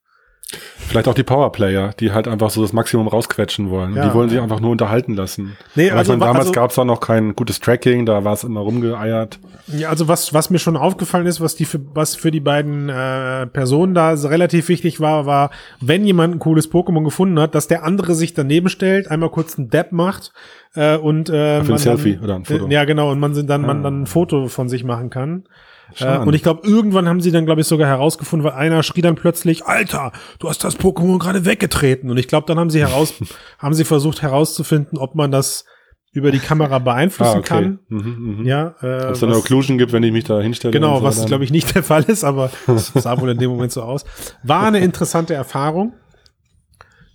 Vielleicht 0.77 1.07
auch 1.07 1.13
die 1.13 1.23
Powerplayer, 1.23 1.91
die 1.99 2.11
halt 2.11 2.27
einfach 2.27 2.49
so 2.49 2.61
das 2.61 2.73
Maximum 2.73 3.07
rausquetschen 3.07 3.69
wollen. 3.69 3.95
Ja. 3.95 4.07
Die 4.07 4.13
wollen 4.13 4.29
sich 4.29 4.39
einfach 4.39 4.59
nur 4.59 4.71
unterhalten 4.71 5.13
lassen. 5.15 5.57
Nee, 5.75 5.89
Aber 5.89 5.99
also 5.99 6.11
meine, 6.13 6.25
damals 6.25 6.39
also- 6.47 6.51
gab 6.51 6.71
es 6.71 6.79
auch 6.79 6.85
noch 6.85 6.99
kein 6.99 7.35
gutes 7.35 7.59
Tracking, 7.59 8.05
da 8.05 8.23
war 8.23 8.33
es 8.33 8.43
immer 8.43 8.59
rumgeeiert. 8.59 9.39
Ja, 9.67 9.89
also 9.89 10.07
was, 10.07 10.33
was 10.33 10.49
mir 10.49 10.59
schon 10.59 10.75
aufgefallen 10.77 11.25
ist, 11.25 11.39
was 11.41 11.55
die 11.55 11.65
für, 11.65 11.79
was 11.93 12.15
für 12.15 12.31
die 12.31 12.41
beiden 12.41 12.89
äh, 12.89 13.47
Personen 13.47 13.93
da 13.93 14.11
relativ 14.13 14.67
wichtig 14.69 14.99
war, 14.99 15.25
war, 15.25 15.51
wenn 15.79 16.05
jemand 16.05 16.35
ein 16.35 16.39
cooles 16.39 16.69
Pokémon 16.71 17.03
gefunden 17.03 17.39
hat, 17.39 17.55
dass 17.55 17.67
der 17.67 17.83
andere 17.83 18.13
sich 18.13 18.33
daneben 18.33 18.69
stellt, 18.69 19.09
einmal 19.09 19.29
kurz 19.29 19.57
einen 19.57 19.69
Dab 19.69 19.91
macht 19.93 20.31
äh, 20.75 20.97
und 20.97 21.29
äh, 21.29 21.59
ein 21.59 21.67
man 21.67 21.77
Selfie 21.77 22.15
dann, 22.15 22.23
oder 22.23 22.35
ein 22.35 22.45
Foto. 22.45 22.67
Äh, 22.67 22.73
ja, 22.73 22.83
genau, 22.85 23.09
und 23.11 23.19
man 23.19 23.33
sind 23.33 23.49
dann, 23.49 23.61
man 23.61 23.79
Ah. 23.79 23.83
dann 23.83 24.01
ein 24.03 24.05
Foto 24.07 24.47
von 24.47 24.67
sich 24.69 24.83
machen 24.83 25.09
kann. 25.09 25.45
Äh, 25.99 26.17
und 26.19 26.33
ich 26.33 26.43
glaube, 26.43 26.67
irgendwann 26.67 27.07
haben 27.07 27.21
sie 27.21 27.31
dann, 27.31 27.45
glaube 27.45 27.61
ich, 27.61 27.67
sogar 27.67 27.87
herausgefunden, 27.87 28.43
weil 28.49 28.57
einer 28.57 28.83
schrie 28.83 29.01
dann 29.01 29.15
plötzlich, 29.15 29.65
Alter, 29.65 30.11
du 30.39 30.49
hast 30.49 30.63
das 30.63 30.77
Pokémon 30.79 31.19
gerade 31.19 31.45
weggetreten. 31.45 32.09
Und 32.09 32.17
ich 32.17 32.27
glaube, 32.27 32.47
dann 32.47 32.59
haben 32.59 32.69
sie 32.69 32.79
heraus, 32.79 33.13
haben 33.59 33.73
sie 33.73 33.83
versucht 33.85 34.21
herauszufinden, 34.21 34.97
ob 34.97 35.15
man 35.15 35.31
das 35.31 35.65
über 36.11 36.31
die 36.31 36.39
Kamera 36.39 36.77
beeinflussen 36.77 37.37
Ah, 37.37 37.39
okay. 37.39 37.47
kann. 37.47 37.79
Mhm, 37.89 38.37
mhm. 38.39 38.45
Ja, 38.45 38.75
äh, 38.81 39.05
Ob 39.07 39.11
es 39.13 39.23
eine 39.23 39.35
Occlusion 39.35 39.79
gibt, 39.79 39.93
wenn 39.93 40.03
ich 40.03 40.11
mich 40.11 40.23
da 40.25 40.39
hinstelle. 40.39 40.71
Genau, 40.71 40.99
so, 40.99 41.03
was 41.03 41.25
glaube 41.25 41.43
ich 41.43 41.49
nicht 41.51 41.73
der 41.73 41.81
Fall 41.81 42.03
ist, 42.03 42.23
aber 42.23 42.51
es 42.67 42.93
sah 42.93 43.19
wohl 43.19 43.31
in 43.31 43.39
dem 43.39 43.49
Moment 43.49 43.71
so 43.71 43.81
aus. 43.81 44.05
War 44.43 44.67
eine 44.67 44.79
interessante 44.79 45.33
Erfahrung, 45.33 45.93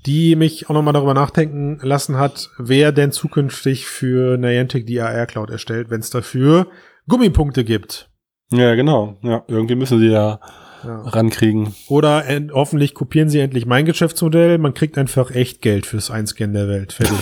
die 0.05 0.35
mich 0.35 0.69
auch 0.69 0.75
nochmal 0.75 0.95
darüber 0.95 1.14
nachdenken 1.14 1.79
lassen 1.83 2.19
hat, 2.19 2.51
wer 2.59 2.91
denn 2.91 3.12
zukünftig 3.12 3.87
für 3.87 4.37
Niantic 4.37 4.87
die 4.87 5.01
AR 5.01 5.27
Cloud 5.27 5.51
erstellt, 5.51 5.91
wenn 5.91 6.01
es 6.01 6.11
dafür 6.11 6.67
Gummipunkte 7.07 7.64
gibt. 7.64 8.11
Ja, 8.50 8.74
genau. 8.74 9.16
Ja, 9.22 9.42
irgendwie 9.48 9.74
müssen 9.74 9.98
sie 9.98 10.08
ja, 10.08 10.40
Ja. 10.84 11.00
rankriegen. 11.02 11.74
Oder 11.88 12.24
hoffentlich 12.52 12.94
kopieren 12.94 13.28
sie 13.28 13.40
endlich 13.40 13.66
mein 13.66 13.84
Geschäftsmodell. 13.84 14.58
Man 14.58 14.74
kriegt 14.74 14.96
einfach 14.96 15.30
echt 15.32 15.61
Geld 15.61 15.87
fürs 15.87 16.11
Einscannen 16.11 16.54
der 16.54 16.68
Welt. 16.68 16.92
Fertig. 16.92 17.18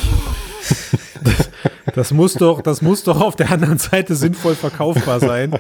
das, 1.25 1.51
das 1.95 2.13
muss 2.13 2.35
doch, 2.35 2.61
das 2.63 2.83
muss 2.83 3.03
doch 3.05 3.21
auf 3.21 3.37
der 3.37 3.51
anderen 3.53 3.79
Seite 3.79 4.15
sinnvoll 4.15 4.55
verkaufbar 4.55 5.21
sein, 5.21 5.55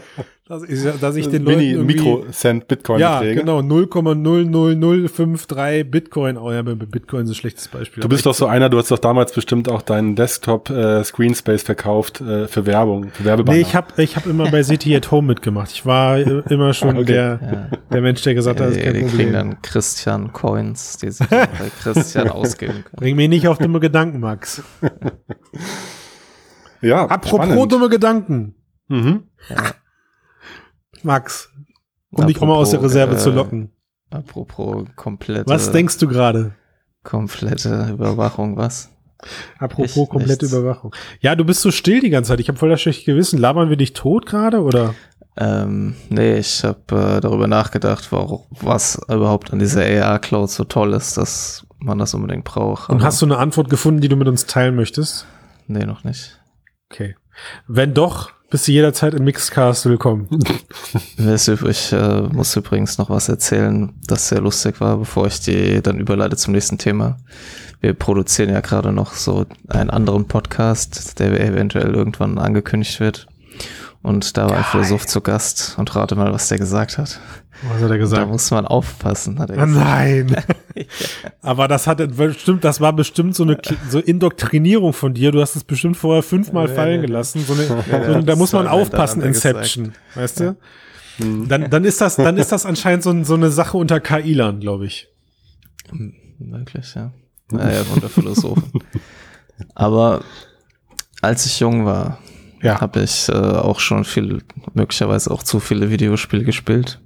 dass 0.48 0.62
ich, 0.62 0.78
dass 1.00 1.16
ich 1.16 1.26
den 1.28 1.42
Leuten 1.44 1.58
Mini 1.58 1.70
irgendwie 1.72 1.94
Mikrocent 1.96 2.68
Bitcoin 2.68 3.00
ja, 3.00 3.18
Beträge. 3.18 3.40
genau, 3.40 3.58
0,00053 3.60 5.82
Bitcoin. 5.84 6.36
Oh 6.38 6.52
ja, 6.52 6.62
Bitcoin 6.62 7.24
ist 7.24 7.30
ein 7.30 7.34
schlechtes 7.34 7.66
Beispiel. 7.68 8.00
Du 8.02 8.08
bist 8.08 8.26
doch 8.26 8.34
so 8.34 8.46
einer, 8.46 8.68
du 8.68 8.78
hast 8.78 8.90
doch 8.92 8.98
damals 9.00 9.32
bestimmt 9.32 9.68
auch 9.68 9.82
deinen 9.82 10.14
Desktop 10.14 10.70
äh, 10.70 11.02
Screenspace 11.02 11.62
verkauft 11.64 12.20
äh, 12.20 12.46
für 12.46 12.64
Werbung, 12.66 13.08
für 13.12 13.24
Werbebanner. 13.24 13.56
Nee, 13.56 13.62
ich 13.62 13.74
habe 13.74 13.88
ich 14.00 14.14
hab 14.16 14.26
immer 14.26 14.48
bei 14.50 14.62
City 14.62 14.94
at 14.94 15.10
Home 15.10 15.26
mitgemacht. 15.26 15.72
Ich 15.72 15.84
war 15.84 16.18
äh, 16.18 16.42
immer 16.48 16.72
schon 16.74 16.96
Okay. 16.96 17.04
der, 17.06 17.40
Ja. 17.42 17.68
der 17.92 18.00
Mensch, 18.00 18.22
der 18.22 18.34
gesagt 18.34 18.60
hat, 18.60 18.68
das 18.68 18.76
ist 18.76 18.82
Die, 18.82 18.86
kein 18.86 18.94
die 18.94 19.00
kriegen 19.00 19.10
Problem. 19.10 19.32
dann 19.32 19.60
Christian 19.62 20.32
Coins, 20.32 20.96
die 20.98 21.10
sich 21.10 21.26
bei 21.28 21.48
Christian 21.82 22.28
ausgeben 22.30 22.84
können. 22.84 22.96
Bring 22.96 23.16
mich 23.16 23.28
nicht 23.28 23.48
auf 23.48 23.58
dumme 23.58 23.80
Gedanken, 23.80 24.20
Max. 24.20 24.62
ja, 26.82 27.06
Apropos 27.06 27.46
spannend. 27.46 27.72
dumme 27.72 27.88
Gedanken, 27.88 28.54
Mhm. 28.88 29.24
Max, 31.02 31.50
um 32.10 32.26
dich 32.26 32.40
auch 32.40 32.46
mal 32.46 32.54
aus 32.54 32.70
der 32.70 32.78
Apropos, 32.78 32.94
Reserve 32.94 33.16
zu 33.16 33.30
äh, 33.30 33.34
locken. 33.34 33.72
Apropos 34.10 34.86
komplette, 34.96 35.48
Was 35.50 35.70
denkst 35.72 35.98
du 35.98 36.08
gerade? 36.08 36.54
komplette 37.02 37.88
Überwachung, 37.92 38.56
was? 38.56 38.90
Apropos 39.58 39.96
Ich- 39.96 40.08
komplette 40.08 40.44
nichts. 40.44 40.52
Überwachung. 40.58 40.94
Ja, 41.20 41.34
du 41.36 41.44
bist 41.44 41.62
so 41.62 41.70
still 41.70 42.00
die 42.00 42.10
ganze 42.10 42.28
Zeit. 42.28 42.40
Ich 42.40 42.48
habe 42.48 42.58
voll 42.58 42.68
das 42.68 42.80
schlechte 42.82 43.04
Gewissen. 43.04 43.38
Labern 43.38 43.70
wir 43.70 43.76
dich 43.76 43.92
tot 43.92 44.26
gerade 44.26 44.60
oder? 44.62 44.94
Ähm, 45.36 45.94
nee, 46.08 46.36
ich 46.38 46.64
habe 46.64 47.16
äh, 47.16 47.20
darüber 47.20 47.46
nachgedacht, 47.46 48.10
warum, 48.10 48.42
was 48.50 48.98
überhaupt 49.08 49.52
an 49.52 49.58
dieser 49.58 49.82
AR-Cloud 49.84 50.50
so 50.50 50.64
toll 50.64 50.92
ist, 50.94 51.16
dass 51.16 51.66
man 51.78 51.98
das 51.98 52.12
unbedingt 52.14 52.44
braucht. 52.44 52.88
Und 52.90 52.96
aber- 52.96 53.04
hast 53.06 53.20
du 53.22 53.26
eine 53.26 53.38
Antwort 53.38 53.70
gefunden, 53.70 54.00
die 54.00 54.08
du 54.08 54.16
mit 54.16 54.28
uns 54.28 54.46
teilen 54.46 54.74
möchtest? 54.74 55.26
Nee, 55.68 55.84
noch 55.86 56.04
nicht. 56.04 56.35
Okay. 56.90 57.16
Wenn 57.66 57.94
doch, 57.94 58.30
bist 58.48 58.68
du 58.68 58.72
jederzeit 58.72 59.12
im 59.14 59.24
Mixcast 59.24 59.86
willkommen. 59.86 60.28
Mir 61.16 61.34
ist 61.34 61.48
übrig, 61.48 61.92
äh, 61.92 62.22
muss 62.22 62.54
übrigens 62.54 62.96
noch 62.96 63.10
was 63.10 63.28
erzählen, 63.28 63.92
das 64.06 64.28
sehr 64.28 64.40
lustig 64.40 64.80
war, 64.80 64.98
bevor 64.98 65.26
ich 65.26 65.40
die 65.40 65.82
dann 65.82 65.98
überleite 65.98 66.36
zum 66.36 66.54
nächsten 66.54 66.78
Thema. 66.78 67.18
Wir 67.80 67.92
produzieren 67.92 68.50
ja 68.50 68.60
gerade 68.60 68.92
noch 68.92 69.14
so 69.14 69.46
einen 69.68 69.90
anderen 69.90 70.28
Podcast, 70.28 71.18
der 71.18 71.38
eventuell 71.40 71.92
irgendwann 71.92 72.38
angekündigt 72.38 73.00
wird. 73.00 73.26
Und 74.06 74.36
da 74.36 74.48
war 74.48 74.58
ein 74.58 74.62
Philosoph 74.62 75.04
zu 75.04 75.20
Gast 75.20 75.74
und 75.78 75.96
rate 75.96 76.14
mal, 76.14 76.32
was 76.32 76.46
der 76.46 76.58
gesagt 76.58 76.96
hat. 76.96 77.18
Was 77.62 77.72
hat 77.74 77.82
er 77.82 77.88
Da 77.88 77.96
gesagt? 77.96 78.28
muss 78.30 78.52
man 78.52 78.64
aufpassen, 78.64 79.40
hat 79.40 79.50
er 79.50 79.66
gesagt. 79.66 79.84
nein. 79.84 80.36
Aber 81.42 81.66
das 81.66 81.88
hat 81.88 81.98
bestimmt, 82.16 82.62
das 82.62 82.80
war 82.80 82.92
bestimmt 82.92 83.34
so 83.34 83.42
eine 83.42 83.58
so 83.90 83.98
Indoktrinierung 83.98 84.92
von 84.92 85.12
dir. 85.12 85.32
Du 85.32 85.40
hast 85.40 85.56
es 85.56 85.64
bestimmt 85.64 85.96
vorher 85.96 86.22
fünfmal 86.22 86.68
Ja, 86.68 86.74
fallen 86.76 86.90
ja, 86.90 87.00
ja. 87.00 87.06
gelassen. 87.06 87.44
So 87.44 87.54
eine, 87.54 87.64
Ja, 87.64 88.04
so 88.06 88.12
eine, 88.12 88.22
da 88.24 88.36
muss 88.36 88.52
man 88.52 88.68
aufpassen, 88.68 89.22
Inception. 89.22 89.92
Weißt 90.14 90.38
du? 90.38 90.56
Dann, 91.18 91.68
dann 91.68 91.84
ist 91.84 92.00
das, 92.00 92.14
dann 92.14 92.36
ist 92.36 92.52
das 92.52 92.64
anscheinend 92.64 93.02
so, 93.02 93.24
so 93.24 93.34
eine 93.34 93.50
Sache 93.50 93.76
unter 93.76 93.98
KI-Lern, 93.98 94.60
glaube 94.60 94.86
ich. 94.86 95.08
Wirklich, 96.38 96.94
ja. 96.94 97.10
Naja, 97.50 97.82
unter 97.92 98.08
Philosophen. 98.08 98.70
Aber 99.74 100.20
als 101.22 101.44
ich 101.46 101.58
jung 101.58 101.86
war, 101.86 102.20
Ja. 102.62 102.80
habe 102.80 103.02
ich 103.02 103.28
äh, 103.28 103.32
auch 103.32 103.80
schon 103.80 104.04
viel, 104.04 104.42
möglicherweise 104.74 105.30
auch 105.30 105.42
zu 105.42 105.60
viele 105.60 105.90
Videospiele 105.90 106.44
gespielt. 106.44 107.00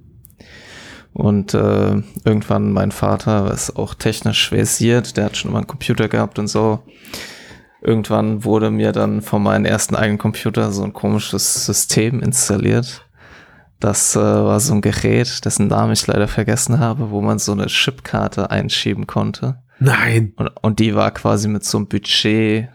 Und 1.13 1.53
äh, 1.53 2.01
irgendwann 2.23 2.71
mein 2.71 2.91
Vater 2.91 3.51
ist 3.51 3.75
auch 3.75 3.93
technisch 3.93 4.49
versiert, 4.49 5.17
der 5.17 5.25
hat 5.25 5.37
schon 5.37 5.51
immer 5.51 5.59
einen 5.59 5.67
Computer 5.67 6.07
gehabt 6.07 6.39
und 6.39 6.47
so. 6.47 6.83
Irgendwann 7.81 8.45
wurde 8.45 8.71
mir 8.71 8.91
dann 8.91 9.21
von 9.21 9.43
meinem 9.43 9.65
ersten 9.65 9.95
eigenen 9.95 10.19
Computer 10.19 10.71
so 10.71 10.83
ein 10.83 10.93
komisches 10.93 11.65
System 11.65 12.21
installiert. 12.21 13.05
Das 13.79 14.15
äh, 14.15 14.19
war 14.19 14.59
so 14.59 14.75
ein 14.75 14.81
Gerät, 14.81 15.43
dessen 15.43 15.67
Namen 15.67 15.93
ich 15.93 16.05
leider 16.05 16.27
vergessen 16.27 16.79
habe, 16.79 17.09
wo 17.09 17.21
man 17.21 17.39
so 17.39 17.51
eine 17.51 17.65
Chipkarte 17.65 18.51
einschieben 18.51 19.07
konnte. 19.07 19.57
Nein. 19.79 20.33
Und, 20.35 20.49
und 20.61 20.79
die 20.79 20.93
war 20.93 21.09
quasi 21.09 21.47
mit 21.47 21.65
so 21.65 21.79
einem 21.79 21.87
Budget 21.87 22.69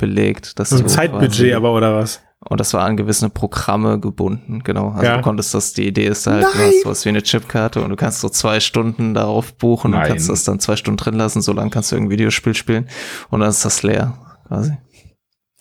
belegt. 0.00 0.58
Dass 0.58 0.70
So 0.70 0.76
ein 0.76 0.82
du 0.82 0.88
Zeitbudget 0.88 1.30
quasi- 1.30 1.52
aber, 1.52 1.72
oder 1.72 1.94
was? 1.94 2.20
Und 2.42 2.58
das 2.58 2.72
war 2.72 2.84
an 2.86 2.96
gewisse 2.96 3.28
Programme 3.28 4.00
gebunden, 4.00 4.62
genau. 4.64 4.88
Also 4.92 5.04
Ja. 5.04 5.16
du 5.18 5.22
konntest 5.22 5.52
das, 5.52 5.74
die 5.74 5.86
Idee 5.86 6.06
ist 6.06 6.26
halt, 6.26 6.42
du 6.44 6.48
Nein! 6.58 6.68
hast 6.68 6.82
sowas 6.84 7.04
wie 7.04 7.10
eine 7.10 7.22
Chipkarte 7.22 7.82
und 7.82 7.90
du 7.90 7.96
kannst 7.96 8.20
so 8.20 8.30
zwei 8.30 8.60
Stunden 8.60 9.12
darauf 9.12 9.52
buchen 9.58 9.90
Nein. 9.90 10.00
und 10.00 10.08
kannst 10.08 10.30
das 10.30 10.44
dann 10.44 10.58
zwei 10.58 10.76
Stunden 10.76 10.96
drin 10.96 11.14
lassen, 11.14 11.42
so 11.42 11.52
lange 11.52 11.68
kannst 11.68 11.92
du 11.92 11.96
irgendein 11.96 12.12
Videospiel 12.18 12.54
spielen 12.54 12.88
und 13.28 13.40
dann 13.40 13.50
ist 13.50 13.62
das 13.64 13.82
leer, 13.82 14.16
quasi. 14.48 14.72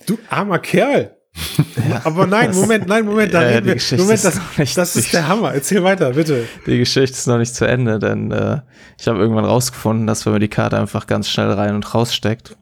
Du 0.07 0.17
armer 0.29 0.59
Kerl. 0.59 1.15
Aber 2.05 2.25
nein, 2.25 2.47
Das- 2.47 2.55
Moment, 2.55 2.87
nein, 2.87 3.05
Moment, 3.05 3.33
da 3.33 3.41
Ja, 3.41 3.47
ja, 3.49 3.53
reden 3.55 3.63
die 3.63 3.67
wir. 3.67 3.73
Geschichte 3.75 4.01
Moment, 4.03 4.15
ist 4.17 4.25
das, 4.25 4.35
noch 4.37 4.57
nicht- 4.57 4.77
das 4.77 4.95
ist 4.95 5.13
der 5.13 5.27
Hammer. 5.27 5.53
Erzähl 5.53 5.83
weiter, 5.83 6.11
bitte. 6.13 6.45
Die 6.65 6.77
Geschichte 6.77 7.15
ist 7.15 7.27
noch 7.27 7.37
nicht 7.37 7.53
zu 7.53 7.65
Ende, 7.67 7.99
denn 7.99 8.31
äh, 8.31 8.61
ich 8.99 9.07
habe 9.07 9.19
irgendwann 9.19 9.45
rausgefunden, 9.45 10.07
dass 10.07 10.25
wenn 10.25 10.33
man 10.33 10.39
die 10.41 10.47
Karte 10.47 10.77
einfach 10.77 11.07
ganz 11.07 11.29
schnell 11.29 11.51
rein 11.51 11.75
und 11.75 11.93
raussteckt, 11.93 12.57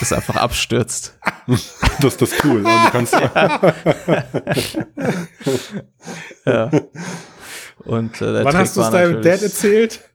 das 0.00 0.12
einfach 0.12 0.36
abstürzt. 0.36 1.18
Das 2.00 2.14
ist 2.14 2.22
das 2.22 2.44
cool. 2.44 2.64
Und 2.64 2.64
du 2.64 2.90
kannst, 2.92 3.12
Ja. 6.46 6.70
Und 7.84 8.20
äh, 8.20 8.44
Wann 8.44 8.56
hast 8.56 8.76
du 8.76 8.82
es 8.82 8.90
deinem 8.90 9.22
Dad 9.22 9.42
erzählt? 9.42 10.09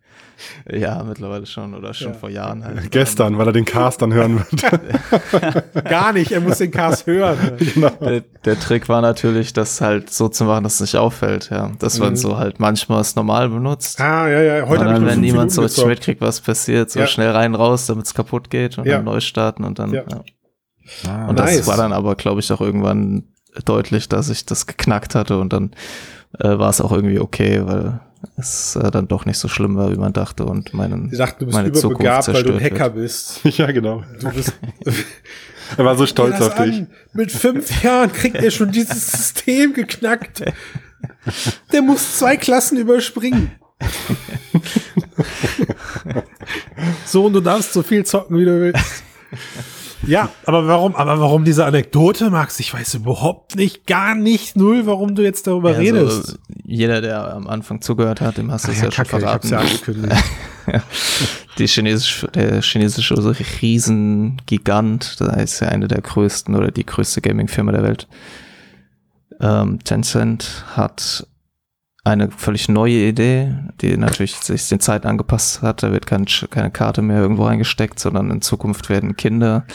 Ja, 0.71 1.03
mittlerweile 1.03 1.45
schon 1.45 1.73
oder 1.75 1.93
schon 1.93 2.13
Ja. 2.13 2.13
vor 2.17 2.29
Jahren 2.29 2.63
halt. 2.65 2.89
gestern, 2.91 3.37
weil 3.37 3.47
er 3.47 3.53
den 3.53 3.65
Cast 3.65 4.01
dann 4.01 4.13
hören 4.13 4.39
wird. 4.39 5.83
Gar 5.85 6.13
nicht, 6.13 6.31
er 6.31 6.41
muss 6.41 6.57
den 6.57 6.71
Cast 6.71 7.05
hören. 7.07 7.37
genau. 7.57 7.89
Der, 8.01 8.21
der 8.45 8.59
Trick 8.59 8.89
war 8.89 9.01
natürlich, 9.01 9.53
das 9.53 9.79
halt 9.81 10.09
so 10.09 10.27
zu 10.29 10.45
machen, 10.45 10.63
dass 10.63 10.75
es 10.75 10.81
nicht 10.81 10.95
auffällt, 10.97 11.49
ja. 11.51 11.71
Dass 11.79 11.99
man 11.99 12.11
Mhm. 12.11 12.15
so 12.15 12.37
halt 12.37 12.59
manchmal 12.59 13.01
es 13.01 13.15
normal 13.15 13.49
benutzt. 13.49 13.99
Ah, 14.01 14.27
ja, 14.27 14.41
ja, 14.41 14.67
heute 14.67 14.81
und 14.81 14.87
dann, 14.87 15.05
wenn 15.05 15.19
niemand 15.21 15.51
so 15.51 15.61
richtig 15.61 15.85
mitkriegt, 15.85 16.21
was 16.21 16.41
passiert, 16.41 16.89
so 16.91 16.99
Ja. 16.99 17.07
schnell 17.07 17.31
rein, 17.31 17.55
raus, 17.55 17.85
damit 17.85 18.05
es 18.05 18.13
kaputt 18.13 18.49
geht 18.49 18.77
und 18.77 18.85
Ja. 18.85 18.95
dann 18.97 19.05
neu 19.05 19.19
starten 19.19 19.63
und 19.63 19.79
dann, 19.79 19.91
Ja. 19.93 20.03
ja. 21.03 21.27
Und 21.27 21.35
Nice. 21.39 21.57
das 21.57 21.67
war 21.67 21.77
dann 21.77 21.93
aber, 21.93 22.15
glaube 22.15 22.39
ich, 22.39 22.51
auch 22.51 22.61
irgendwann 22.61 23.23
deutlich, 23.65 24.09
dass 24.09 24.29
ich 24.29 24.45
das 24.45 24.67
geknackt 24.67 25.15
hatte 25.15 25.39
und 25.39 25.53
dann 25.53 25.71
äh, 26.39 26.59
war 26.59 26.69
es 26.69 26.81
auch 26.81 26.91
irgendwie 26.91 27.19
okay, 27.19 27.61
weil 27.65 28.01
es 28.37 28.75
äh, 28.75 28.91
dann 28.91 29.07
doch 29.07 29.25
nicht 29.25 29.37
so 29.37 29.47
schlimm 29.47 29.75
war, 29.75 29.91
wie 29.91 29.97
man 29.97 30.13
dachte 30.13 30.45
und 30.45 30.73
meinen, 30.73 31.09
Sie 31.09 31.17
dachten, 31.17 31.39
du 31.39 31.45
bist 31.45 31.55
meine 31.55 31.69
überbegabt, 31.69 32.27
weil 32.29 32.43
du 32.43 32.53
ein 32.53 32.63
Hacker 32.63 32.89
bist. 32.91 33.41
Ja, 33.57 33.71
genau. 33.71 34.03
Du 34.19 34.29
bist 34.31 34.53
Er 35.77 35.85
war 35.85 35.97
so 35.97 36.05
stolz 36.05 36.39
auf 36.41 36.55
dich. 36.55 36.75
an. 36.75 36.87
Mit 37.13 37.31
fünf 37.31 37.83
Jahren 37.83 38.11
kriegt 38.11 38.35
er 38.35 38.51
schon 38.51 38.71
dieses 38.71 39.11
System 39.11 39.73
geknackt. 39.73 40.43
Der 41.71 41.81
muss 41.81 42.19
zwei 42.19 42.37
Klassen 42.37 42.77
überspringen. 42.77 43.51
so, 47.05 47.25
und 47.25 47.33
du 47.33 47.41
darfst 47.41 47.73
so 47.73 47.81
viel 47.83 48.05
zocken, 48.05 48.37
wie 48.37 48.45
du 48.45 48.61
willst. 48.61 49.03
Ja, 50.07 50.29
aber 50.45 50.67
warum, 50.67 50.95
aber 50.95 51.19
warum 51.19 51.43
diese 51.45 51.65
Anekdote, 51.65 52.29
Max? 52.29 52.59
Ich 52.59 52.73
weiß 52.73 52.95
überhaupt 52.95 53.55
nicht, 53.55 53.87
gar 53.87 54.15
nicht 54.15 54.55
null, 54.55 54.85
warum 54.85 55.15
du 55.15 55.23
jetzt 55.23 55.47
darüber 55.47 55.71
Ja, 55.71 55.77
redest. 55.79 56.27
So, 56.27 56.37
jeder, 56.63 57.01
der 57.01 57.33
am 57.33 57.47
Anfang 57.47 57.81
zugehört 57.81 58.21
hat, 58.21 58.37
dem 58.37 58.51
hast 58.51 58.67
du 58.67 58.71
es 58.71 58.77
ja, 58.77 58.83
schon 58.91 58.91
Kacke, 58.91 59.17
ich 59.19 59.25
hab's 59.25 59.47
verraten. 59.49 59.51
ja 59.51 59.59
angekündigt. 59.59 60.23
Die 61.57 61.67
chinesische, 61.67 62.27
der 62.27 62.61
chinesische 62.61 63.15
Riesengigant, 63.61 65.21
da 65.21 65.27
ist 65.35 65.59
ja 65.59 65.69
eine 65.69 65.87
der 65.87 66.01
größten 66.01 66.55
oder 66.55 66.71
die 66.71 66.85
größte 66.85 67.21
Gaming-Firma 67.21 67.71
der 67.71 67.83
Welt. 67.83 68.07
Ähm, 69.39 69.79
Tencent 69.83 70.65
hat 70.75 71.27
eine 72.05 72.29
völlig 72.29 72.69
neue 72.69 73.07
Idee, 73.07 73.55
die 73.81 73.97
natürlich 73.97 74.35
sich 74.35 74.69
den 74.69 74.79
Zeiten 74.79 75.07
angepasst 75.07 75.61
hat. 75.63 75.81
Da 75.81 75.91
wird 75.91 76.05
kein, 76.05 76.25
keine 76.51 76.69
Karte 76.69 77.01
mehr 77.01 77.19
irgendwo 77.19 77.45
reingesteckt, 77.45 77.99
sondern 77.99 78.29
in 78.29 78.41
Zukunft 78.41 78.89
werden 78.89 79.17
Kinder, 79.17 79.65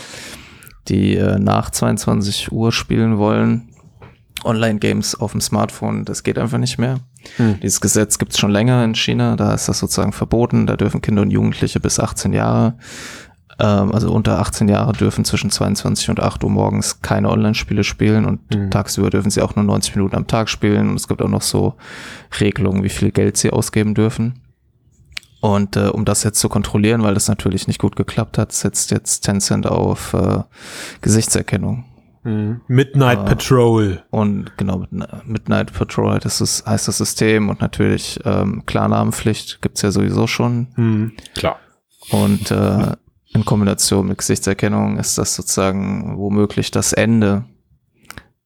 die 0.89 1.17
äh, 1.17 1.39
nach 1.39 1.71
22 1.71 2.53
Uhr 2.53 2.71
spielen 2.71 3.19
wollen, 3.19 3.69
Online-Games 4.45 5.17
auf 5.17 5.33
dem 5.33 5.41
Smartphone, 5.41 6.05
das 6.05 6.23
geht 6.23 6.39
einfach 6.39 6.59
nicht 6.59 6.79
mehr. 6.79 7.01
Dieses 7.63 7.81
Gesetz 7.81 8.19
gibt 8.19 8.33
es 8.33 8.39
schon 8.39 8.51
länger 8.51 8.83
in 8.85 8.95
China, 8.95 9.37
da 9.37 9.53
ist 9.53 9.69
das 9.69 9.81
sozusagen 9.81 10.13
verboten. 10.13 10.67
Da 10.67 10.77
dürfen 10.77 11.03
Kinder 11.03 11.23
und 11.23 11.31
Jugendliche 11.31 11.81
bis 11.81 12.01
18 12.01 12.33
Jahre, 12.33 12.79
ähm, 13.61 13.93
also 13.93 14.11
unter 14.13 14.39
18 14.39 14.69
Jahre, 14.69 14.93
dürfen 14.93 15.25
zwischen 15.25 15.51
22 15.51 16.11
und 16.11 16.21
8 16.21 16.43
Uhr 16.45 16.51
morgens 16.51 17.03
keine 17.03 17.31
Online-Spiele 17.31 17.85
spielen 17.85 18.25
und 18.25 18.71
tagsüber 18.71 19.11
dürfen 19.11 19.31
sie 19.31 19.43
auch 19.43 19.55
nur 19.57 19.65
90 19.65 19.97
Minuten 19.97 20.17
am 20.17 20.27
Tag 20.27 20.49
spielen. 20.49 20.89
Und 20.91 20.97
es 20.97 21.09
gibt 21.09 21.23
auch 21.23 21.29
noch 21.29 21.43
so 21.43 21.75
Regelungen, 22.41 22.83
wie 22.83 22.89
viel 22.89 23.11
Geld 23.11 23.37
sie 23.37 23.51
ausgeben 23.51 23.95
dürfen. 23.95 24.41
Und 25.41 25.77
äh, 25.77 25.89
um 25.89 26.05
das 26.05 26.23
jetzt 26.23 26.39
zu 26.41 26.49
kontrollieren, 26.49 27.03
weil 27.03 27.15
das 27.15 27.29
natürlich 27.29 27.67
nicht 27.67 27.81
gut 27.81 27.97
geklappt 27.97 28.37
hat, 28.39 28.53
setzt 28.53 28.91
jetzt 28.91 29.21
Tencent 29.21 29.67
auf 29.67 30.13
äh, 30.15 30.43
Gesichtserkennung. 31.01 31.85
Midnight 32.23 33.19
Ah. 33.21 33.25
Patrol. 33.25 34.03
Und 34.11 34.57
genau, 34.59 34.79
mit 34.79 34.93
Midnight 35.27 35.73
Patrol 35.73 36.19
das 36.19 36.43
ist, 36.43 36.67
heißt 36.67 36.87
das 36.89 36.99
System 36.99 37.49
und 37.49 37.63
natürlich 37.63 38.21
ähm, 38.27 38.65
Klarnamenpflicht 38.67 39.63
gibt's 39.63 39.81
ja 39.81 39.91
sowieso 39.91 40.27
schon. 40.27 40.69
Hm. 40.75 41.13
Klar. 41.35 41.59
Und 42.11 42.51
äh, 42.51 42.93
in 43.33 43.45
Kombination 43.45 44.09
mit 44.09 44.19
Gesichtserkennung 44.19 44.99
ist 44.99 45.17
das 45.17 45.35
sozusagen 45.35 46.19
womöglich 46.19 46.71
das 46.71 46.93
Ende 46.93 47.45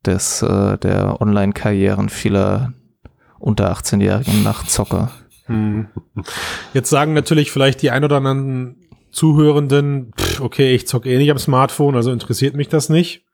des 0.05 0.43
äh, 0.43 0.79
der 0.79 1.21
Online-Karrieren 1.21 2.09
vieler 2.09 2.75
unter 3.39 3.73
18-jährigen 3.73 4.43
Nachtzocker. 4.43 5.11
Hm. 5.47 5.89
Jetzt 6.73 6.91
sagen 6.91 7.15
natürlich 7.15 7.51
vielleicht 7.51 7.83
die 7.83 7.91
ein 7.91 8.05
oder 8.05 8.17
anderen 8.17 8.77
Zuhörenden, 9.11 10.13
pff, 10.19 10.41
okay, 10.41 10.75
ich 10.75 10.87
zocke 10.87 11.11
eh 11.11 11.19
nicht 11.19 11.31
am 11.31 11.39
Smartphone, 11.39 11.95
also 11.95 12.11
interessiert 12.11 12.57
mich 12.57 12.69
das 12.69 12.89
nicht. 12.89 13.25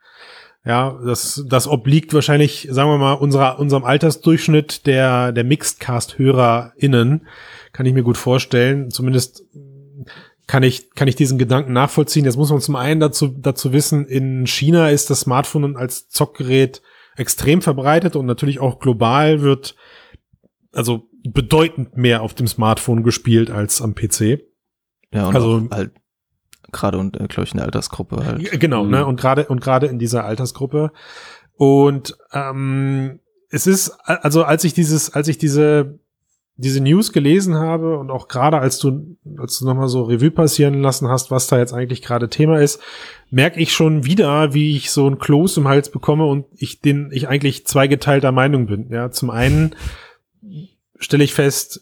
Ja, 0.64 0.98
das, 1.05 1.42
das 1.48 1.66
obliegt 1.66 2.12
wahrscheinlich, 2.12 2.68
sagen 2.70 2.90
wir 2.90 2.98
mal, 2.98 3.14
unserer, 3.14 3.59
unserem 3.59 3.84
Altersdurchschnitt 3.84 4.86
der, 4.86 5.32
der 5.32 5.44
Mixedcast-HörerInnen. 5.44 7.26
Kann 7.72 7.86
ich 7.86 7.94
mir 7.94 8.03
gut 8.03 8.18
vorstellen. 8.18 8.90
Zumindest 8.90 9.44
kann 10.51 10.64
ich, 10.64 10.90
kann 10.96 11.07
ich 11.07 11.14
diesen 11.14 11.38
Gedanken 11.38 11.72
nachvollziehen. 11.72 12.24
Jetzt 12.24 12.36
muss 12.36 12.51
man 12.51 12.61
zum 12.61 12.74
einen 12.74 12.98
dazu, 12.98 13.28
dazu 13.28 13.72
wissen, 13.72 14.05
in 14.05 14.48
China 14.48 14.88
ist 14.90 15.09
das 15.09 15.20
Smartphone 15.20 15.76
als 15.76 16.09
Zockgerät 16.09 16.82
extrem 17.16 17.62
verbreitet 17.62 18.16
und 18.16 18.26
natürlich 18.26 18.59
auch 18.59 18.80
global 18.80 19.42
wird 19.42 19.76
also 20.72 21.09
bedeutend 21.22 21.96
mehr 21.96 22.22
auf 22.22 22.34
dem 22.34 22.48
Smartphone 22.48 23.05
gespielt 23.05 23.48
als 23.53 23.80
am 23.80 23.94
PC. 23.94 24.40
Ja, 25.14 25.28
und 25.28 25.36
Also- 25.36 25.68
halt 25.70 25.92
gerade 26.72 26.98
und 26.98 27.16
äh, 27.20 27.28
glaube 27.28 27.44
ich 27.44 27.53
in 27.53 27.59
der 27.59 27.66
Altersgruppe 27.66 28.24
halt. 28.26 28.61
Genau, 28.61 28.82
Mhm. 28.82 28.90
ne? 28.90 29.07
Und 29.07 29.20
gerade 29.20 29.46
und 29.46 29.61
gerade 29.61 29.86
in 29.86 30.01
dieser 30.01 30.24
Altersgruppe. 30.24 30.90
Und 31.55 32.16
ähm, 32.32 33.20
es 33.51 33.68
ist 33.68 33.90
also 34.05 34.42
als 34.42 34.64
ich 34.64 34.74
dieses, 34.74 35.14
als 35.14 35.28
ich 35.28 35.38
diese 35.38 35.99
diese 36.61 36.82
News 36.82 37.12
gelesen 37.12 37.56
habe 37.56 37.98
und 37.98 38.11
auch 38.11 38.28
gerade 38.28 38.58
als 38.58 38.78
du 38.78 39.16
als 39.38 39.58
du 39.58 39.64
noch 39.66 39.74
mal 39.74 39.88
so 39.88 40.02
Revue 40.02 40.30
passieren 40.30 40.82
lassen 40.82 41.08
hast, 41.08 41.30
was 41.30 41.46
da 41.46 41.58
jetzt 41.58 41.72
eigentlich 41.72 42.02
gerade 42.02 42.28
Thema 42.28 42.61
ist, 42.61 42.80
merke 43.30 43.61
ich 43.61 43.72
schon 43.72 44.04
wieder, 44.04 44.52
wie 44.54 44.76
ich 44.76 44.90
so 44.90 45.08
ein 45.08 45.18
Kloß 45.18 45.56
im 45.56 45.68
Hals 45.68 45.90
bekomme 45.90 46.26
und 46.26 46.46
ich 46.56 46.80
den 46.80 47.11
ich 47.12 47.28
eigentlich 47.28 47.66
zweigeteilter 47.66 48.32
Meinung 48.32 48.66
bin. 48.66 48.88
Ja, 48.90 49.11
zum 49.11 49.30
einen 49.30 49.74
stelle 50.98 51.24
ich 51.24 51.32
fest, 51.34 51.80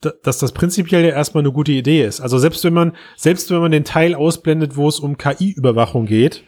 da- 0.00 0.12
dass 0.22 0.38
das 0.38 0.52
prinzipiell 0.52 1.02
ja 1.02 1.10
erstmal 1.10 1.42
eine 1.42 1.52
gute 1.52 1.72
Idee 1.72 2.04
ist. 2.04 2.20
Also 2.20 2.38
selbst 2.38 2.64
wenn 2.64 2.72
man, 2.74 2.96
selbst 3.16 3.50
wenn 3.50 3.60
man 3.60 3.72
den 3.72 3.84
Teil 3.84 4.14
ausblendet, 4.14 4.76
wo 4.76 4.88
es 4.88 5.00
um 5.00 5.18
KI-Überwachung 5.18 6.06
geht, 6.06 6.44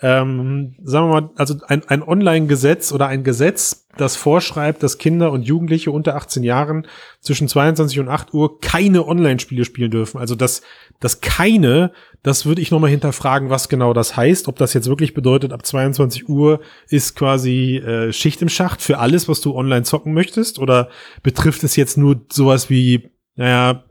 ähm, 0.00 0.74
sagen 0.82 1.08
wir 1.08 1.20
mal, 1.20 1.30
also 1.36 1.54
ein, 1.66 1.82
ein 1.88 2.02
Online-Gesetz 2.02 2.92
oder 2.92 3.06
ein 3.06 3.24
Gesetz, 3.24 3.86
das 3.96 4.16
vorschreibt, 4.16 4.82
dass 4.82 4.98
Kinder 4.98 5.30
und 5.30 5.42
Jugendliche 5.42 5.90
unter 5.90 6.16
18 6.16 6.42
Jahren 6.42 6.86
zwischen 7.20 7.48
22 7.48 8.00
und 8.00 8.08
8 8.08 8.34
Uhr 8.34 8.60
keine 8.60 9.06
Online-Spiele 9.06 9.64
spielen 9.64 9.90
dürfen. 9.90 10.18
Also 10.18 10.34
das, 10.34 10.62
das 11.00 11.20
keine, 11.20 11.92
das 12.22 12.44
würde 12.44 12.60
ich 12.60 12.70
nochmal 12.70 12.90
hinterfragen, 12.90 13.50
was 13.50 13.68
genau 13.68 13.92
das 13.92 14.16
heißt. 14.16 14.48
Ob 14.48 14.56
das 14.56 14.74
jetzt 14.74 14.88
wirklich 14.88 15.14
bedeutet, 15.14 15.52
ab 15.52 15.64
22 15.64 16.28
Uhr 16.28 16.60
ist 16.88 17.14
quasi 17.14 17.76
äh, 17.76 18.12
Schicht 18.12 18.42
im 18.42 18.48
Schacht 18.48 18.82
für 18.82 18.98
alles, 18.98 19.28
was 19.28 19.40
du 19.40 19.54
online 19.54 19.84
zocken 19.84 20.12
möchtest? 20.12 20.58
Oder 20.58 20.88
betrifft 21.22 21.62
es 21.62 21.76
jetzt 21.76 21.96
nur 21.96 22.20
sowas 22.32 22.68
wie, 22.68 23.10
naja, 23.36 23.84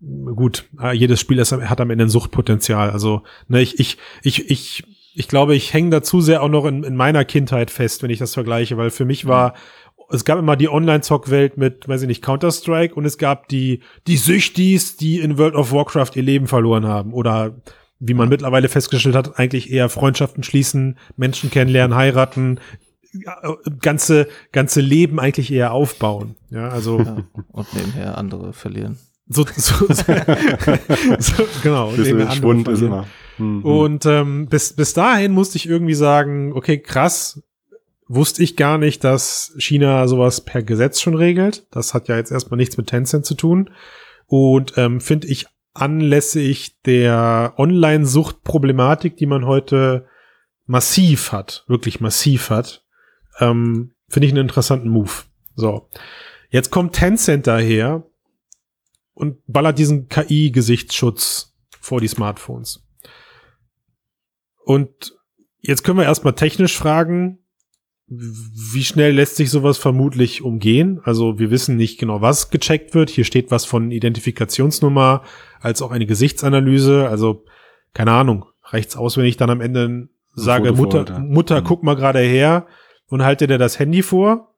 gut, 0.00 0.64
jedes 0.94 1.20
Spiel 1.20 1.40
hat 1.40 1.80
am 1.80 1.90
Ende 1.90 2.04
ein 2.04 2.10
Suchtpotenzial. 2.10 2.90
Also, 2.90 3.22
ne, 3.48 3.62
ich, 3.62 3.78
ich, 3.78 3.98
ich, 4.22 4.50
ich 4.50 4.84
ich 5.14 5.28
glaube, 5.28 5.54
ich 5.54 5.72
hänge 5.72 5.90
da 5.90 6.02
zu 6.02 6.20
sehr 6.20 6.42
auch 6.42 6.48
noch 6.48 6.64
in, 6.64 6.84
in 6.84 6.96
meiner 6.96 7.24
Kindheit 7.24 7.70
fest, 7.70 8.02
wenn 8.02 8.10
ich 8.10 8.18
das 8.18 8.34
vergleiche, 8.34 8.76
weil 8.76 8.90
für 8.90 9.04
mich 9.04 9.26
war, 9.26 9.54
es 10.10 10.24
gab 10.24 10.38
immer 10.38 10.56
die 10.56 10.68
Online-Zock-Welt 10.68 11.56
mit, 11.56 11.88
weiß 11.88 12.02
ich 12.02 12.08
nicht, 12.08 12.22
Counter-Strike 12.22 12.94
und 12.94 13.04
es 13.04 13.18
gab 13.18 13.48
die, 13.48 13.80
die 14.06 14.16
Süchtis, 14.16 14.96
die 14.96 15.20
in 15.20 15.38
World 15.38 15.54
of 15.54 15.72
Warcraft 15.72 16.10
ihr 16.14 16.22
Leben 16.22 16.46
verloren 16.46 16.86
haben 16.86 17.12
oder 17.12 17.60
wie 17.98 18.14
man 18.14 18.28
mittlerweile 18.28 18.68
festgestellt 18.68 19.14
hat, 19.14 19.38
eigentlich 19.38 19.70
eher 19.70 19.88
Freundschaften 19.88 20.42
schließen, 20.42 20.98
Menschen 21.16 21.50
kennenlernen, 21.50 21.96
heiraten, 21.96 22.58
ganze, 23.80 24.26
ganze 24.50 24.80
Leben 24.80 25.20
eigentlich 25.20 25.52
eher 25.52 25.72
aufbauen. 25.72 26.36
Ja, 26.50 26.68
also. 26.68 26.98
Ja, 26.98 27.18
und 27.52 27.74
nebenher 27.74 28.18
andere 28.18 28.52
verlieren. 28.52 28.98
So, 29.32 29.44
so, 29.56 29.86
so, 29.88 29.94
so 31.18 31.48
genau. 31.62 31.92
Schwund 31.92 32.68
ist 32.68 32.82
immer. 32.82 33.06
Mhm. 33.38 33.64
Und 33.64 34.06
ähm, 34.06 34.46
bis, 34.46 34.74
bis 34.74 34.94
dahin 34.94 35.32
musste 35.32 35.56
ich 35.56 35.68
irgendwie 35.68 35.94
sagen, 35.94 36.52
okay, 36.52 36.78
krass, 36.78 37.42
wusste 38.08 38.42
ich 38.42 38.56
gar 38.56 38.78
nicht, 38.78 39.04
dass 39.04 39.54
China 39.58 40.06
sowas 40.06 40.42
per 40.42 40.62
Gesetz 40.62 41.00
schon 41.00 41.14
regelt. 41.14 41.66
Das 41.70 41.94
hat 41.94 42.08
ja 42.08 42.16
jetzt 42.16 42.30
erstmal 42.30 42.58
nichts 42.58 42.76
mit 42.76 42.88
Tencent 42.88 43.24
zu 43.24 43.34
tun. 43.34 43.70
Und 44.26 44.74
ähm, 44.76 45.00
finde 45.00 45.28
ich 45.28 45.46
anlässlich 45.74 46.80
der 46.82 47.54
Online-Sucht-Problematik, 47.56 49.16
die 49.16 49.26
man 49.26 49.46
heute 49.46 50.06
massiv 50.66 51.32
hat, 51.32 51.64
wirklich 51.66 52.00
massiv 52.00 52.50
hat, 52.50 52.84
ähm, 53.40 53.92
finde 54.08 54.26
ich 54.26 54.32
einen 54.32 54.42
interessanten 54.42 54.88
Move. 54.88 55.10
So. 55.54 55.88
Jetzt 56.50 56.70
kommt 56.70 56.94
Tencent 56.94 57.46
daher 57.46 58.04
und 59.14 59.38
ballert 59.46 59.78
diesen 59.78 60.08
KI-Gesichtsschutz 60.08 61.54
vor 61.80 62.00
die 62.00 62.08
Smartphones. 62.08 62.86
Und 64.64 65.14
jetzt 65.60 65.82
können 65.82 65.98
wir 65.98 66.04
erstmal 66.04 66.34
technisch 66.34 66.76
fragen, 66.76 67.38
wie 68.14 68.84
schnell 68.84 69.14
lässt 69.14 69.36
sich 69.36 69.50
sowas 69.50 69.78
vermutlich 69.78 70.42
umgehen? 70.42 71.00
Also 71.04 71.38
wir 71.38 71.50
wissen 71.50 71.76
nicht 71.76 71.98
genau, 71.98 72.20
was 72.20 72.50
gecheckt 72.50 72.94
wird. 72.94 73.10
Hier 73.10 73.24
steht 73.24 73.50
was 73.50 73.64
von 73.64 73.90
Identifikationsnummer 73.90 75.22
als 75.60 75.80
auch 75.80 75.90
eine 75.90 76.06
Gesichtsanalyse. 76.06 77.08
Also 77.08 77.44
keine 77.94 78.12
Ahnung, 78.12 78.44
reicht's 78.64 78.96
aus, 78.96 79.16
wenn 79.16 79.24
ich 79.24 79.36
dann 79.36 79.50
am 79.50 79.60
Ende 79.60 80.08
sage, 80.34 80.72
Mutter, 80.72 81.20
Mutter, 81.20 81.60
mhm. 81.60 81.64
guck 81.64 81.82
mal 81.82 81.96
gerade 81.96 82.20
her 82.20 82.66
und 83.06 83.22
halte 83.22 83.46
dir 83.46 83.58
das 83.58 83.78
Handy 83.78 84.02
vor? 84.02 84.51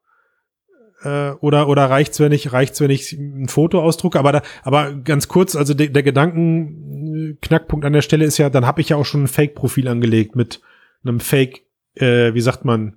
Äh, 1.05 1.33
oder 1.41 1.69
oder 1.69 1.85
reicht's, 1.91 2.19
wenn 2.19 2.33
ich 2.33 2.53
reicht's, 2.53 2.81
wenn 2.81 2.91
ich 2.91 3.13
ein 3.13 3.49
Foto 3.49 3.81
ausdrucke? 3.83 4.19
Aber 4.19 4.33
da, 4.33 4.43
aber 4.63 4.95
ganz 4.95 5.29
kurz, 5.29 5.55
also 5.55 5.75
de, 5.75 5.89
der 5.89 6.03
Gedanken 6.03 7.39
Knackpunkt 7.41 7.85
an 7.85 7.93
der 7.93 8.03
Stelle 8.03 8.25
ist 8.25 8.39
ja, 8.39 8.51
dann 8.51 8.67
habe 8.67 8.81
ich 8.81 8.89
ja 8.89 8.97
auch 8.97 9.05
schon 9.05 9.25
ein 9.25 9.29
Fake-Profil 9.29 9.89
angelegt 9.89 10.35
mit 10.35 10.61
einem 11.05 11.21
Fake, 11.21 11.67
äh, 11.95 12.33
wie 12.35 12.41
sagt 12.41 12.65
man, 12.65 12.97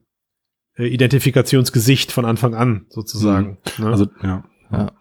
äh, 0.77 0.87
Identifikationsgesicht 0.87 2.11
von 2.11 2.25
Anfang 2.25 2.55
an 2.55 2.85
sozusagen. 2.89 3.57
Mhm. 3.77 3.83
Ne? 3.83 3.91
Also 3.91 4.07
ja. 4.23 4.43
ja. 4.71 4.91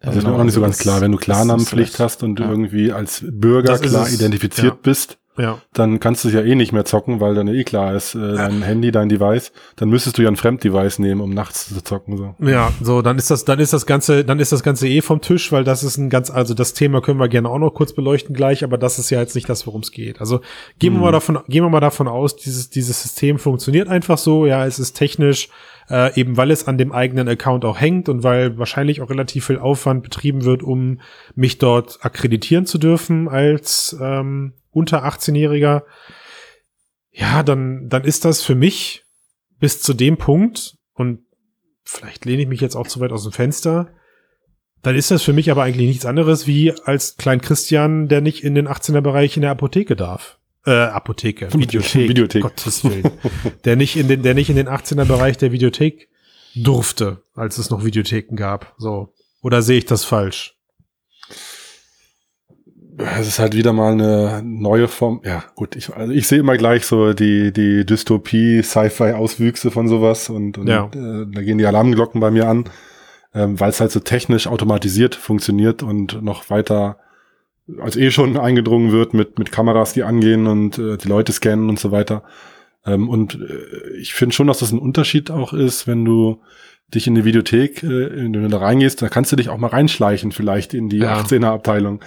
Also 0.00 0.18
genau, 0.18 0.30
ist 0.30 0.34
mir 0.34 0.40
auch 0.40 0.44
nicht 0.44 0.54
so 0.54 0.60
ganz 0.60 0.78
klar, 0.78 1.00
wenn 1.00 1.12
du 1.12 1.18
Klarnamenpflicht 1.18 1.98
hast 2.00 2.22
und 2.24 2.40
ja. 2.40 2.50
irgendwie 2.50 2.92
als 2.92 3.24
Bürger 3.26 3.78
klar 3.78 4.10
identifiziert 4.10 4.74
ja. 4.74 4.78
bist, 4.82 5.18
ja. 5.36 5.58
dann 5.72 5.98
kannst 6.00 6.24
du 6.24 6.28
es 6.28 6.34
ja 6.34 6.42
eh 6.42 6.54
nicht 6.54 6.72
mehr 6.72 6.84
zocken, 6.84 7.20
weil 7.20 7.34
dann 7.34 7.48
eh 7.48 7.64
klar 7.64 7.94
ist, 7.94 8.14
äh, 8.14 8.34
dein. 8.34 8.62
Handy, 8.62 8.90
dein 8.90 9.08
Device, 9.08 9.52
dann 9.76 9.88
müsstest 9.88 10.18
du 10.18 10.22
ja 10.22 10.28
ein 10.28 10.36
Fremddevice 10.36 10.98
nehmen, 10.98 11.20
um 11.20 11.30
nachts 11.30 11.68
zu 11.68 11.82
zocken. 11.82 12.16
So. 12.16 12.34
Ja, 12.40 12.70
so, 12.80 13.02
dann 13.02 13.18
ist 13.18 13.30
das, 13.30 13.44
dann 13.44 13.58
ist 13.58 13.72
das 13.72 13.86
Ganze, 13.86 14.24
dann 14.24 14.40
ist 14.40 14.52
das 14.52 14.62
Ganze 14.62 14.88
eh 14.88 15.00
vom 15.00 15.20
Tisch, 15.20 15.50
weil 15.52 15.64
das 15.64 15.82
ist 15.82 15.96
ein 15.96 16.10
ganz, 16.10 16.30
also 16.30 16.54
das 16.54 16.74
Thema 16.74 17.00
können 17.00 17.18
wir 17.18 17.28
gerne 17.28 17.48
auch 17.48 17.58
noch 17.58 17.70
kurz 17.70 17.92
beleuchten 17.92 18.34
gleich, 18.34 18.62
aber 18.62 18.78
das 18.78 18.98
ist 18.98 19.10
ja 19.10 19.20
jetzt 19.20 19.34
nicht 19.34 19.48
das, 19.48 19.66
worum 19.66 19.80
es 19.80 19.90
geht. 19.90 20.20
Also 20.20 20.40
gehen 20.78 20.92
mhm. 20.92 20.98
wir 20.98 21.02
mal 21.04 21.12
davon, 21.12 21.38
gehen 21.48 21.64
wir 21.64 21.70
mal 21.70 21.80
davon 21.80 22.08
aus, 22.08 22.36
dieses, 22.36 22.70
dieses 22.70 23.02
System 23.02 23.38
funktioniert 23.38 23.88
einfach 23.88 24.18
so, 24.18 24.46
ja, 24.46 24.66
es 24.66 24.78
ist 24.78 24.92
technisch, 24.94 25.48
äh, 25.88 26.18
eben 26.18 26.36
weil 26.36 26.50
es 26.50 26.68
an 26.68 26.78
dem 26.78 26.92
eigenen 26.92 27.28
Account 27.28 27.64
auch 27.64 27.80
hängt 27.80 28.08
und 28.08 28.22
weil 28.22 28.58
wahrscheinlich 28.58 29.00
auch 29.00 29.10
relativ 29.10 29.46
viel 29.46 29.58
Aufwand 29.58 30.02
betrieben 30.02 30.44
wird, 30.44 30.62
um 30.62 31.00
mich 31.34 31.58
dort 31.58 31.98
akkreditieren 32.02 32.66
zu 32.66 32.78
dürfen 32.78 33.28
als 33.28 33.96
ähm, 34.00 34.52
unter 34.72 35.04
18-Jähriger, 35.04 35.82
ja, 37.12 37.42
dann, 37.42 37.88
dann 37.88 38.04
ist 38.04 38.24
das 38.24 38.42
für 38.42 38.54
mich 38.54 39.04
bis 39.60 39.80
zu 39.80 39.94
dem 39.94 40.16
Punkt, 40.16 40.76
und 40.94 41.20
vielleicht 41.84 42.24
lehne 42.24 42.42
ich 42.42 42.48
mich 42.48 42.60
jetzt 42.60 42.74
auch 42.74 42.88
zu 42.88 43.00
weit 43.00 43.12
aus 43.12 43.22
dem 43.22 43.32
Fenster, 43.32 43.94
dann 44.82 44.96
ist 44.96 45.10
das 45.10 45.22
für 45.22 45.32
mich 45.32 45.50
aber 45.50 45.62
eigentlich 45.62 45.88
nichts 45.88 46.06
anderes 46.06 46.46
wie 46.46 46.72
als 46.84 47.16
Klein 47.16 47.40
Christian, 47.40 48.08
der 48.08 48.20
nicht 48.20 48.42
in 48.42 48.54
den 48.54 48.66
18er-Bereich 48.66 49.36
in 49.36 49.42
der 49.42 49.52
Apotheke 49.52 49.94
darf. 49.94 50.38
Äh, 50.64 50.70
Apotheke, 50.70 51.52
Videothek, 51.54 52.08
Videothek. 52.08 52.42
Gottes 52.42 52.84
Willen. 52.84 53.10
der 53.64 53.76
nicht 53.76 53.96
in 53.96 54.08
den, 54.08 54.22
der 54.22 54.34
nicht 54.34 54.50
in 54.50 54.56
den 54.56 54.68
18er-Bereich 54.68 55.38
der 55.38 55.52
Videothek 55.52 56.08
durfte, 56.54 57.22
als 57.34 57.58
es 57.58 57.70
noch 57.70 57.84
Videotheken 57.84 58.36
gab. 58.36 58.74
So. 58.78 59.14
Oder 59.42 59.62
sehe 59.62 59.78
ich 59.78 59.86
das 59.86 60.04
falsch? 60.04 60.56
Es 62.98 63.26
ist 63.26 63.38
halt 63.38 63.54
wieder 63.56 63.72
mal 63.72 63.92
eine 63.92 64.42
neue 64.44 64.88
Form. 64.88 65.20
Ja, 65.24 65.44
gut, 65.54 65.76
ich, 65.76 65.94
also 65.94 66.12
ich 66.12 66.26
sehe 66.26 66.40
immer 66.40 66.56
gleich 66.56 66.84
so 66.84 67.12
die, 67.12 67.52
die 67.52 67.86
Dystopie, 67.86 68.62
Sci-Fi-Auswüchse 68.62 69.70
von 69.70 69.88
sowas 69.88 70.28
und, 70.28 70.58
und 70.58 70.68
ja. 70.68 70.86
äh, 70.86 71.26
da 71.32 71.42
gehen 71.42 71.58
die 71.58 71.66
Alarmglocken 71.66 72.20
bei 72.20 72.30
mir 72.30 72.48
an, 72.48 72.64
ähm, 73.34 73.58
weil 73.58 73.70
es 73.70 73.80
halt 73.80 73.92
so 73.92 74.00
technisch 74.00 74.46
automatisiert 74.46 75.14
funktioniert 75.14 75.82
und 75.82 76.22
noch 76.22 76.50
weiter 76.50 76.98
als 77.80 77.96
eh 77.96 78.10
schon 78.10 78.36
eingedrungen 78.36 78.92
wird 78.92 79.14
mit, 79.14 79.38
mit 79.38 79.52
Kameras, 79.52 79.92
die 79.92 80.02
angehen 80.02 80.46
und 80.46 80.78
äh, 80.78 80.96
die 80.96 81.08
Leute 81.08 81.32
scannen 81.32 81.68
und 81.68 81.78
so 81.78 81.92
weiter. 81.92 82.24
Ähm, 82.84 83.08
und 83.08 83.34
äh, 83.34 83.96
ich 83.98 84.14
finde 84.14 84.34
schon, 84.34 84.48
dass 84.48 84.58
das 84.58 84.72
ein 84.72 84.78
Unterschied 84.78 85.30
auch 85.30 85.52
ist, 85.52 85.86
wenn 85.86 86.04
du 86.04 86.40
dich 86.92 87.06
in 87.06 87.14
die 87.14 87.24
Videothek, 87.24 87.82
äh, 87.82 88.16
wenn 88.16 88.32
du 88.32 88.48
da 88.48 88.58
reingehst, 88.58 89.00
da 89.00 89.08
kannst 89.08 89.32
du 89.32 89.36
dich 89.36 89.48
auch 89.48 89.58
mal 89.58 89.68
reinschleichen, 89.68 90.32
vielleicht 90.32 90.74
in 90.74 90.88
die 90.88 90.98
ja. 90.98 91.20
18er-Abteilung. 91.20 92.00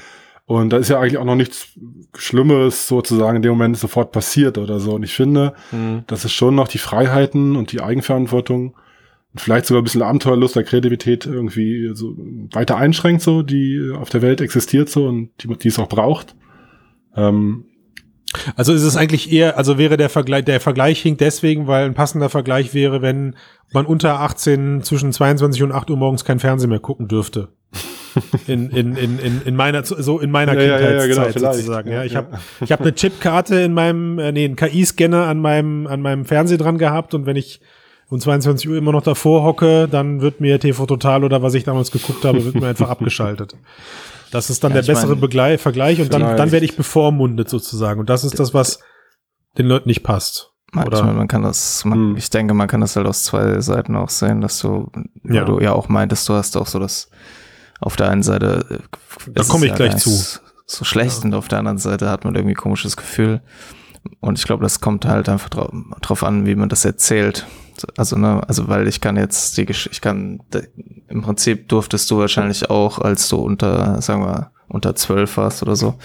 Und 0.48 0.70
da 0.70 0.78
ist 0.78 0.90
ja 0.90 1.00
eigentlich 1.00 1.18
auch 1.18 1.26
noch 1.26 1.36
nichts 1.36 1.70
Schlimmes 2.16 2.88
sozusagen 2.88 3.38
in 3.38 3.42
dem 3.42 3.54
Moment 3.54 3.78
sofort 3.78 4.12
passiert 4.12 4.58
oder 4.60 4.80
so. 4.80 4.94
Und 4.94 5.04
ich 5.04 5.14
finde, 5.14 5.54
mhm. 5.72 6.04
das 6.06 6.24
ist 6.24 6.34
schon 6.34 6.54
noch 6.54 6.68
die 6.68 6.78
Freiheiten 6.78 7.56
und 7.56 7.72
die 7.72 7.82
Eigenverantwortung 7.82 8.76
und 9.34 9.42
vielleicht 9.42 9.66
sogar 9.66 9.82
ein 9.82 9.86
bisschen 9.86 10.04
Abenteuerlust 10.04 10.56
der 10.56 10.64
Kreativität 10.64 11.26
irgendwie 11.26 11.92
so 11.96 12.16
weiter 12.54 12.78
einschränkt, 12.78 13.24
so, 13.24 13.42
die 13.42 13.92
auf 14.00 14.10
der 14.10 14.22
Welt 14.22 14.40
existiert 14.40 14.90
so 14.90 15.08
und 15.08 15.32
die, 15.42 15.48
die 15.48 15.68
es 15.68 15.80
auch 15.80 15.90
braucht. 15.90 16.36
Ähm, 17.16 17.66
also 18.56 18.72
ist 18.72 18.84
es 18.84 18.98
eigentlich 18.98 19.32
eher, 19.32 19.58
also 19.58 19.80
wäre 19.80 19.98
der 19.98 20.10
Vergleich, 20.10 20.46
der 20.46 20.60
Vergleich 20.60 21.02
hinkt 21.02 21.22
deswegen, 21.22 21.66
weil 21.66 21.86
ein 21.86 21.96
passender 21.96 22.30
Vergleich 22.30 22.74
wäre, 22.76 23.02
wenn 23.02 23.36
man 23.74 23.88
unter 23.88 24.20
18 24.20 24.84
zwischen 24.84 25.12
22 25.12 25.64
und 25.64 25.72
8 25.72 25.90
Uhr 25.90 25.98
morgens 25.98 26.24
kein 26.24 26.40
Fernsehen 26.40 26.70
mehr 26.70 26.80
gucken 26.80 27.08
dürfte 27.08 27.50
in, 28.48 28.70
in, 28.70 28.96
in, 28.96 29.20
in, 29.20 29.42
in 29.44 29.56
meiner 29.56 29.84
so 29.84 30.20
in 30.20 30.32
meiner 30.32 30.54
ja, 30.54 30.78
Kindheitszeit 30.78 31.10
ja, 31.10 31.24
ja, 31.26 31.32
genau, 31.32 31.54
sozusagen. 31.54 31.92
Ja, 31.92 32.04
ich 32.04 32.16
habe 32.16 32.38
ich 32.62 32.72
habe 32.72 32.84
eine 32.84 32.94
Chipkarte 32.94 33.56
in 33.60 33.74
meinem 33.74 34.20
äh, 34.20 34.32
nee, 34.32 34.46
einen 34.46 34.56
KI-Scanner 34.56 35.28
an 35.28 35.40
meinem 35.40 35.88
an 35.88 36.02
meinem 36.02 36.26
Fernseher 36.26 36.58
dran 36.58 36.78
gehabt 36.78 37.14
und 37.14 37.26
wenn 37.26 37.36
ich 37.36 37.62
um 38.10 38.20
22 38.20 38.70
Uhr 38.70 38.78
immer 38.78 38.92
noch 38.92 39.02
davor 39.02 39.44
hocke, 39.44 39.88
dann 39.90 40.22
wird 40.22 40.40
mir 40.40 40.60
TV 40.60 40.86
Total 40.86 41.24
oder 41.24 41.42
was 41.42 41.54
ich 41.56 41.64
damals 41.64 41.92
geguckt 41.92 42.24
habe, 42.24 42.46
wird 42.46 42.56
mir 42.56 42.68
einfach 42.68 42.90
abgeschaltet. 42.92 43.56
Das 44.32 44.50
ist 44.50 44.64
dann 44.64 44.74
der 44.74 44.84
bessere 44.84 45.16
mein, 45.16 45.58
Vergleich 45.58 46.02
und 46.02 46.14
dann, 46.14 46.22
dann 46.22 46.52
werde 46.52 46.66
ich 46.66 46.76
bevormundet 46.76 47.50
sozusagen. 47.50 48.00
Und 48.00 48.10
das 48.10 48.24
ist 48.24 48.40
das, 48.40 48.54
was 48.54 48.80
den 49.58 49.68
Leuten 49.68 49.88
nicht 49.88 50.04
passt. 50.04 50.52
Oder? 50.76 51.04
Meine, 51.04 51.18
man 51.18 51.28
kann 51.28 51.44
das, 51.44 51.86
man, 51.86 51.98
hm. 51.98 52.18
ich 52.18 52.30
denke, 52.30 52.54
man 52.54 52.68
kann 52.68 52.82
das 52.82 52.96
halt 52.96 53.08
aus 53.08 53.24
zwei 53.24 53.60
Seiten 53.62 53.96
auch 53.96 54.10
sehen, 54.10 54.42
dass 54.42 54.60
du, 54.60 54.92
ja. 55.24 55.46
du 55.46 55.60
ja 55.60 55.74
auch 55.74 55.88
meintest, 55.88 56.28
du 56.28 56.34
hast 56.34 56.58
auch 56.58 56.68
so 56.68 56.80
das 56.80 57.10
auf 57.80 57.96
der 57.96 58.10
einen 58.10 58.24
Seite 58.24 58.66
äh, 58.70 59.32
da 59.32 59.44
komme 59.44 59.66
ich 59.66 59.72
ja 59.72 59.78
gleich 59.78 59.98
zu 59.98 60.10
so 60.68 60.84
schlecht 60.84 61.20
ja. 61.20 61.26
und 61.26 61.34
auf 61.34 61.48
der 61.48 61.60
anderen 61.60 61.78
Seite 61.78 62.10
hat 62.10 62.26
man 62.26 62.36
irgendwie 62.36 62.56
komisches 62.56 62.98
Gefühl 62.98 63.42
und 64.20 64.40
ich 64.40 64.46
glaube 64.46 64.64
das 64.64 64.82
kommt 64.82 65.06
halt 65.06 65.30
einfach 65.30 65.50
drauf, 65.50 65.72
drauf 66.02 66.24
an 66.24 66.46
wie 66.46 66.56
man 66.56 66.70
das 66.70 66.86
erzählt 66.86 67.46
also 67.98 68.18
ne 68.18 68.42
also 68.48 68.68
weil 68.68 68.88
ich 68.88 69.02
kann 69.02 69.18
jetzt 69.18 69.58
die 69.58 69.66
Gesch 69.66 69.88
ich 69.92 70.02
kann 70.02 70.40
im 71.08 71.22
Prinzip 71.22 71.70
durftest 71.70 72.10
du 72.10 72.18
wahrscheinlich 72.20 72.70
auch 72.70 73.00
als 73.00 73.28
du 73.30 73.38
unter 73.38 74.02
sagen 74.02 74.24
wir 74.24 74.52
unter 74.68 74.96
zwölf 74.96 75.38
warst 75.38 75.62
oder 75.62 75.76
so 75.76 75.96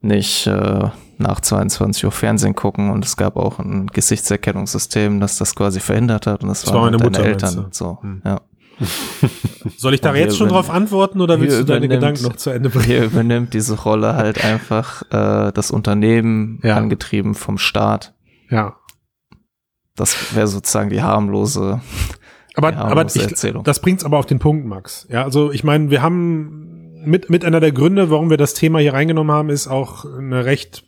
nicht 0.00 0.46
äh, 0.46 0.88
nach 1.18 1.40
22 1.40 2.04
Uhr 2.04 2.12
Fernsehen 2.12 2.54
gucken 2.54 2.90
und 2.90 3.04
es 3.04 3.16
gab 3.16 3.36
auch 3.36 3.58
ein 3.58 3.86
Gesichtserkennungssystem, 3.86 5.20
das 5.20 5.38
das 5.38 5.54
quasi 5.54 5.80
verhindert 5.80 6.26
hat 6.26 6.42
und 6.42 6.48
das, 6.48 6.62
Das 6.62 6.72
waren 6.72 6.76
war 6.76 6.90
meine 6.90 7.02
halt 7.02 7.12
Mutter, 7.12 7.24
Eltern. 7.24 7.66
So, 7.70 7.98
Hm. 8.02 8.22
ja. 8.24 8.40
Soll 9.76 9.94
ich 9.94 10.00
da 10.00 10.14
jetzt 10.14 10.36
schon 10.36 10.48
drauf 10.48 10.70
antworten 10.70 11.20
oder 11.20 11.40
willst 11.40 11.58
du 11.60 11.64
deine 11.64 11.88
Gedanken 11.88 12.22
noch 12.24 12.36
zu 12.36 12.50
Ende 12.50 12.70
bringen? 12.70 12.84
Hier 12.84 13.04
übernimmt 13.04 13.54
diese 13.54 13.80
Rolle 13.80 14.14
halt 14.14 14.44
einfach 14.44 15.02
äh, 15.10 15.52
das 15.52 15.70
Unternehmen, 15.70 16.60
Ja. 16.62 16.76
angetrieben 16.76 17.34
vom 17.34 17.58
Staat. 17.58 18.14
Ja. 18.50 18.76
Das 19.96 20.34
wäre 20.34 20.46
sozusagen 20.48 20.90
die 20.90 21.02
harmlose, 21.02 21.80
Aber, 22.56 22.72
die 22.72 22.76
aber 22.78 22.88
harmlose 22.96 23.18
ich, 23.20 23.28
Erzählung. 23.28 23.64
das 23.64 23.80
bringt's 23.80 24.04
aber 24.04 24.18
auf 24.18 24.26
den 24.26 24.38
Punkt, 24.40 24.66
Max. 24.66 25.06
Ja, 25.10 25.22
also 25.22 25.52
ich 25.52 25.62
meine, 25.64 25.90
wir 25.90 26.02
haben 26.02 27.00
mit, 27.04 27.30
mit 27.30 27.44
einer 27.44 27.60
der 27.60 27.70
Gründe, 27.72 28.10
warum 28.10 28.30
wir 28.30 28.36
das 28.36 28.54
Thema 28.54 28.80
hier 28.80 28.92
reingenommen 28.94 29.34
haben, 29.34 29.50
ist 29.50 29.68
auch 29.68 30.04
eine 30.04 30.44
recht 30.44 30.84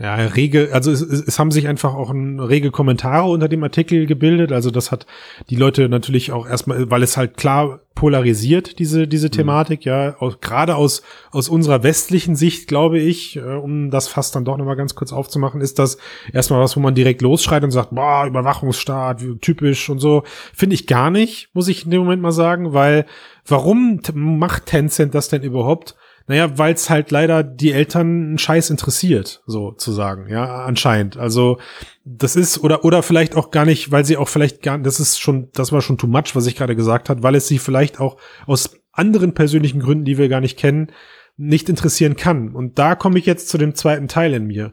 ja, 0.00 0.14
rege, 0.14 0.70
also 0.72 0.90
es, 0.90 1.02
es, 1.02 1.22
es 1.26 1.38
haben 1.38 1.50
sich 1.50 1.68
einfach 1.68 1.92
auch 1.92 2.08
ein, 2.08 2.40
rege 2.40 2.70
Kommentare 2.70 3.28
unter 3.28 3.48
dem 3.48 3.62
Artikel 3.62 4.06
gebildet. 4.06 4.50
Also 4.50 4.70
das 4.70 4.90
hat 4.90 5.04
die 5.50 5.56
Leute 5.56 5.90
natürlich 5.90 6.32
auch 6.32 6.48
erstmal, 6.48 6.90
weil 6.90 7.02
es 7.02 7.18
halt 7.18 7.36
klar 7.36 7.80
polarisiert, 7.94 8.78
diese, 8.78 9.06
diese 9.06 9.28
Thematik, 9.28 9.84
ja, 9.84 10.16
auch, 10.18 10.40
gerade 10.40 10.76
aus, 10.76 11.02
aus 11.32 11.50
unserer 11.50 11.82
westlichen 11.82 12.34
Sicht, 12.34 12.66
glaube 12.66 12.98
ich, 12.98 13.36
äh, 13.36 13.40
um 13.40 13.90
das 13.90 14.08
fast 14.08 14.34
dann 14.34 14.46
doch 14.46 14.56
nochmal 14.56 14.76
ganz 14.76 14.94
kurz 14.94 15.12
aufzumachen, 15.12 15.60
ist 15.60 15.78
das 15.78 15.98
erstmal 16.32 16.60
was, 16.60 16.74
wo 16.78 16.80
man 16.80 16.94
direkt 16.94 17.20
losschreit 17.20 17.62
und 17.62 17.70
sagt, 17.70 17.94
boah, 17.94 18.24
Überwachungsstaat, 18.26 19.22
typisch 19.42 19.90
und 19.90 19.98
so. 19.98 20.22
Finde 20.54 20.74
ich 20.74 20.86
gar 20.86 21.10
nicht, 21.10 21.50
muss 21.52 21.68
ich 21.68 21.84
in 21.84 21.90
dem 21.90 22.00
Moment 22.00 22.22
mal 22.22 22.32
sagen, 22.32 22.72
weil 22.72 23.04
warum 23.46 24.00
macht 24.14 24.64
Tencent 24.64 25.14
das 25.14 25.28
denn 25.28 25.42
überhaupt? 25.42 25.94
Naja, 26.30 26.56
weil 26.58 26.74
es 26.74 26.88
halt 26.88 27.10
leider 27.10 27.42
die 27.42 27.72
Eltern 27.72 28.06
einen 28.06 28.38
Scheiß 28.38 28.70
interessiert, 28.70 29.42
so 29.48 29.72
zu 29.72 29.90
sagen, 29.90 30.28
ja, 30.28 30.64
anscheinend. 30.64 31.16
Also 31.16 31.58
das 32.04 32.36
ist, 32.36 32.62
oder, 32.62 32.84
oder 32.84 33.02
vielleicht 33.02 33.34
auch 33.34 33.50
gar 33.50 33.64
nicht, 33.64 33.90
weil 33.90 34.04
sie 34.04 34.16
auch 34.16 34.28
vielleicht 34.28 34.62
gar, 34.62 34.78
das 34.78 35.00
ist 35.00 35.18
schon, 35.18 35.48
das 35.54 35.72
war 35.72 35.82
schon 35.82 35.98
too 35.98 36.06
much, 36.06 36.36
was 36.36 36.46
ich 36.46 36.54
gerade 36.54 36.76
gesagt 36.76 37.08
hat, 37.08 37.24
weil 37.24 37.34
es 37.34 37.48
sie 37.48 37.58
vielleicht 37.58 37.98
auch 37.98 38.16
aus 38.46 38.78
anderen 38.92 39.34
persönlichen 39.34 39.80
Gründen, 39.80 40.04
die 40.04 40.18
wir 40.18 40.28
gar 40.28 40.40
nicht 40.40 40.56
kennen, 40.56 40.92
nicht 41.36 41.68
interessieren 41.68 42.14
kann. 42.14 42.54
Und 42.54 42.78
da 42.78 42.94
komme 42.94 43.18
ich 43.18 43.26
jetzt 43.26 43.48
zu 43.48 43.58
dem 43.58 43.74
zweiten 43.74 44.06
Teil 44.06 44.32
in 44.32 44.46
mir. 44.46 44.72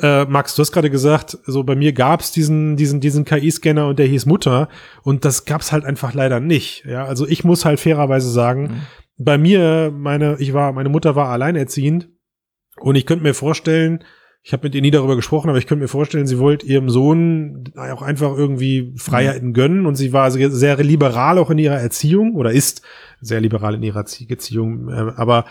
Äh, 0.00 0.24
Max, 0.24 0.54
du 0.54 0.62
hast 0.62 0.72
gerade 0.72 0.88
gesagt, 0.88 1.36
so 1.44 1.62
bei 1.62 1.76
mir 1.76 1.92
gab's 1.92 2.32
diesen, 2.32 2.76
diesen, 2.76 3.00
diesen 3.00 3.26
KI-Scanner 3.26 3.86
und 3.88 3.98
der 3.98 4.06
hieß 4.06 4.24
Mutter 4.24 4.70
und 5.02 5.26
das 5.26 5.44
gab's 5.44 5.72
halt 5.72 5.84
einfach 5.84 6.14
leider 6.14 6.40
nicht. 6.40 6.86
Ja, 6.86 7.04
also 7.04 7.28
ich 7.28 7.44
muss 7.44 7.66
halt 7.66 7.80
fairerweise 7.80 8.30
sagen, 8.30 8.62
Mhm. 8.62 8.80
Bei 9.22 9.36
mir, 9.36 9.92
meine, 9.94 10.36
ich 10.38 10.54
war, 10.54 10.72
meine 10.72 10.88
Mutter 10.88 11.14
war 11.14 11.28
alleinerziehend 11.28 12.08
und 12.78 12.94
ich 12.94 13.04
könnte 13.04 13.22
mir 13.22 13.34
vorstellen, 13.34 14.02
ich 14.42 14.54
habe 14.54 14.66
mit 14.66 14.74
ihr 14.74 14.80
nie 14.80 14.90
darüber 14.90 15.16
gesprochen, 15.16 15.50
aber 15.50 15.58
ich 15.58 15.66
könnte 15.66 15.82
mir 15.82 15.88
vorstellen, 15.88 16.26
sie 16.26 16.38
wollte 16.38 16.64
ihrem 16.64 16.88
Sohn 16.88 17.70
auch 17.76 18.00
einfach 18.00 18.34
irgendwie 18.34 18.94
Freiheiten 18.96 19.52
gönnen 19.52 19.84
und 19.84 19.96
sie 19.96 20.14
war 20.14 20.30
sehr, 20.30 20.76
liberal 20.78 21.36
auch 21.36 21.50
in 21.50 21.58
ihrer 21.58 21.78
Erziehung 21.78 22.34
oder 22.34 22.50
ist 22.50 22.80
sehr 23.20 23.42
liberal 23.42 23.74
in 23.74 23.82
ihrer 23.82 24.00
Erzie- 24.00 24.30
Erziehung, 24.30 24.88
äh, 24.88 25.12
aber 25.16 25.44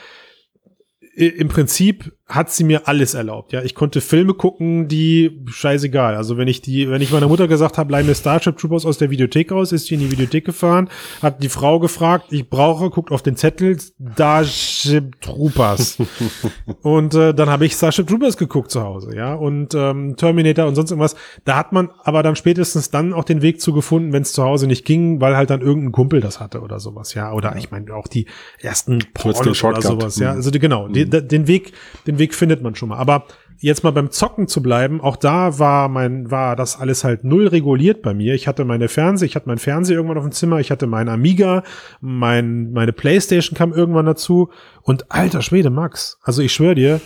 im 1.13 1.49
Prinzip 1.49 2.11
hat 2.29 2.51
sie 2.51 2.63
mir 2.63 2.87
alles 2.87 3.15
erlaubt. 3.15 3.51
Ja, 3.53 3.63
ich 3.63 3.73
konnte 3.73 4.01
Filme 4.01 4.35
gucken, 4.35 4.87
die 4.87 5.41
scheißegal. 5.47 6.15
Also 6.15 6.37
wenn 6.37 6.47
ich 6.47 6.61
die, 6.61 6.87
wenn 6.89 7.01
ich 7.01 7.11
meiner 7.11 7.27
Mutter 7.27 7.47
gesagt 7.47 7.79
habe, 7.79 7.91
leih 7.91 8.03
mir 8.03 8.13
Starship 8.13 8.55
Troopers 8.57 8.85
aus 8.85 8.99
der 8.99 9.09
Videothek 9.09 9.51
raus, 9.51 9.71
ist 9.71 9.87
sie 9.87 9.95
in 9.95 10.01
die 10.01 10.11
Videothek 10.11 10.45
gefahren, 10.45 10.89
hat 11.23 11.41
die 11.41 11.49
Frau 11.49 11.79
gefragt, 11.79 12.27
ich 12.29 12.47
brauche, 12.47 12.91
guckt 12.91 13.11
auf 13.11 13.23
den 13.23 13.35
Zettel, 13.35 13.77
Starship 14.13 15.19
Troopers. 15.21 15.97
und 16.83 17.15
äh, 17.15 17.33
dann 17.33 17.49
habe 17.49 17.65
ich 17.65 17.73
Starship 17.73 18.07
Troopers 18.07 18.37
geguckt 18.37 18.69
zu 18.69 18.83
Hause, 18.83 19.15
ja, 19.15 19.33
und 19.33 19.73
ähm, 19.73 20.15
Terminator 20.15 20.67
und 20.67 20.75
sonst 20.75 20.91
irgendwas. 20.91 21.15
Da 21.45 21.55
hat 21.55 21.71
man 21.73 21.89
aber 22.03 22.21
dann 22.21 22.35
spätestens 22.35 22.91
dann 22.91 23.11
auch 23.13 23.23
den 23.23 23.41
Weg 23.41 23.59
zu 23.59 23.73
gefunden, 23.73 24.13
wenn 24.13 24.21
es 24.21 24.33
zu 24.33 24.43
Hause 24.43 24.67
nicht 24.67 24.85
ging, 24.85 25.19
weil 25.19 25.35
halt 25.35 25.49
dann 25.49 25.61
irgendein 25.61 25.93
Kumpel 25.93 26.21
das 26.21 26.39
hatte 26.39 26.61
oder 26.61 26.79
sowas, 26.79 27.15
ja. 27.15 27.31
Oder 27.33 27.55
ich 27.57 27.71
meine 27.71 27.91
auch 27.95 28.07
die 28.07 28.27
ersten 28.59 28.99
Pornos 29.15 29.63
oder 29.63 29.81
sowas, 29.81 30.19
ja. 30.19 30.31
Mhm. 30.31 30.37
Also 30.37 30.51
die, 30.51 30.59
genau, 30.59 30.87
die, 30.87 31.09
da- 31.09 31.21
den 31.21 31.47
Weg, 31.47 31.73
den 32.05 32.18
Weg 32.19 32.35
findet 32.35 32.61
man 32.61 32.75
schon 32.75 32.89
mal. 32.89 32.97
Aber 32.97 33.25
jetzt 33.57 33.83
mal 33.83 33.91
beim 33.91 34.11
Zocken 34.11 34.47
zu 34.47 34.61
bleiben, 34.61 35.01
auch 35.01 35.15
da 35.15 35.57
war 35.57 35.89
mein, 35.89 36.29
war 36.29 36.55
das 36.55 36.79
alles 36.79 37.03
halt 37.03 37.23
null 37.23 37.47
reguliert 37.47 38.01
bei 38.01 38.13
mir. 38.13 38.35
Ich 38.35 38.47
hatte 38.47 38.65
meine 38.65 38.87
Fernseh, 38.87 39.25
ich 39.25 39.35
hatte 39.35 39.49
mein 39.49 39.57
Fernseher 39.57 39.95
irgendwann 39.97 40.17
auf 40.17 40.23
dem 40.23 40.31
Zimmer, 40.31 40.59
ich 40.59 40.71
hatte 40.71 40.87
mein 40.87 41.09
Amiga, 41.09 41.63
mein, 41.99 42.71
meine 42.71 42.93
Playstation 42.93 43.57
kam 43.57 43.73
irgendwann 43.73 44.05
dazu 44.05 44.49
und 44.83 45.11
alter 45.11 45.41
Schwede, 45.41 45.69
Max, 45.69 46.19
also 46.21 46.41
ich 46.41 46.53
schwöre 46.53 46.75
dir, 46.75 47.01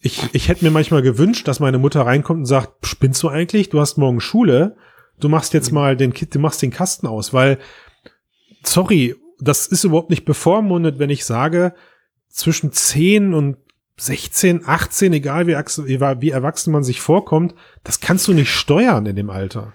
ich, 0.00 0.22
ich 0.32 0.48
hätte 0.48 0.64
mir 0.64 0.70
manchmal 0.70 1.02
gewünscht, 1.02 1.48
dass 1.48 1.60
meine 1.60 1.78
Mutter 1.78 2.02
reinkommt 2.02 2.40
und 2.40 2.46
sagt, 2.46 2.86
spinnst 2.86 3.22
du 3.22 3.28
eigentlich? 3.28 3.68
Du 3.70 3.80
hast 3.80 3.98
morgen 3.98 4.20
Schule. 4.20 4.76
Du 5.18 5.28
machst 5.28 5.54
jetzt 5.54 5.72
mal 5.72 5.96
den, 5.96 6.12
du 6.12 6.38
machst 6.38 6.62
den 6.62 6.70
Kasten 6.70 7.08
aus, 7.08 7.32
weil, 7.32 7.58
sorry, 8.62 9.16
das 9.40 9.66
ist 9.66 9.82
überhaupt 9.84 10.10
nicht 10.10 10.24
bevormundet, 10.24 11.00
wenn 11.00 11.10
ich 11.10 11.24
sage, 11.24 11.74
zwischen 12.28 12.70
10 12.70 13.34
und 13.34 13.56
16, 13.98 14.62
18, 14.66 15.12
egal 15.12 15.46
wie, 15.46 15.52
erwachsen- 15.52 15.86
wie 15.86 16.30
erwachsen 16.30 16.72
man 16.72 16.84
sich 16.84 17.00
vorkommt, 17.00 17.54
das 17.84 18.00
kannst 18.00 18.28
du 18.28 18.32
nicht 18.32 18.50
steuern 18.50 19.06
in 19.06 19.16
dem 19.16 19.30
Alter. 19.30 19.72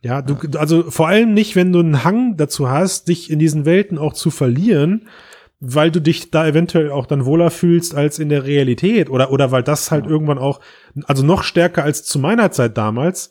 Ja, 0.00 0.20
du, 0.20 0.36
also 0.58 0.90
vor 0.90 1.06
allem 1.08 1.32
nicht, 1.32 1.54
wenn 1.54 1.72
du 1.72 1.78
einen 1.78 2.02
Hang 2.02 2.36
dazu 2.36 2.68
hast, 2.68 3.08
dich 3.08 3.30
in 3.30 3.38
diesen 3.38 3.64
Welten 3.64 3.98
auch 3.98 4.14
zu 4.14 4.30
verlieren, 4.30 5.06
weil 5.60 5.92
du 5.92 6.00
dich 6.00 6.32
da 6.32 6.44
eventuell 6.44 6.90
auch 6.90 7.06
dann 7.06 7.24
wohler 7.24 7.50
fühlst 7.50 7.94
als 7.94 8.18
in 8.18 8.28
der 8.28 8.44
Realität 8.44 9.08
oder, 9.08 9.30
oder 9.30 9.52
weil 9.52 9.62
das 9.62 9.92
halt 9.92 10.06
irgendwann 10.06 10.38
auch, 10.38 10.60
also 11.04 11.24
noch 11.24 11.44
stärker 11.44 11.84
als 11.84 12.02
zu 12.02 12.18
meiner 12.18 12.50
Zeit 12.50 12.76
damals. 12.76 13.30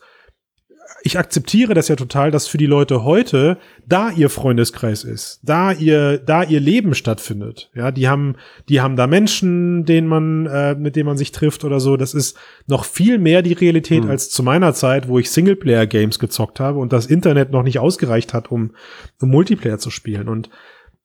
Ich 1.04 1.18
akzeptiere 1.18 1.74
das 1.74 1.88
ja 1.88 1.96
total, 1.96 2.30
dass 2.30 2.48
für 2.48 2.58
die 2.60 2.68
Leute 2.68 3.04
heute 3.04 3.58
da 3.88 4.12
ihr 4.12 4.30
Freundeskreis 4.30 5.04
ist, 5.04 5.40
da 5.42 5.72
ihr, 5.72 6.20
da 6.20 6.44
ihr 6.44 6.60
Leben 6.60 6.94
stattfindet. 6.94 7.72
Ja, 7.74 7.92
die 7.92 8.08
haben, 8.08 8.36
die 8.70 8.82
haben 8.82 8.96
da 8.96 9.08
Menschen, 9.08 9.84
denen 9.86 10.08
man, 10.08 10.46
äh, 10.46 10.76
mit 10.76 10.96
denen 10.96 11.08
man 11.08 11.18
sich 11.18 11.32
trifft 11.32 11.64
oder 11.64 11.80
so. 11.80 11.98
Das 11.98 12.14
ist 12.14 12.38
noch 12.68 12.86
viel 12.86 13.18
mehr 13.18 13.42
die 13.42 13.54
Realität 13.54 14.06
als 14.06 14.30
zu 14.30 14.44
meiner 14.44 14.74
Zeit, 14.74 15.08
wo 15.08 15.18
ich 15.18 15.32
Singleplayer-Games 15.32 16.20
gezockt 16.20 16.60
habe 16.60 16.78
und 16.80 16.94
das 16.94 17.08
Internet 17.08 17.52
noch 17.52 17.64
nicht 17.64 17.80
ausgereicht 17.80 18.34
hat, 18.34 18.52
um, 18.52 18.76
um 19.20 19.30
Multiplayer 19.30 19.80
zu 19.80 19.90
spielen. 19.90 20.28
Und 20.30 20.50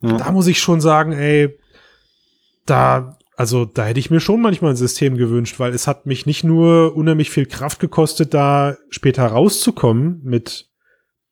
Ja. 0.02 0.18
da 0.18 0.30
muss 0.30 0.46
ich 0.46 0.60
schon 0.60 0.80
sagen, 0.82 1.12
ey, 1.12 1.58
da, 2.66 3.16
also 3.36 3.64
da 3.66 3.84
hätte 3.84 4.00
ich 4.00 4.10
mir 4.10 4.20
schon 4.20 4.40
manchmal 4.40 4.72
ein 4.72 4.76
System 4.76 5.16
gewünscht, 5.16 5.60
weil 5.60 5.72
es 5.74 5.86
hat 5.86 6.06
mich 6.06 6.26
nicht 6.26 6.42
nur 6.42 6.96
unheimlich 6.96 7.30
viel 7.30 7.46
Kraft 7.46 7.78
gekostet, 7.80 8.32
da 8.34 8.76
später 8.90 9.26
rauszukommen 9.26 10.20
mit 10.24 10.68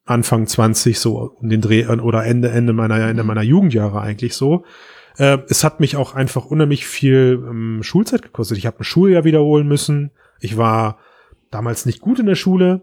Anfang 0.04 0.46
20 0.46 0.98
so 0.98 1.16
um 1.40 1.48
den 1.48 1.62
Dreh 1.62 1.86
oder 1.86 2.24
Ende 2.24 2.50
Ende 2.50 2.74
meiner 2.74 2.98
Ende 3.08 3.24
meiner 3.24 3.42
Jugendjahre 3.42 4.00
eigentlich 4.02 4.34
so. 4.34 4.64
Äh, 5.16 5.38
es 5.48 5.64
hat 5.64 5.80
mich 5.80 5.96
auch 5.96 6.14
einfach 6.14 6.44
unheimlich 6.44 6.86
viel 6.86 7.42
ähm, 7.48 7.82
Schulzeit 7.82 8.20
gekostet. 8.22 8.58
Ich 8.58 8.66
habe 8.66 8.80
ein 8.80 8.84
Schuljahr 8.84 9.24
wiederholen 9.24 9.66
müssen. 9.66 10.10
Ich 10.40 10.56
war 10.58 10.98
damals 11.50 11.86
nicht 11.86 12.00
gut 12.00 12.18
in 12.18 12.26
der 12.26 12.34
Schule. 12.34 12.82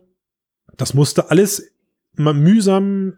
Das 0.78 0.94
musste 0.96 1.30
alles 1.30 1.72
immer 2.18 2.34
mühsam 2.34 3.14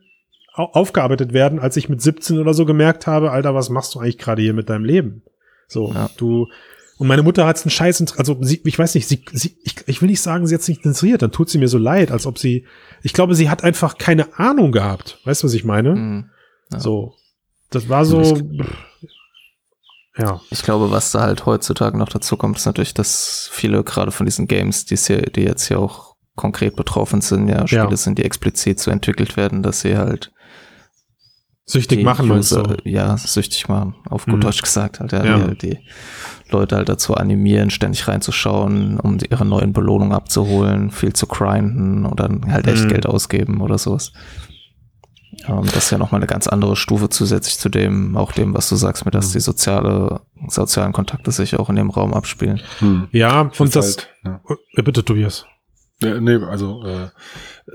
au- 0.53 0.63
aufgearbeitet 0.73 1.31
werden, 1.31 1.59
als 1.59 1.77
ich 1.77 1.87
mit 1.87 2.01
17 2.01 2.39
oder 2.39 2.53
so 2.53 2.65
gemerkt 2.65 3.07
habe, 3.07 3.31
Alter, 3.31 3.55
was 3.55 3.69
machst 3.69 3.95
du 3.95 3.99
eigentlich 3.99 4.17
gerade 4.17 4.41
hier 4.41 4.53
mit 4.53 4.69
deinem 4.69 4.83
Leben? 4.83 5.21
So, 5.73 5.91
Ja. 5.93 6.09
du 6.17 6.47
und 6.99 7.07
meine 7.07 7.23
Mutter 7.23 7.45
hat's 7.47 7.63
einen 7.63 7.71
Scheiß, 7.71 8.17
also 8.17 8.37
sie, 8.41 8.61
ich 8.63 8.77
weiß 8.79 8.93
nicht, 8.95 9.07
sie, 9.07 9.25
sie 9.33 9.57
ich, 9.63 9.75
ich 9.87 10.01
will 10.01 10.09
nicht 10.09 10.21
sagen, 10.21 10.45
sie 10.47 10.53
hat's 10.55 10.67
nicht 10.67 10.85
interessiert, 10.85 11.21
dann 11.23 11.31
tut 11.31 11.49
sie 11.49 11.57
mir 11.57 11.67
so 11.67 11.77
leid, 11.79 12.11
als 12.11 12.25
ob 12.27 12.37
sie, 12.37 12.65
ich 13.01 13.13
glaube, 13.13 13.33
sie 13.35 13.49
hat 13.49 13.63
einfach 13.63 13.97
keine 13.97 14.37
Ahnung 14.39 14.71
gehabt. 14.71 15.19
Weißt 15.25 15.41
du, 15.43 15.47
was 15.47 15.53
ich 15.53 15.65
meine? 15.65 15.95
Mhm. 15.95 16.29
Ja. 16.71 16.79
So, 16.79 17.15
das 17.71 17.89
war 17.89 18.05
so, 18.05 18.37
ja, 20.17 20.39
Ich 20.51 20.61
glaube, 20.61 20.91
was 20.91 21.11
da 21.11 21.21
halt 21.21 21.45
heutzutage 21.47 21.97
noch 21.97 22.09
dazu 22.09 22.37
kommt, 22.37 22.57
ist 22.57 22.65
natürlich, 22.67 22.93
dass 22.93 23.49
viele 23.51 23.83
gerade 23.83 24.11
von 24.11 24.25
diesen 24.27 24.47
Games, 24.47 24.85
die, 24.85 24.93
es 24.93 25.07
hier, 25.07 25.21
die 25.23 25.41
jetzt 25.41 25.67
hier 25.67 25.79
auch 25.79 26.15
konkret 26.35 26.75
betroffen 26.75 27.21
sind, 27.21 27.47
ja, 27.47 27.67
Spiele 27.67 27.89
Ja. 27.89 27.97
sind, 27.97 28.19
die 28.19 28.23
explizit 28.25 28.79
so 28.79 28.91
entwickelt 28.91 29.35
werden, 29.37 29.63
dass 29.63 29.81
sie 29.81 29.97
halt 29.97 30.31
süchtig 31.65 31.99
die 31.99 32.03
machen 32.03 32.27
meinst 32.27 32.51
User, 32.51 32.63
du? 32.63 32.89
ja, 32.89 33.15
süchtig 33.17 33.67
machen, 33.69 33.95
auf 34.09 34.25
gut 34.25 34.35
Mhm. 34.35 34.41
Deutsch 34.41 34.61
gesagt 34.61 34.99
halt, 34.99 35.11
ja, 35.13 35.23
Ja. 35.25 35.47
Die, 35.47 35.55
die 35.69 35.79
Leute 36.49 36.75
halt 36.75 36.89
dazu 36.89 37.15
animieren, 37.15 37.69
ständig 37.69 38.07
reinzuschauen, 38.07 38.99
um 38.99 39.17
die- 39.17 39.27
ihre 39.31 39.45
neuen 39.45 39.73
Belohnungen 39.73 40.13
abzuholen, 40.13 40.91
viel 40.91 41.13
zu 41.13 41.25
grinden 41.27 42.05
oder 42.05 42.27
dann 42.27 42.51
halt 42.51 42.67
echt 42.67 42.83
Mhm. 42.85 42.89
Geld 42.89 43.05
ausgeben 43.07 43.61
oder 43.61 43.77
sowas. 43.77 44.11
Ähm, 45.47 45.63
das 45.65 45.85
ist 45.85 45.89
ja 45.91 45.97
nochmal 45.97 46.19
eine 46.21 46.27
ganz 46.27 46.47
andere 46.47 46.75
Stufe 46.75 47.09
zusätzlich 47.09 47.57
zu 47.57 47.69
dem, 47.69 48.15
auch 48.17 48.31
dem, 48.33 48.53
was 48.53 48.69
du 48.69 48.75
sagst, 48.75 49.05
mit 49.05 49.15
dass 49.15 49.29
Mhm. 49.29 49.33
die 49.33 49.39
soziale, 49.39 50.21
sozialen 50.47 50.93
Kontakte 50.93 51.31
sich 51.31 51.57
auch 51.57 51.69
in 51.69 51.75
dem 51.75 51.89
Raum 51.89 52.13
abspielen. 52.13 52.61
Hm. 52.79 53.07
Ja, 53.11 53.49
und 53.57 53.75
das, 53.75 53.97
halt, 53.97 54.09
ja. 54.75 54.83
Bitte 54.83 55.03
Tobias. 55.03 55.45
Ja, 56.01 56.19
nee, 56.19 56.35
also 56.35 56.83
äh, 56.85 57.07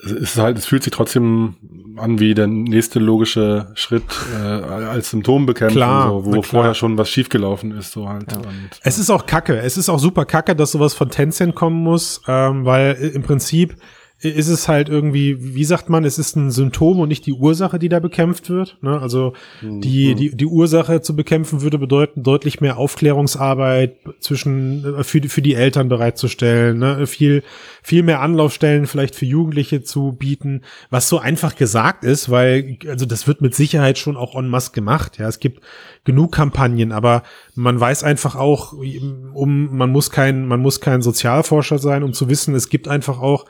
es 0.04 0.12
ist 0.12 0.38
halt, 0.38 0.58
es 0.58 0.66
fühlt 0.66 0.82
sich 0.82 0.92
trotzdem 0.92 1.56
an 1.98 2.20
wie 2.20 2.34
der 2.34 2.46
nächste 2.46 2.98
logische 2.98 3.68
Schritt 3.74 4.04
äh, 4.34 4.36
als 4.36 5.10
Symptombekämpfung, 5.10 5.76
Klar, 5.76 6.08
so, 6.08 6.24
wo 6.26 6.30
klar. 6.30 6.42
vorher 6.42 6.74
schon 6.74 6.98
was 6.98 7.08
schiefgelaufen 7.10 7.72
ist, 7.72 7.92
so 7.92 8.08
halt. 8.08 8.32
Und, 8.34 8.70
Es 8.82 8.98
ist 8.98 9.10
auch 9.10 9.26
kacke. 9.26 9.58
Es 9.58 9.76
ist 9.76 9.88
auch 9.88 9.98
super 9.98 10.24
kacke, 10.24 10.54
dass 10.56 10.72
sowas 10.72 10.94
von 10.94 11.10
Tencent 11.10 11.54
kommen 11.54 11.82
muss, 11.82 12.22
ähm, 12.28 12.64
weil 12.64 12.96
äh, 13.00 13.08
im 13.08 13.22
Prinzip 13.22 13.76
ist 14.20 14.48
es 14.48 14.66
halt 14.66 14.88
irgendwie, 14.88 15.54
wie 15.54 15.64
sagt 15.64 15.88
man, 15.88 16.04
es 16.04 16.18
ist 16.18 16.34
ein 16.34 16.50
Symptom 16.50 16.98
und 16.98 17.08
nicht 17.08 17.24
die 17.26 17.32
Ursache, 17.32 17.78
die 17.78 17.88
da 17.88 18.00
bekämpft 18.00 18.50
wird. 18.50 18.76
Ne? 18.82 19.00
Also 19.00 19.32
die, 19.62 20.16
die, 20.16 20.36
die 20.36 20.46
Ursache 20.46 21.00
zu 21.02 21.14
bekämpfen 21.14 21.62
würde 21.62 21.78
bedeuten, 21.78 22.24
deutlich 22.24 22.60
mehr 22.60 22.78
Aufklärungsarbeit 22.78 23.96
zwischen 24.20 24.84
äh, 24.98 25.04
für, 25.04 25.20
die- 25.20 25.28
für 25.28 25.42
die 25.42 25.54
Eltern 25.54 25.88
bereitzustellen, 25.88 26.78
ne? 26.78 27.06
viel, 27.06 27.42
viel 27.82 28.02
mehr 28.02 28.20
Anlaufstellen 28.20 28.86
vielleicht 28.86 29.14
für 29.14 29.26
Jugendliche 29.26 29.82
zu 29.82 30.12
bieten, 30.12 30.62
was 30.90 31.08
so 31.08 31.18
einfach 31.20 31.54
gesagt 31.54 32.02
ist, 32.04 32.28
weil, 32.30 32.78
also 32.88 33.06
das 33.06 33.26
wird 33.28 33.40
mit 33.40 33.54
Sicherheit 33.54 33.98
schon 33.98 34.16
auch 34.16 34.34
en 34.34 34.48
masse 34.48 34.72
gemacht. 34.72 35.18
Ja, 35.18 35.28
es 35.28 35.38
gibt 35.38 35.62
genug 36.04 36.32
Kampagnen, 36.32 36.90
aber 36.92 37.22
man 37.54 37.78
weiß 37.78 38.02
einfach 38.02 38.34
auch, 38.34 38.72
um, 38.72 39.76
man 39.76 39.90
muss 39.90 40.10
kein, 40.10 40.46
man 40.46 40.60
muss 40.60 40.80
kein 40.80 41.02
Sozialforscher 41.02 41.78
sein, 41.78 42.02
um 42.02 42.12
zu 42.12 42.28
wissen, 42.28 42.54
es 42.54 42.68
gibt 42.68 42.88
einfach 42.88 43.20
auch 43.20 43.44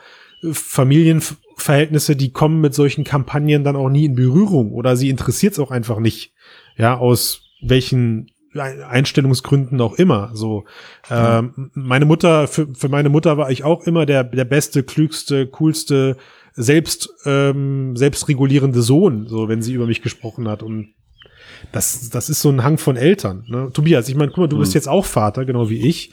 Familienverhältnisse, 0.51 2.15
die 2.15 2.31
kommen 2.31 2.61
mit 2.61 2.73
solchen 2.73 3.03
Kampagnen 3.03 3.63
dann 3.63 3.75
auch 3.75 3.89
nie 3.89 4.05
in 4.05 4.15
Berührung 4.15 4.71
oder 4.71 4.95
sie 4.95 5.09
interessiert 5.09 5.53
es 5.53 5.59
auch 5.59 5.71
einfach 5.71 5.99
nicht. 5.99 6.33
Ja, 6.77 6.97
aus 6.97 7.41
welchen 7.61 8.31
Einstellungsgründen 8.55 9.79
auch 9.81 9.93
immer. 9.95 10.31
So, 10.33 10.65
ähm, 11.09 11.71
meine 11.73 12.05
Mutter, 12.05 12.47
für, 12.47 12.67
für 12.73 12.89
meine 12.89 13.09
Mutter 13.09 13.37
war 13.37 13.51
ich 13.51 13.63
auch 13.63 13.85
immer 13.85 14.05
der, 14.05 14.23
der 14.23 14.45
beste, 14.45 14.83
klügste, 14.83 15.47
coolste, 15.47 16.17
selbst, 16.53 17.09
ähm, 17.25 17.95
selbstregulierende 17.95 18.81
Sohn, 18.81 19.27
so 19.27 19.47
wenn 19.47 19.61
sie 19.61 19.73
über 19.73 19.85
mich 19.85 20.01
gesprochen 20.01 20.47
hat. 20.47 20.63
Und 20.63 20.93
das, 21.71 22.09
das 22.09 22.29
ist 22.29 22.41
so 22.41 22.49
ein 22.49 22.63
Hang 22.63 22.77
von 22.77 22.97
Eltern. 22.97 23.45
Ne? 23.47 23.69
Tobias, 23.71 24.09
ich 24.09 24.15
meine, 24.15 24.31
guck 24.31 24.39
mal, 24.39 24.47
du 24.47 24.57
bist 24.57 24.73
jetzt 24.73 24.89
auch 24.89 25.05
Vater, 25.05 25.45
genau 25.45 25.69
wie 25.69 25.87
ich. 25.87 26.11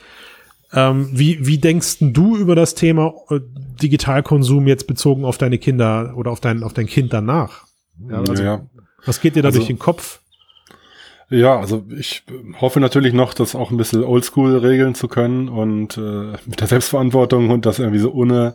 Ähm, 0.77 1.09
wie, 1.12 1.47
wie 1.47 1.59
denkst 1.59 1.97
du 2.01 2.37
über 2.37 2.55
das 2.55 2.74
Thema 2.74 3.14
äh, 3.31 3.41
Digitalkonsum 3.83 4.66
jetzt 4.66 4.87
bezogen 4.87 5.24
auf 5.24 5.39
deine 5.39 5.59
Kinder 5.59 6.12
oder 6.16 6.31
auf 6.31 6.41
dein, 6.41 6.62
auf 6.62 6.74
dein 6.74 6.87
Kind 6.87 7.12
danach? 7.12 7.64
Ja, 8.09 8.18
also, 8.18 8.43
ja, 8.43 8.61
Was 9.07 9.20
geht 9.20 9.37
dir 9.37 9.43
da 9.43 9.49
Also- 9.49 9.59
durch 9.61 9.68
den 9.68 9.79
Kopf? 9.79 10.20
Ja, 11.29 11.59
also 11.59 11.85
ich 11.99 12.22
hoffe 12.61 12.79
natürlich 12.79 13.12
noch, 13.12 13.35
das 13.35 13.57
auch 13.57 13.72
ein 13.72 13.77
bisschen 13.77 14.05
oldschool 14.05 14.59
regeln 14.59 14.95
zu 14.95 15.09
können 15.09 15.49
und 15.49 15.97
äh, 15.99 16.35
mit 16.47 16.61
der 16.61 16.68
Selbstverantwortung 16.68 17.51
und 17.51 17.66
das 17.66 17.81
irgendwie 17.81 17.99
so 17.99 18.12
ohne 18.12 18.55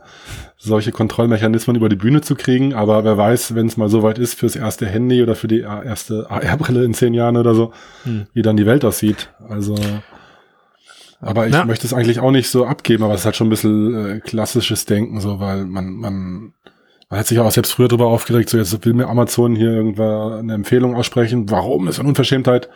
solche 0.57 0.93
Kontrollmechanismen 0.93 1.75
über 1.75 1.89
die 1.89 1.97
Bühne 1.97 2.21
zu 2.21 2.33
kriegen. 2.35 2.73
Aber 2.73 3.03
wer 3.03 3.17
weiß, 3.17 3.55
wenn 3.55 3.67
es 3.67 3.75
mal 3.75 3.89
so 3.89 4.03
weit 4.03 4.19
ist 4.19 4.35
fürs 4.35 4.55
erste 4.55 4.85
Handy 4.85 5.21
oder 5.21 5.35
für 5.35 5.49
die 5.49 5.59
äh, 5.59 5.85
erste 5.85 6.27
AR-Brille 6.31 6.85
in 6.85 6.93
zehn 6.93 7.13
Jahren 7.13 7.35
oder 7.35 7.55
so, 7.55 7.73
Hm. 8.03 8.27
wie 8.33 8.41
dann 8.41 8.55
die 8.55 8.65
Welt 8.65 8.85
aussieht. 8.85 9.33
Also, 9.49 9.75
aber 11.21 11.47
ich 11.47 11.53
Ja. 11.53 11.65
möchte 11.65 11.85
es 11.87 11.93
eigentlich 11.93 12.19
auch 12.19 12.31
nicht 12.31 12.49
so 12.49 12.65
abgeben, 12.65 13.03
aber 13.03 13.13
es 13.13 13.21
ist 13.21 13.25
halt 13.25 13.35
schon 13.35 13.47
ein 13.47 13.51
bisschen 13.51 14.05
äh, 14.17 14.19
klassisches 14.19 14.85
Denken, 14.85 15.19
so, 15.21 15.39
weil 15.39 15.65
man, 15.65 15.93
man, 15.93 16.53
man 17.09 17.19
hat 17.19 17.27
sich 17.27 17.39
auch 17.39 17.51
selbst 17.51 17.71
früher 17.73 17.87
darüber 17.87 18.07
aufgeregt, 18.07 18.49
so 18.49 18.57
jetzt 18.57 18.85
will 18.85 18.93
mir 18.93 19.07
Amazon 19.07 19.55
hier 19.55 19.71
irgendwann 19.71 20.33
eine 20.39 20.53
Empfehlung 20.53 20.95
aussprechen. 20.95 21.49
Warum? 21.49 21.85
Das 21.85 21.95
ist 21.95 21.99
eine 21.99 22.09
Unverschämtheit. 22.09 22.69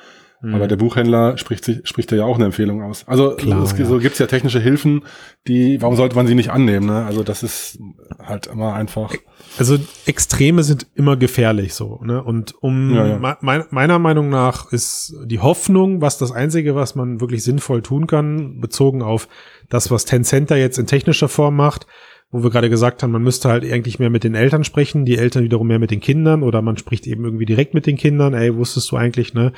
Aber 0.53 0.67
der 0.67 0.75
Buchhändler 0.75 1.37
spricht, 1.37 1.65
sich, 1.65 1.79
spricht 1.87 2.11
ja 2.11 2.25
auch 2.25 2.35
eine 2.35 2.45
Empfehlung 2.45 2.83
aus. 2.83 3.07
Also 3.07 3.31
Mhm. 3.31 3.37
Klar, 3.37 3.63
es, 3.63 3.77
ja. 3.77 3.85
so 3.85 3.97
gibt's 3.99 4.19
ja 4.19 4.27
technische 4.27 4.59
Hilfen, 4.59 5.03
die, 5.47 5.81
warum 5.81 5.95
sollte 5.95 6.15
man 6.15 6.27
sie 6.27 6.35
nicht 6.35 6.49
annehmen? 6.51 6.85
Ne? 6.87 7.05
Also 7.05 7.23
das 7.23 7.41
ist 7.43 7.79
halt 8.19 8.47
immer 8.47 8.73
einfach. 8.73 9.13
Also 9.57 9.77
Extreme 10.05 10.63
sind 10.63 10.85
immer 10.95 11.15
gefährlich 11.17 11.73
so, 11.73 11.99
ne? 12.03 12.21
Und 12.23 12.53
um 12.61 12.93
Ja, 12.93 13.07
ja. 13.07 13.17
me- 13.19 13.37
mein, 13.41 13.63
meiner 13.71 13.99
Meinung 13.99 14.29
nach 14.29 14.71
ist 14.71 15.15
die 15.25 15.39
Hoffnung, 15.39 16.01
was 16.01 16.17
das 16.17 16.31
Einzige, 16.31 16.75
was 16.75 16.95
man 16.95 17.21
wirklich 17.21 17.43
sinnvoll 17.43 17.81
tun 17.81 18.05
kann, 18.07 18.59
bezogen 18.59 19.01
auf 19.01 19.27
das, 19.69 19.89
was 19.91 20.05
Tencent 20.05 20.51
da 20.51 20.55
jetzt 20.55 20.77
in 20.77 20.85
technischer 20.87 21.29
Form 21.29 21.55
macht, 21.55 21.87
wo 22.31 22.43
wir 22.43 22.49
gerade 22.49 22.69
gesagt 22.69 23.01
haben, 23.01 23.11
man 23.11 23.23
müsste 23.23 23.49
halt 23.49 23.63
eigentlich 23.63 23.99
mehr 23.99 24.09
mit 24.09 24.23
den 24.23 24.35
Eltern 24.35 24.63
sprechen, 24.63 25.05
die 25.05 25.17
Eltern 25.17 25.43
wiederum 25.43 25.67
mehr 25.67 25.79
mit 25.79 25.91
den 25.91 26.01
Kindern 26.01 26.43
oder 26.43 26.61
man 26.61 26.75
spricht 26.75 27.07
eben 27.07 27.23
irgendwie 27.23 27.45
direkt 27.45 27.73
mit 27.73 27.85
den 27.85 27.97
Kindern, 27.97 28.33
ey, 28.33 28.55
wusstest 28.55 28.91
du 28.91 28.97
eigentlich, 28.97 29.33
ne? 29.33 29.53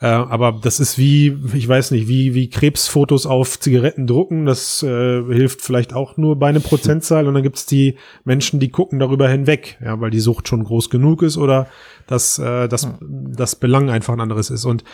Äh, 0.00 0.06
aber 0.06 0.58
das 0.62 0.80
ist 0.80 0.98
wie, 0.98 1.38
ich 1.54 1.66
weiß 1.66 1.92
nicht, 1.92 2.08
wie, 2.08 2.34
wie 2.34 2.50
Krebsfotos 2.50 3.24
auf 3.24 3.58
Zigaretten 3.60 4.06
drucken, 4.06 4.46
das 4.46 4.82
äh, 4.82 5.22
hilft 5.24 5.62
vielleicht 5.62 5.94
auch 5.94 6.16
nur 6.16 6.36
bei 6.36 6.48
einem 6.48 6.62
Prozentzahl 6.62 7.26
und 7.28 7.34
dann 7.34 7.42
gibt's 7.42 7.66
die 7.66 7.96
Menschen, 8.24 8.60
die 8.60 8.70
gucken 8.70 8.98
darüber 8.98 9.28
hinweg, 9.28 9.78
ja, 9.82 9.98
weil 10.00 10.10
die 10.10 10.20
Sucht 10.20 10.48
schon 10.48 10.64
groß 10.64 10.90
genug 10.90 11.22
ist 11.22 11.38
oder 11.38 11.68
dass 12.06 12.38
äh, 12.38 12.68
das, 12.68 12.88
das 13.00 13.56
Belang 13.56 13.90
einfach 13.90 14.12
ein 14.12 14.20
anderes 14.20 14.50
ist. 14.50 14.64
Und 14.64 14.84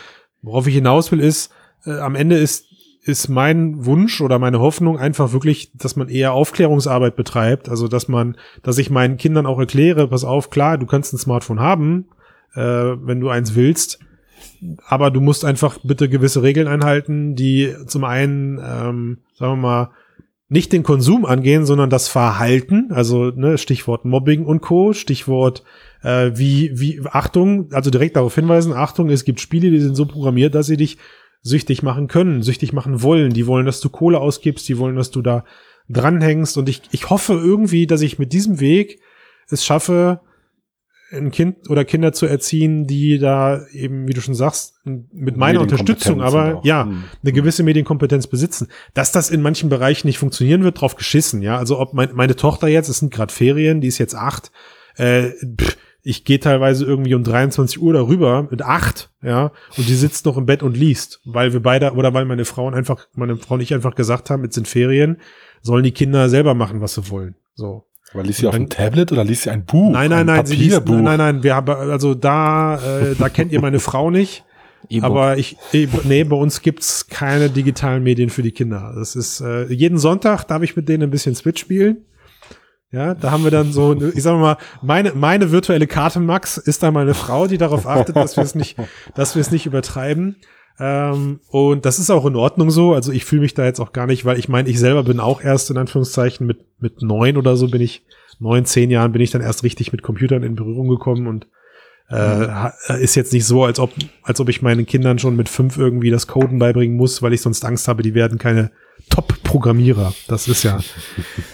worauf 0.41 0.67
ich 0.67 0.75
hinaus 0.75 1.11
will, 1.11 1.19
ist, 1.19 1.51
äh, 1.85 1.97
am 1.97 2.15
Ende 2.15 2.37
ist 2.37 2.67
ist 3.05 3.29
mein 3.29 3.85
Wunsch 3.85 4.19
oder 4.19 4.39
meine 4.39 4.59
Hoffnung 4.59 4.97
einfach 4.97 5.31
wirklich, 5.31 5.71
dass 5.75 5.95
man 5.95 6.09
eher 6.09 6.33
Aufklärungsarbeit 6.33 7.15
betreibt, 7.15 7.69
also 7.69 7.87
dass 7.87 8.07
man, 8.07 8.35
dass 8.63 8.79
ich 8.79 8.89
meinen 8.89 9.17
Kindern 9.17 9.45
auch 9.45 9.59
erkläre, 9.59 10.07
pass 10.07 10.23
auf, 10.23 10.49
klar, 10.49 10.79
du 10.79 10.87
kannst 10.87 11.13
ein 11.13 11.19
Smartphone 11.19 11.59
haben, 11.59 12.07
äh, 12.55 12.61
wenn 12.61 13.19
du 13.19 13.29
eins 13.29 13.53
willst, 13.53 13.99
aber 14.87 15.11
du 15.11 15.21
musst 15.21 15.45
einfach 15.45 15.77
bitte 15.83 16.09
gewisse 16.09 16.41
Regeln 16.41 16.67
einhalten, 16.67 17.35
die 17.35 17.75
zum 17.85 18.05
einen, 18.05 18.57
ähm, 18.57 19.19
sagen 19.35 19.53
wir 19.53 19.55
mal, 19.55 19.89
nicht 20.49 20.73
den 20.73 20.83
Konsum 20.83 21.25
angehen, 21.25 21.65
sondern 21.65 21.91
das 21.91 22.07
Verhalten, 22.07 22.91
also 22.91 23.25
ne, 23.25 23.59
Stichwort 23.59 24.05
Mobbing 24.05 24.45
und 24.45 24.61
Co., 24.61 24.93
Stichwort 24.93 25.63
äh, 26.01 26.31
wie, 26.33 26.71
wie, 26.73 27.01
Achtung, 27.05 27.71
also 27.71 27.91
direkt 27.91 28.15
darauf 28.15 28.33
hinweisen, 28.33 28.73
Achtung, 28.73 29.09
es 29.09 29.25
gibt 29.25 29.39
Spiele, 29.39 29.69
die 29.69 29.79
sind 29.79 29.95
so 29.95 30.05
programmiert, 30.07 30.55
dass 30.55 30.67
sie 30.67 30.77
dich 30.77 30.97
süchtig 31.45 31.83
machen 31.83 32.07
können, 32.07 32.41
süchtig 32.41 32.73
machen 32.73 33.03
wollen. 33.03 33.31
Die 33.31 33.45
wollen, 33.45 33.67
dass 33.67 33.79
du 33.79 33.89
Kohle 33.89 34.19
ausgibst, 34.19 34.67
die 34.67 34.79
wollen, 34.79 34.95
dass 34.95 35.11
du 35.11 35.21
da 35.21 35.45
dranhängst. 35.87 36.57
Und 36.57 36.67
ich, 36.67 36.81
ich 36.89 37.11
hoffe 37.11 37.33
irgendwie, 37.33 37.85
dass 37.85 38.01
ich 38.01 38.17
mit 38.17 38.33
diesem 38.33 38.59
Weg 38.59 38.99
es 39.49 39.63
schaffe, 39.63 40.21
ein 41.11 41.29
Kind 41.29 41.69
oder 41.69 41.85
Kinder 41.85 42.13
zu 42.13 42.25
erziehen, 42.25 42.87
die 42.87 43.19
da 43.19 43.63
eben, 43.71 44.07
wie 44.07 44.13
du 44.13 44.21
schon 44.21 44.33
sagst, 44.33 44.73
mit 44.83 45.37
meiner 45.37 45.61
Unterstützung, 45.61 46.19
aber 46.23 46.55
auch. 46.55 46.65
ja, 46.65 46.85
Hm. 46.85 47.03
eine 47.21 47.31
gewisse 47.31 47.61
Medienkompetenz 47.61 48.25
besitzen. 48.25 48.69
Dass 48.95 49.11
das 49.11 49.29
in 49.29 49.43
manchen 49.43 49.69
Bereichen 49.69 50.07
nicht 50.07 50.17
funktionieren 50.17 50.63
wird, 50.63 50.81
drauf 50.81 50.95
geschissen, 50.95 51.43
ja. 51.43 51.59
Also 51.59 51.79
ob 51.79 51.93
mein, 51.93 52.09
meine 52.15 52.35
Tochter 52.35 52.67
jetzt, 52.67 52.89
es 52.89 52.97
sind 52.97 53.13
gerade 53.13 53.31
Ferien, 53.31 53.81
die 53.81 53.87
ist 53.87 53.99
jetzt 53.99 54.15
acht, 54.15 54.51
äh, 54.95 55.29
pff, 55.61 55.77
ich 56.05 56.23
gehe 56.23 56.39
teilweise 56.39 56.85
irgendwie 56.85 57.15
um 57.15 57.23
23 57.23 57.81
Uhr 57.81 57.91
darüber 57.93 58.47
mit 58.49 58.61
acht, 58.61 59.09
ja, 59.23 59.51
und 59.75 59.89
die 59.89 59.95
sitzt 59.95 60.25
noch 60.25 60.37
im 60.37 60.45
Bett 60.45 60.61
und 60.63 60.77
liest, 60.77 61.19
weil 61.25 61.51
wir 61.51 61.61
beide, 61.61 61.93
oder 61.93 62.13
weil 62.13 62.25
meine 62.25 62.45
Frauen 62.45 62.73
einfach, 62.75 63.07
meine 63.15 63.35
Frau 63.37 63.55
und 63.55 63.61
ich 63.61 63.73
einfach 63.73 63.95
gesagt 63.95 64.29
haben, 64.29 64.43
jetzt 64.43 64.55
sind 64.55 64.67
Ferien, 64.67 65.17
sollen 65.61 65.83
die 65.83 65.91
Kinder 65.91 66.29
selber 66.29 66.53
machen, 66.53 66.79
was 66.79 66.93
sie 66.93 67.09
wollen. 67.09 67.35
So. 67.55 67.85
Aber 68.13 68.21
liest 68.23 68.39
sie 68.39 68.47
auf 68.47 68.55
dem 68.55 68.69
Tablet 68.69 69.11
oder 69.11 69.23
liest 69.23 69.43
sie 69.43 69.49
ein 69.49 69.65
Buch? 69.65 69.91
Nein, 69.91 70.11
nein, 70.11 70.19
ein 70.29 70.35
nein, 70.37 70.45
sie 70.45 70.55
liest, 70.55 70.75
Papierbuch? 70.77 71.03
nein, 71.03 71.17
nein, 71.17 71.43
wir 71.43 71.55
haben, 71.55 71.69
also 71.73 72.13
da, 72.13 72.75
äh, 72.75 73.15
da 73.17 73.27
kennt 73.29 73.51
ihr 73.51 73.59
meine 73.59 73.79
Frau 73.79 74.11
nicht. 74.11 74.45
E-Book. 74.87 75.03
Aber 75.03 75.37
ich, 75.39 75.57
ich- 75.71 75.89
nee, 76.03 76.23
bei 76.23 76.35
uns 76.35 76.61
gibt's 76.61 77.07
keine 77.07 77.49
digitalen 77.49 78.03
Medien 78.03 78.29
für 78.29 78.43
die 78.43 78.51
Kinder. 78.51 78.93
Das 78.95 79.15
ist, 79.15 79.41
äh, 79.41 79.65
jeden 79.73 79.97
Sonntag 79.97 80.43
darf 80.45 80.61
ich 80.61 80.75
mit 80.75 80.87
denen 80.87 81.01
ein 81.03 81.09
bisschen 81.09 81.33
Switch 81.33 81.59
spielen. 81.59 82.05
Ja, 82.91 83.13
da 83.13 83.31
haben 83.31 83.43
wir 83.43 83.51
dann 83.51 83.73
so, 83.73 83.93
ich 84.13 84.23
sag 84.23 84.39
mal, 84.39 84.57
meine, 84.81 85.13
meine 85.13 85.51
virtuelle 85.51 85.87
Karte 85.87 86.19
Max 86.19 86.57
ist 86.57 86.81
da 86.83 86.91
meine 86.91 87.13
Frau, 87.13 87.47
die 87.47 87.57
darauf 87.57 87.85
achtet, 87.87 88.15
dass 88.15 88.37
wir 88.37 88.43
es 88.43 88.55
nicht, 88.55 88.77
dass 89.15 89.35
wir 89.35 89.41
es 89.41 89.51
nicht 89.51 89.65
übertreiben. 89.65 90.37
Ähm, 90.79 91.39
und 91.49 91.85
das 91.85 91.99
ist 91.99 92.09
auch 92.09 92.25
in 92.25 92.35
Ordnung 92.35 92.69
so. 92.71 92.93
Also 92.93 93.11
ich 93.11 93.25
fühle 93.25 93.41
mich 93.41 93.53
da 93.53 93.65
jetzt 93.65 93.79
auch 93.79 93.91
gar 93.91 94.07
nicht, 94.07 94.23
weil 94.25 94.37
ich 94.39 94.49
meine, 94.49 94.69
ich 94.69 94.79
selber 94.79 95.03
bin 95.03 95.19
auch 95.19 95.41
erst 95.41 95.69
in 95.71 95.77
Anführungszeichen 95.77 96.45
mit, 96.47 96.59
mit 96.79 97.01
neun 97.01 97.37
oder 97.37 97.57
so 97.57 97.67
bin 97.69 97.81
ich, 97.81 98.05
neun, 98.39 98.65
zehn 98.65 98.91
Jahren 98.91 99.11
bin 99.11 99.21
ich 99.21 99.31
dann 99.31 99.41
erst 99.41 99.63
richtig 99.63 99.91
mit 99.91 100.01
Computern 100.01 100.43
in 100.43 100.55
Berührung 100.55 100.87
gekommen 100.87 101.27
und 101.27 101.47
äh, 102.09 102.15
ha- 102.15 102.73
ist 102.99 103.15
jetzt 103.15 103.33
nicht 103.33 103.45
so, 103.45 103.63
als 103.63 103.79
ob, 103.79 103.91
als 104.21 104.39
ob 104.39 104.47
ich 104.49 104.61
meinen 104.61 104.85
Kindern 104.85 105.17
schon 105.17 105.35
mit 105.35 105.49
fünf 105.49 105.77
irgendwie 105.77 106.11
das 106.11 106.27
Coden 106.27 106.59
beibringen 106.59 106.97
muss, 106.97 107.21
weil 107.21 107.33
ich 107.33 107.41
sonst 107.41 107.65
Angst 107.65 107.87
habe, 107.87 108.03
die 108.03 108.13
werden 108.13 108.37
keine 108.37 108.71
Top-Programmierer. 109.09 110.13
Das 110.27 110.47
ist 110.47 110.63
ja 110.63 110.79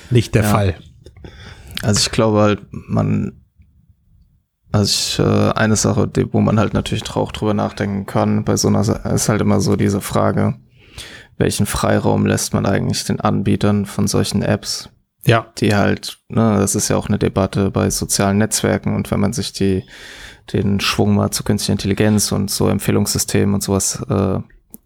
nicht 0.09 0.35
der 0.35 0.43
Ja. 0.43 0.49
Fall. 0.49 0.75
Also 1.83 1.99
ich 1.99 2.11
glaube 2.11 2.39
halt, 2.39 2.61
man, 2.71 3.41
also 4.71 4.85
ich, 4.85 5.19
äh, 5.19 5.51
eine 5.53 5.75
Sache, 5.75 6.09
wo 6.31 6.39
man 6.41 6.59
halt 6.59 6.73
natürlich 6.73 7.09
auch 7.15 7.31
drüber 7.31 7.53
nachdenken 7.53 8.05
kann, 8.05 8.43
bei 8.43 8.55
so 8.55 8.67
einer, 8.67 8.81
ist 8.81 9.29
halt 9.29 9.41
immer 9.41 9.59
so 9.61 9.75
diese 9.75 10.01
Frage, 10.01 10.55
welchen 11.37 11.65
Freiraum 11.65 12.25
lässt 12.25 12.53
man 12.53 12.65
eigentlich 12.65 13.03
den 13.03 13.19
Anbietern 13.19 13.85
von 13.85 14.07
solchen 14.07 14.43
Apps, 14.43 14.89
Ja, 15.25 15.47
die 15.57 15.75
halt, 15.75 16.19
ne, 16.29 16.57
das 16.59 16.75
ist 16.75 16.89
ja 16.89 16.97
auch 16.97 17.07
eine 17.07 17.17
Debatte 17.17 17.71
bei 17.71 17.89
sozialen 17.89 18.37
Netzwerken 18.37 18.95
und 18.95 19.09
wenn 19.11 19.19
man 19.19 19.33
sich 19.33 19.51
die, 19.51 19.83
den 20.53 20.79
Schwung 20.79 21.15
mal 21.15 21.31
zu 21.31 21.43
künstlicher 21.43 21.73
Intelligenz 21.73 22.31
und 22.31 22.51
so 22.51 22.67
Empfehlungssystemen 22.67 23.55
und 23.55 23.63
sowas 23.63 24.03
äh, 24.09 24.39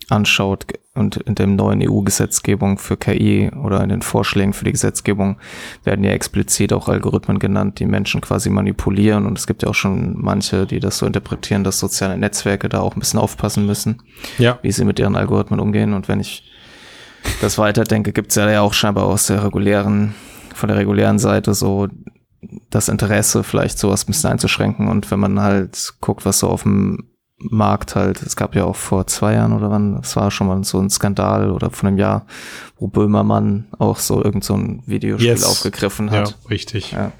anschaut, 0.09 0.67
und 0.95 1.17
in 1.17 1.35
dem 1.35 1.55
neuen 1.55 1.81
EU-Gesetzgebung 1.87 2.77
für 2.77 2.95
KI 2.97 3.51
oder 3.61 3.83
in 3.83 3.89
den 3.89 4.01
Vorschlägen 4.01 4.53
für 4.53 4.63
die 4.63 4.71
Gesetzgebung 4.71 5.37
werden 5.83 6.05
ja 6.05 6.11
explizit 6.11 6.71
auch 6.71 6.87
Algorithmen 6.87 7.37
genannt, 7.37 7.79
die 7.79 7.85
Menschen 7.85 8.21
quasi 8.21 8.49
manipulieren. 8.49 9.25
Und 9.25 9.37
es 9.37 9.45
gibt 9.45 9.63
ja 9.63 9.69
auch 9.69 9.75
schon 9.75 10.15
manche, 10.17 10.65
die 10.65 10.79
das 10.79 10.97
so 10.97 11.05
interpretieren, 11.05 11.63
dass 11.65 11.79
soziale 11.79 12.17
Netzwerke 12.17 12.69
da 12.69 12.79
auch 12.79 12.95
ein 12.95 12.99
bisschen 12.99 13.19
aufpassen 13.19 13.65
müssen, 13.65 14.01
Ja. 14.37 14.57
wie 14.61 14.71
sie 14.71 14.85
mit 14.85 14.97
ihren 14.97 15.17
Algorithmen 15.17 15.59
umgehen. 15.59 15.93
Und 15.93 16.07
wenn 16.07 16.21
ich 16.21 16.49
das 17.41 17.57
weiterdenke, 17.57 18.13
gibt 18.13 18.29
es 18.29 18.35
ja 18.35 18.61
auch 18.61 18.73
scheinbar 18.73 19.05
aus 19.05 19.27
der 19.27 19.43
regulären, 19.43 20.15
von 20.53 20.69
der 20.69 20.77
regulären 20.77 21.19
Seite 21.19 21.53
so 21.53 21.89
das 22.69 22.87
Interesse, 22.87 23.43
vielleicht 23.43 23.79
sowas 23.79 24.03
ein 24.03 24.07
bisschen 24.07 24.31
einzuschränken. 24.31 24.87
Und 24.87 25.11
wenn 25.11 25.19
man 25.19 25.41
halt 25.41 25.93
guckt, 25.99 26.25
was 26.25 26.39
so 26.39 26.47
auf 26.47 26.63
dem 26.63 27.09
Markt 27.37 27.95
halt, 27.95 28.21
es 28.21 28.35
gab 28.35 28.55
ja 28.55 28.63
auch 28.63 28.75
vor 28.77 29.07
zwei 29.07 29.33
Jahren 29.33 29.51
oder 29.53 29.69
wann, 29.69 29.99
es 30.01 30.15
war 30.15 30.31
schon 30.31 30.47
mal 30.47 30.63
so 30.63 30.79
ein 30.79 30.89
Skandal 30.89 31.51
oder 31.51 31.69
von 31.69 31.87
einem 31.89 31.97
Jahr, 31.97 32.25
wo 32.77 32.87
Böhmermann 32.87 33.65
auch 33.77 33.97
so 33.97 34.23
irgend 34.23 34.43
so 34.45 34.53
ein 34.55 34.83
Videospiel 34.85 35.29
Yes. 35.31 35.43
aufgegriffen 35.43 36.07
Ja, 36.07 36.13
hat. 36.21 36.37
richtig. 36.49 36.91
Ja. 36.93 37.11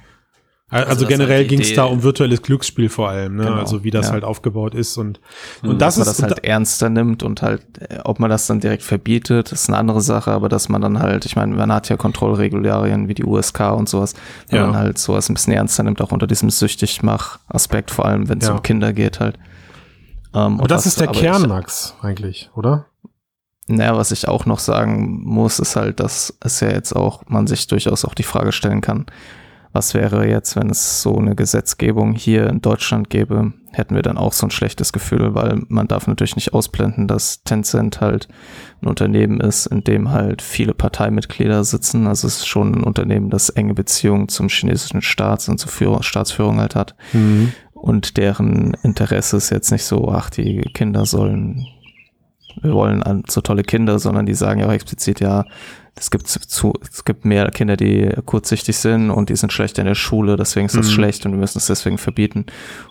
Also, 0.68 0.88
Also 0.89 1.01
das 1.01 1.09
generell 1.09 1.38
halt 1.39 1.49
ging 1.49 1.61
es 1.61 1.74
da 1.76 1.84
um 1.84 2.01
virtuelles 2.01 2.41
Glücksspiel 2.41 2.89
vor 2.89 3.09
allem, 3.09 3.36
ne? 3.36 3.43
Genau, 3.43 3.57
also 3.57 3.84
wie 3.84 3.91
das 3.91 4.07
ja. 4.07 4.13
halt 4.13 4.24
aufgebaut 4.24 4.74
ist 4.74 4.97
und, 4.97 5.20
Mhm. 5.61 5.70
und 5.72 5.82
das 5.82 5.95
dass 5.95 5.97
man 6.07 6.11
ist 6.11 6.20
das 6.24 6.30
halt 6.32 6.43
ernster 6.43 6.89
nimmt 6.89 7.22
und 7.22 7.41
halt, 7.43 7.61
äh, 7.80 7.99
ob 8.03 8.20
man 8.20 8.30
das 8.32 8.47
dann 8.47 8.61
direkt 8.61 8.82
verbietet, 8.84 9.51
ist 9.51 9.70
eine 9.70 9.78
andere 9.78 10.01
Sache, 10.01 10.32
aber 10.32 10.49
dass 10.49 10.68
man 10.68 10.82
dann 10.82 10.99
halt, 10.99 11.26
ich 11.26 11.36
meine, 11.36 11.55
man 11.55 11.72
hat 11.72 11.88
ja 11.89 11.97
Kontrollregularien 11.97 13.07
wie 13.07 13.13
die 13.13 13.24
USK 13.26 13.59
und 13.76 13.88
sowas, 13.89 14.16
wenn 14.49 14.59
Ja. 14.59 14.66
man 14.68 14.76
halt 14.78 14.97
sowas 14.97 15.30
ein 15.30 15.36
bisschen 15.36 15.53
ernster 15.53 15.84
nimmt, 15.84 16.01
auch 16.01 16.11
unter 16.11 16.26
diesem 16.26 16.49
Süchtigmach-Aspekt, 16.49 17.91
vor 17.91 18.05
allem 18.05 18.28
wenn 18.28 18.39
es 18.39 18.47
Ja. 18.47 18.53
um 18.55 18.63
Kinder 18.63 18.91
geht 18.93 19.20
halt. 19.20 19.38
Ähm, 20.36 20.55
und 20.55 20.61
und 20.61 20.71
das 20.71 20.81
was- 20.81 20.86
ist 20.88 20.99
der 21.01 21.09
aber 21.09 21.19
Kern, 21.19 21.41
Ich, 21.43 21.47
Max, 21.47 21.95
eigentlich, 22.01 22.49
oder? 22.55 22.86
naja, 23.67 23.97
was 23.97 24.11
ich 24.11 24.27
auch 24.27 24.45
noch 24.45 24.59
sagen 24.59 25.21
muss, 25.23 25.57
ist 25.59 25.75
halt, 25.75 25.99
dass 25.99 26.38
es 26.41 26.59
ja 26.59 26.69
jetzt 26.69 26.95
auch, 26.95 27.23
man 27.27 27.47
sich 27.47 27.65
durchaus 27.67 28.05
auch 28.05 28.13
die 28.13 28.23
Frage 28.23 28.51
stellen 28.51 28.81
kann, 28.81 29.07
was 29.73 29.93
wäre 29.93 30.25
jetzt, 30.29 30.55
wenn 30.55 30.69
es 30.69 31.01
so 31.01 31.17
eine 31.17 31.36
Gesetzgebung 31.36 32.13
hier 32.13 32.47
in 32.47 32.61
Deutschland 32.61 33.09
gäbe, 33.09 33.51
hätten 33.73 33.93
wir 33.95 34.03
dann 34.03 34.17
auch 34.17 34.31
so 34.31 34.47
ein 34.47 34.51
schlechtes 34.51 34.93
Gefühl, 34.93 35.36
weil 35.36 35.63
man 35.67 35.89
darf 35.89 36.07
natürlich 36.07 36.38
nicht 36.38 36.53
ausblenden, 36.53 37.09
dass 37.09 37.43
Tencent 37.43 37.99
halt 37.99 38.29
ein 38.81 38.88
Unternehmen 38.88 39.41
ist, 39.41 39.65
in 39.65 39.83
dem 39.83 40.11
halt 40.11 40.41
viele 40.41 40.73
Parteimitglieder 40.73 41.65
sitzen. 41.65 42.07
Also 42.07 42.25
es 42.27 42.38
ist 42.38 42.47
schon 42.47 42.73
ein 42.73 42.83
Unternehmen, 42.86 43.29
das 43.29 43.49
enge 43.49 43.73
Beziehungen 43.73 44.29
zum 44.29 44.47
chinesischen 44.47 45.01
Staat 45.01 45.49
und 45.49 45.57
zur 45.57 45.71
Führung, 45.71 46.03
Staatsführung 46.03 46.59
halt 46.61 46.75
hat. 46.75 46.95
Und 47.86 48.17
deren 48.17 48.73
Interesse 48.81 49.38
ist 49.38 49.51
jetzt 49.51 49.71
nicht 49.71 49.83
so, 49.83 50.09
ach, 50.09 50.31
die 50.31 50.61
Kinder 50.73 51.05
sollen, 51.05 51.67
wir 52.63 52.73
wollen 52.73 53.03
an, 53.03 53.23
so 53.29 53.41
tolle 53.41 53.61
Kinder, 53.61 53.99
sondern 53.99 54.25
die 54.25 54.33
sagen 54.33 54.59
ja 54.61 54.65
auch 54.67 54.71
explizit, 54.71 55.19
ja, 55.19 55.45
es 55.97 56.09
gibt 56.09 56.27
zu, 56.27 56.73
es 56.91 57.05
gibt 57.05 57.25
mehr 57.25 57.47
Kinder, 57.51 57.77
die 57.77 58.09
kurzsichtig 58.25 58.75
sind 58.75 59.11
und 59.11 59.29
die 59.29 59.36
sind 59.36 59.53
schlecht 59.53 59.77
in 59.77 59.86
der 59.86 59.93
Schule, 59.93 60.36
deswegen 60.36 60.65
ist 60.65 60.75
das 60.75 60.88
Mhm. 60.88 60.91
schlecht 60.91 61.25
und 61.25 61.33
wir 61.33 61.38
müssen 61.39 61.59
es 61.59 61.67
deswegen 61.67 61.99
verbieten. 61.99 62.47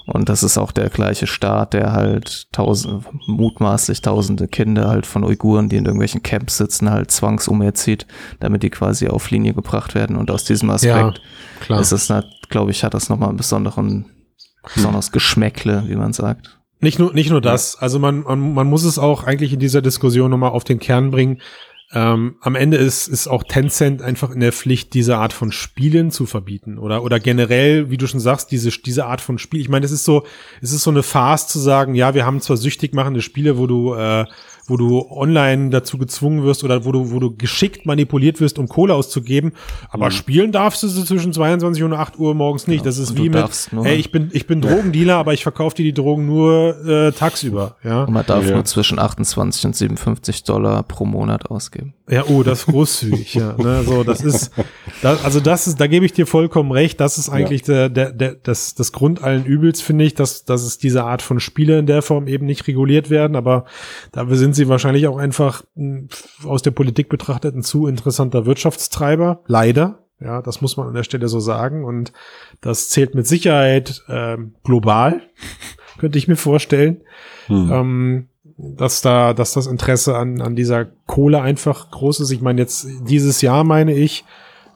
Und 0.06 0.28
das 0.28 0.44
ist 0.44 0.58
auch 0.58 0.70
der 0.70 0.88
gleiche 0.90 1.26
Staat, 1.26 1.74
der 1.74 1.92
halt 1.92 2.46
tausend, 2.52 3.04
mutmaßlich 3.26 4.00
tausende 4.00 4.46
Kinder 4.46 4.88
halt 4.88 5.06
von 5.06 5.24
Uiguren, 5.24 5.68
die 5.68 5.76
in 5.76 5.86
irgendwelchen 5.86 6.22
Camps 6.22 6.56
sitzen, 6.56 6.88
halt 6.88 7.10
zwangsumerzieht, 7.10 8.06
damit 8.38 8.62
die 8.62 8.70
quasi 8.70 9.08
auf 9.08 9.28
Linie 9.30 9.54
gebracht 9.54 9.96
werden. 9.96 10.14
Und 10.16 10.30
aus 10.30 10.44
diesem 10.44 10.70
Aspekt 10.70 11.20
klar. 11.60 11.80
ist 11.80 11.90
es, 11.90 12.10
glaube 12.48 12.70
ich, 12.70 12.84
hat 12.84 12.94
das 12.94 13.08
nochmal 13.08 13.30
einen 13.30 13.38
besonderen, 13.38 14.06
besonderes 14.72 15.12
Geschmäckle, 15.12 15.84
wie 15.86 15.96
man 15.96 16.12
sagt. 16.12 16.58
Nicht 16.80 16.98
nur, 16.98 17.14
nicht 17.14 17.30
nur 17.30 17.40
das. 17.40 17.76
Also 17.76 17.98
man, 17.98 18.22
man, 18.22 18.54
man 18.54 18.66
muss 18.66 18.84
es 18.84 18.98
auch 18.98 19.24
eigentlich 19.24 19.52
in 19.52 19.60
dieser 19.60 19.82
Diskussion 19.82 20.30
nochmal 20.30 20.50
auf 20.50 20.64
den 20.64 20.78
Kern 20.78 21.10
bringen. 21.10 21.40
Ähm, 21.92 22.36
am 22.40 22.56
Ende 22.56 22.76
ist, 22.76 23.06
ist 23.06 23.28
auch 23.28 23.44
Tencent 23.44 24.02
einfach 24.02 24.30
in 24.30 24.40
der 24.40 24.52
Pflicht, 24.52 24.94
diese 24.94 25.16
Art 25.16 25.32
von 25.32 25.52
Spielen 25.52 26.10
zu 26.10 26.26
verbieten. 26.26 26.76
Oder, 26.76 27.02
oder 27.04 27.20
generell, 27.20 27.90
wie 27.90 27.96
du 27.96 28.06
schon 28.06 28.20
sagst, 28.20 28.50
diese, 28.50 28.70
diese 28.70 29.06
Art 29.06 29.20
von 29.20 29.38
Spiel. 29.38 29.60
Ich 29.60 29.68
meine, 29.68 29.86
es 29.86 29.92
ist 29.92 30.04
so, 30.04 30.24
es 30.60 30.72
ist 30.72 30.82
so 30.82 30.90
eine 30.90 31.02
Farce 31.02 31.46
zu 31.48 31.58
sagen, 31.58 31.94
ja, 31.94 32.14
wir 32.14 32.26
haben 32.26 32.40
zwar 32.40 32.56
süchtig 32.56 32.94
machende 32.94 33.22
Spiele, 33.22 33.58
wo 33.58 33.66
du, 33.66 33.94
äh, 33.94 34.24
wo 34.66 34.76
du 34.76 35.06
online 35.10 35.70
dazu 35.70 35.98
gezwungen 35.98 36.42
wirst 36.44 36.64
oder 36.64 36.84
wo 36.84 36.92
du, 36.92 37.10
wo 37.10 37.18
du 37.20 37.36
geschickt 37.36 37.84
manipuliert 37.86 38.40
wirst, 38.40 38.58
um 38.58 38.66
Kohle 38.68 38.94
auszugeben, 38.94 39.52
aber 39.90 40.10
spielen 40.10 40.52
darfst 40.52 40.82
du 40.82 40.88
sie 40.88 41.04
zwischen 41.04 41.32
22 41.32 41.82
und 41.82 41.92
8 41.92 42.18
Uhr 42.18 42.34
morgens 42.34 42.66
nicht. 42.66 42.86
das 42.86 42.98
ist 42.98 43.16
wie 43.16 43.24
mit, 43.24 43.34
darfst 43.34 43.72
nur- 43.72 43.84
ey, 43.86 43.96
ich 43.96 44.10
bin, 44.10 44.30
ich 44.32 44.46
bin 44.46 44.60
Drogendealer, 44.60 45.16
aber 45.16 45.34
ich 45.34 45.42
verkaufe 45.42 45.76
dir 45.76 45.82
die 45.84 45.92
Drogen 45.94 46.26
nur 46.26 46.76
äh, 46.86 47.12
tagsüber, 47.12 47.76
ja. 47.84 48.04
Und 48.04 48.12
man 48.14 48.24
darf 48.26 48.46
Ja. 48.46 48.54
nur 48.54 48.64
zwischen 48.64 48.98
28 48.98 49.66
und 49.66 49.76
57 49.76 50.44
Dollar 50.44 50.82
pro 50.82 51.04
Monat 51.04 51.50
ausgeben. 51.50 51.94
Ja, 52.10 52.24
oh, 52.28 52.42
das 52.42 52.60
ist 52.60 52.66
großzügig, 52.66 53.34
ja. 53.34 53.54
Ne, 53.56 53.82
so, 53.86 54.02
das 54.04 54.20
ist, 54.22 54.50
da, 55.00 55.16
also 55.24 55.40
das 55.40 55.66
ist, 55.66 55.80
da 55.80 55.86
gebe 55.86 56.04
ich 56.04 56.12
dir 56.12 56.26
vollkommen 56.26 56.70
recht. 56.70 57.00
Das 57.00 57.16
ist 57.16 57.30
eigentlich 57.30 57.62
der, 57.62 57.88
der, 57.88 58.12
der, 58.12 58.34
das, 58.42 58.74
das 58.74 58.92
Grund 58.92 59.22
allen 59.22 59.46
Übels, 59.46 59.80
finde 59.80 60.04
ich, 60.04 60.14
dass, 60.14 60.44
dass 60.44 60.62
es 60.64 60.76
diese 60.76 61.04
Art 61.04 61.22
von 61.22 61.40
Spiele 61.40 61.78
in 61.78 61.86
der 61.86 62.02
Form 62.02 62.26
eben 62.26 62.44
nicht 62.44 62.66
reguliert 62.66 63.08
werden. 63.08 63.36
Aber 63.36 63.64
dafür 64.12 64.36
sind 64.36 64.53
sie 64.54 64.68
wahrscheinlich 64.68 65.06
auch 65.06 65.18
einfach 65.18 65.62
mh, 65.74 66.08
aus 66.44 66.62
der 66.62 66.70
Politik 66.70 67.08
betrachtet 67.08 67.54
ein 67.54 67.62
zu 67.62 67.86
interessanter 67.86 68.46
Wirtschaftstreiber. 68.46 69.40
Leider. 69.46 69.98
Ja, 70.20 70.40
das 70.42 70.60
muss 70.60 70.76
man 70.76 70.86
an 70.88 70.94
der 70.94 71.02
Stelle 71.02 71.28
so 71.28 71.40
sagen. 71.40 71.84
Und 71.84 72.12
das 72.60 72.88
zählt 72.88 73.14
mit 73.14 73.26
Sicherheit 73.26 74.02
ähm, 74.08 74.54
global, 74.64 75.20
könnte 75.98 76.18
ich 76.18 76.28
mir 76.28 76.36
vorstellen 76.36 77.02
Hm. 77.46 77.70
ähm, 77.72 78.28
dass 78.56 79.00
da, 79.02 79.34
dass 79.34 79.52
das 79.52 79.66
Interesse 79.66 80.16
an, 80.16 80.40
an 80.40 80.54
dieser 80.56 80.84
Kohle 81.06 81.42
einfach 81.42 81.90
groß 81.90 82.20
ist. 82.20 82.30
Ich 82.30 82.40
meine, 82.40 82.60
jetzt 82.62 82.86
dieses 83.02 83.42
Jahr 83.42 83.64
meine 83.64 83.92
ich, 83.94 84.24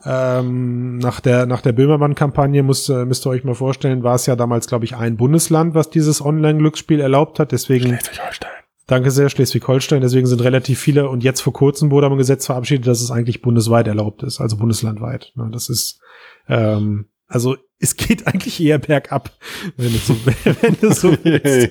ähm, 0.05 0.99
nach 0.99 1.21
der, 1.21 1.47
nach 1.47 1.61
der 1.61 1.73
Böhmermann-Kampagne 1.73 2.63
müsst, 2.63 2.89
ihr- 2.91 3.05
müsst 3.07 3.25
ihr 3.27 3.31
euch 3.31 3.45
mal 3.45 3.55
vorstellen, 3.55 4.03
war 4.03 4.17
es 4.17 4.27
ja 4.27 4.37
damals, 4.37 4.67
glaube 4.67 4.85
ich, 4.85 4.97
ein 4.97 5.17
Bundesland, 5.17 5.75
was 5.75 5.91
dieses 5.91 6.25
Online-Glücksspiel 6.25 7.01
erlaubt 7.01 7.39
hat. 7.39 7.53
Deswegen, 7.53 7.87
Schleswig-Holstein. 7.89 8.51
Danke 8.89 9.13
sehr, 9.13 9.29
Schleswig-Holstein. 9.31 10.01
Deswegen 10.01 10.27
sind 10.27 10.43
relativ 10.43 10.81
viele 10.81 11.09
und 11.09 11.23
jetzt 11.23 11.41
vor 11.41 11.53
kurzem 11.53 11.93
wurde 11.93 12.07
aber 12.07 12.17
ein 12.17 12.19
Gesetz 12.19 12.47
verabschiedet, 12.47 12.89
dass 12.89 13.01
es 13.01 13.13
eigentlich 13.13 13.41
bundesweit 13.43 13.87
erlaubt 13.87 14.25
ist, 14.25 14.41
also 14.41 14.57
bundeslandweit. 14.57 15.33
Das 15.53 15.69
ist, 15.69 16.01
ähm, 16.49 17.07
also 17.29 17.57
es 17.79 17.95
geht 17.95 18.27
eigentlich 18.27 18.61
eher 18.61 18.79
bergab, 18.79 19.31
wenn 19.77 19.93
du 19.93 19.99
so, 19.99 20.17
wenn 20.63 20.77
du 20.81 20.93
so 20.93 21.17
willst. 21.23 21.71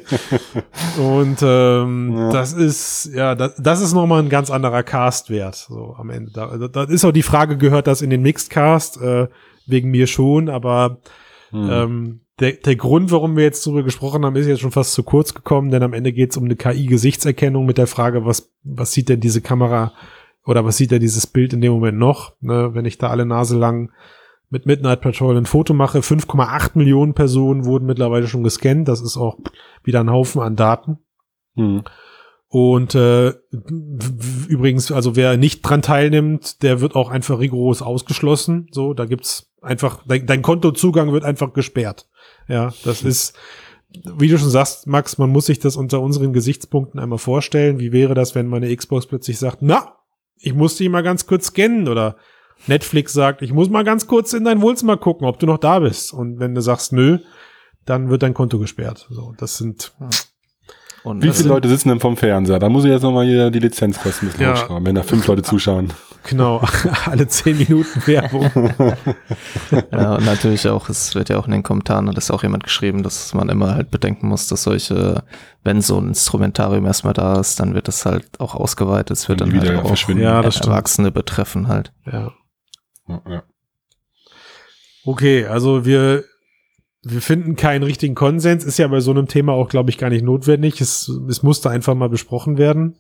Und 0.98 1.40
ähm, 1.42 2.16
Ja. 2.18 2.32
das 2.32 2.54
ist, 2.54 3.10
ja, 3.14 3.36
das, 3.36 3.56
das 3.58 3.82
ist 3.82 3.94
nochmal 3.94 4.22
ein 4.24 4.30
ganz 4.30 4.50
anderer 4.50 4.84
Cast-Wert, 4.84 5.56
so 5.56 5.96
am 5.98 6.10
Ende. 6.10 6.32
Da, 6.32 6.56
da, 6.58 6.68
da 6.70 6.84
ist 6.84 7.04
auch 7.04 7.12
die 7.12 7.24
Frage, 7.24 7.58
gehört 7.58 7.88
das 7.88 8.02
in 8.02 8.10
den 8.10 8.22
Mixed-Cast? 8.22 9.02
Äh, 9.02 9.28
wegen 9.66 9.90
mir 9.92 10.08
schon, 10.08 10.48
aber 10.48 11.00
Hm. 11.50 11.70
ähm, 11.70 12.20
der, 12.40 12.54
der 12.54 12.76
Grund, 12.76 13.12
warum 13.12 13.36
wir 13.36 13.44
jetzt 13.44 13.66
darüber 13.66 13.84
gesprochen 13.84 14.24
haben, 14.24 14.36
ist 14.36 14.48
jetzt 14.48 14.62
schon 14.62 14.72
fast 14.72 14.94
zu 14.94 15.04
kurz 15.04 15.34
gekommen, 15.34 15.72
denn 15.72 15.84
am 15.84 15.94
Ende 15.94 16.14
geht 16.14 16.32
es 16.32 16.38
um 16.38 16.46
eine 16.46 16.56
KI-Gesichtserkennung 16.56 17.66
mit 17.66 17.78
der 17.78 17.88
Frage, 17.88 18.26
was, 18.26 18.52
was 18.64 18.92
sieht 18.92 19.10
denn 19.10 19.20
diese 19.20 19.42
Kamera 19.42 19.94
oder 20.46 20.64
was 20.64 20.78
sieht 20.78 20.92
denn 20.92 21.02
dieses 21.02 21.28
Bild 21.28 21.54
in 21.54 21.62
dem 21.62 21.74
Moment 21.74 21.98
noch, 21.98 22.34
ne, 22.40 22.70
wenn 22.74 22.86
ich 22.86 22.98
da 22.98 23.10
alle 23.10 23.26
Nase 23.26 23.58
lang 23.58 23.92
mit 24.50 24.66
Midnight 24.66 25.02
Patrol 25.02 25.36
ein 25.38 25.46
Foto 25.46 25.74
mache. 25.74 26.00
5,8 26.00 26.72
Millionen 26.76 27.14
Personen 27.14 27.66
wurden 27.66 27.86
mittlerweile 27.86 28.28
schon 28.28 28.44
gescannt. 28.44 28.88
Das 28.88 29.02
ist 29.02 29.18
auch 29.18 29.38
wieder 29.84 30.00
ein 30.00 30.12
Haufen 30.12 30.42
an 30.42 30.56
Daten. 30.56 31.00
Hm. 31.56 31.84
Und 32.50 32.96
äh, 32.96 33.34
übrigens, 34.48 34.92
also 34.92 35.18
wer 35.18 35.36
nicht 35.36 35.64
dran 35.64 35.82
teilnimmt, 35.82 36.64
der 36.64 36.80
wird 36.80 36.96
auch 36.96 37.10
einfach 37.10 37.40
rigoros 37.40 37.82
ausgeschlossen. 37.82 38.68
So, 38.72 38.94
da 38.94 39.06
gibt's 39.06 39.52
einfach, 39.62 40.04
dein, 40.08 40.26
dein 40.26 40.42
Kontozugang 40.42 41.12
wird 41.12 41.26
einfach 41.26 41.52
gesperrt. 41.52 42.08
Ja, 42.48 42.74
das 42.84 43.04
ist, 43.04 43.36
wie 44.18 44.28
du 44.28 44.38
schon 44.38 44.50
sagst, 44.50 44.88
Max, 44.88 45.18
man 45.18 45.30
muss 45.30 45.48
sich 45.48 45.60
das 45.60 45.76
unter 45.76 46.02
unseren 46.02 46.34
Gesichtspunkten 46.34 47.00
einmal 47.00 47.20
vorstellen. 47.20 47.80
Wie 47.80 47.92
wäre 47.92 48.14
das, 48.14 48.36
wenn 48.36 48.48
meine 48.48 48.74
Xbox 48.76 49.06
plötzlich 49.06 49.38
sagt, 49.38 49.62
na, 49.62 49.96
ich 50.38 50.54
muss 50.54 50.78
dich 50.78 50.90
mal 50.90 51.04
ganz 51.04 51.26
kurz 51.26 51.48
scannen 51.48 51.88
oder 51.88 52.18
Netflix 52.68 53.14
sagt, 53.14 53.42
ich 53.42 53.54
muss 53.54 53.70
mal 53.70 53.84
ganz 53.84 54.08
kurz 54.08 54.34
in 54.34 54.44
dein 54.44 54.62
Wohnzimmer 54.62 54.98
gucken, 54.98 55.28
ob 55.28 55.40
du 55.40 55.46
noch 55.46 55.58
da 55.58 55.80
bist. 55.80 56.14
Und 56.14 56.40
wenn 56.40 56.56
du 56.56 56.62
sagst, 56.62 56.94
nö, 56.94 57.20
dann 57.86 58.10
wird 58.10 58.24
dein 58.24 58.34
Konto 58.34 58.60
gesperrt. 58.60 59.08
So, 59.10 59.34
das 59.38 59.58
sind 59.58 59.94
Und 61.08 61.24
Wie 61.24 61.28
das 61.28 61.38
viele 61.38 61.50
Leute 61.50 61.70
sitzen 61.70 61.90
denn 61.90 62.00
vom 62.00 62.18
Fernseher? 62.18 62.60
Da 62.60 62.68
muss 62.70 62.84
ich 62.84 62.92
jetzt 62.92 63.02
nochmal 63.04 63.26
hier 63.26 63.50
die 63.50 63.60
Lizenzkosten 63.60 64.28
ein 64.28 64.32
bisschen 64.32 64.44
Ja. 64.46 64.54
hochschrauben, 64.54 64.86
wenn 64.86 64.96
da 64.96 65.04
fünf 65.04 65.26
Leute 65.28 65.42
zuschauen. 65.42 65.94
genau 66.28 66.62
alle 67.06 67.28
zehn 67.28 67.58
Minuten 67.58 68.06
Werbung. 68.06 68.52
Ja, 69.92 70.16
und 70.16 70.26
natürlich 70.26 70.68
auch, 70.68 70.90
es 70.90 71.16
wird 71.16 71.30
ja 71.30 71.38
auch 71.38 71.46
in 71.46 71.52
den 71.52 71.64
Kommentaren, 71.64 72.08
hat 72.10 72.18
es 72.18 72.32
auch 72.32 72.44
jemand 72.44 72.64
geschrieben, 72.64 73.04
dass 73.04 73.34
man 73.34 73.50
immer 73.50 73.76
halt 73.76 73.92
bedenken 73.92 74.28
muss, 74.28 74.48
dass 74.48 74.64
solche, 74.64 75.24
wenn 75.64 75.82
so 75.82 75.98
ein 75.98 76.10
Instrumentarium 76.10 76.86
erstmal 76.86 77.14
da 77.14 77.40
ist, 77.40 77.60
dann 77.60 77.74
wird 77.74 77.88
es 77.88 78.06
halt 78.06 78.26
auch 78.40 78.56
ausgeweitet, 78.56 79.18
es 79.18 79.30
wird 79.30 79.42
dann 79.42 79.52
wieder 79.54 79.70
halt 79.70 79.80
auch 79.80 79.88
verschwinden. 79.88 80.24
Ja, 80.24 80.42
das 80.42 80.56
stimmt. 80.56 80.74
Erwachsene 80.74 81.12
betreffen 81.12 81.68
halt. 81.68 81.92
Ja, 82.06 82.32
ja. 83.08 83.44
Okay, 85.06 85.46
also 85.46 85.86
wir, 85.86 86.24
wir 87.10 87.22
finden 87.22 87.56
keinen 87.56 87.84
richtigen 87.84 88.16
Konsens. 88.16 88.64
Ist 88.64 88.80
ja 88.80 88.88
bei 88.88 89.00
so 89.00 89.12
einem 89.12 89.28
Thema 89.28 89.54
auch, 89.54 89.70
glaube 89.70 89.90
ich, 89.90 89.98
gar 89.98 90.10
nicht 90.10 90.24
notwendig. 90.24 90.82
Es, 90.82 91.08
es 91.30 91.44
musste 91.44 91.70
einfach 91.70 91.96
mal 91.96 92.10
besprochen 92.10 92.58
werden. 92.58 92.96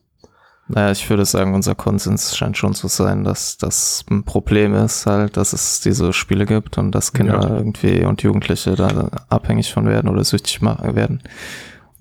Naja, 0.69 0.91
ich 0.91 1.09
würde 1.09 1.23
sagen, 1.23 1.53
unser 1.53 1.75
Konsens 1.75 2.35
scheint 2.35 2.57
schon 2.57 2.73
zu 2.73 2.89
sein, 2.89 3.23
dass 3.23 3.57
das 3.57 4.03
ein 4.09 4.23
Problem 4.23 4.73
ist, 4.75 5.05
halt, 5.05 5.37
dass 5.37 5.53
es 5.53 5.79
diese 5.79 6.11
Spiele 6.11 6.45
gibt 6.45 6.77
und 6.77 6.91
dass 6.91 7.13
Kinder 7.13 7.41
Ja. 7.41 7.57
irgendwie 7.57 8.03
und 8.03 8.21
Jugendliche 8.21 8.75
da 8.75 9.09
abhängig 9.29 9.71
von 9.71 9.85
werden 9.85 10.09
oder 10.09 10.25
süchtig 10.25 10.61
machen 10.61 10.95
werden. 10.95 11.23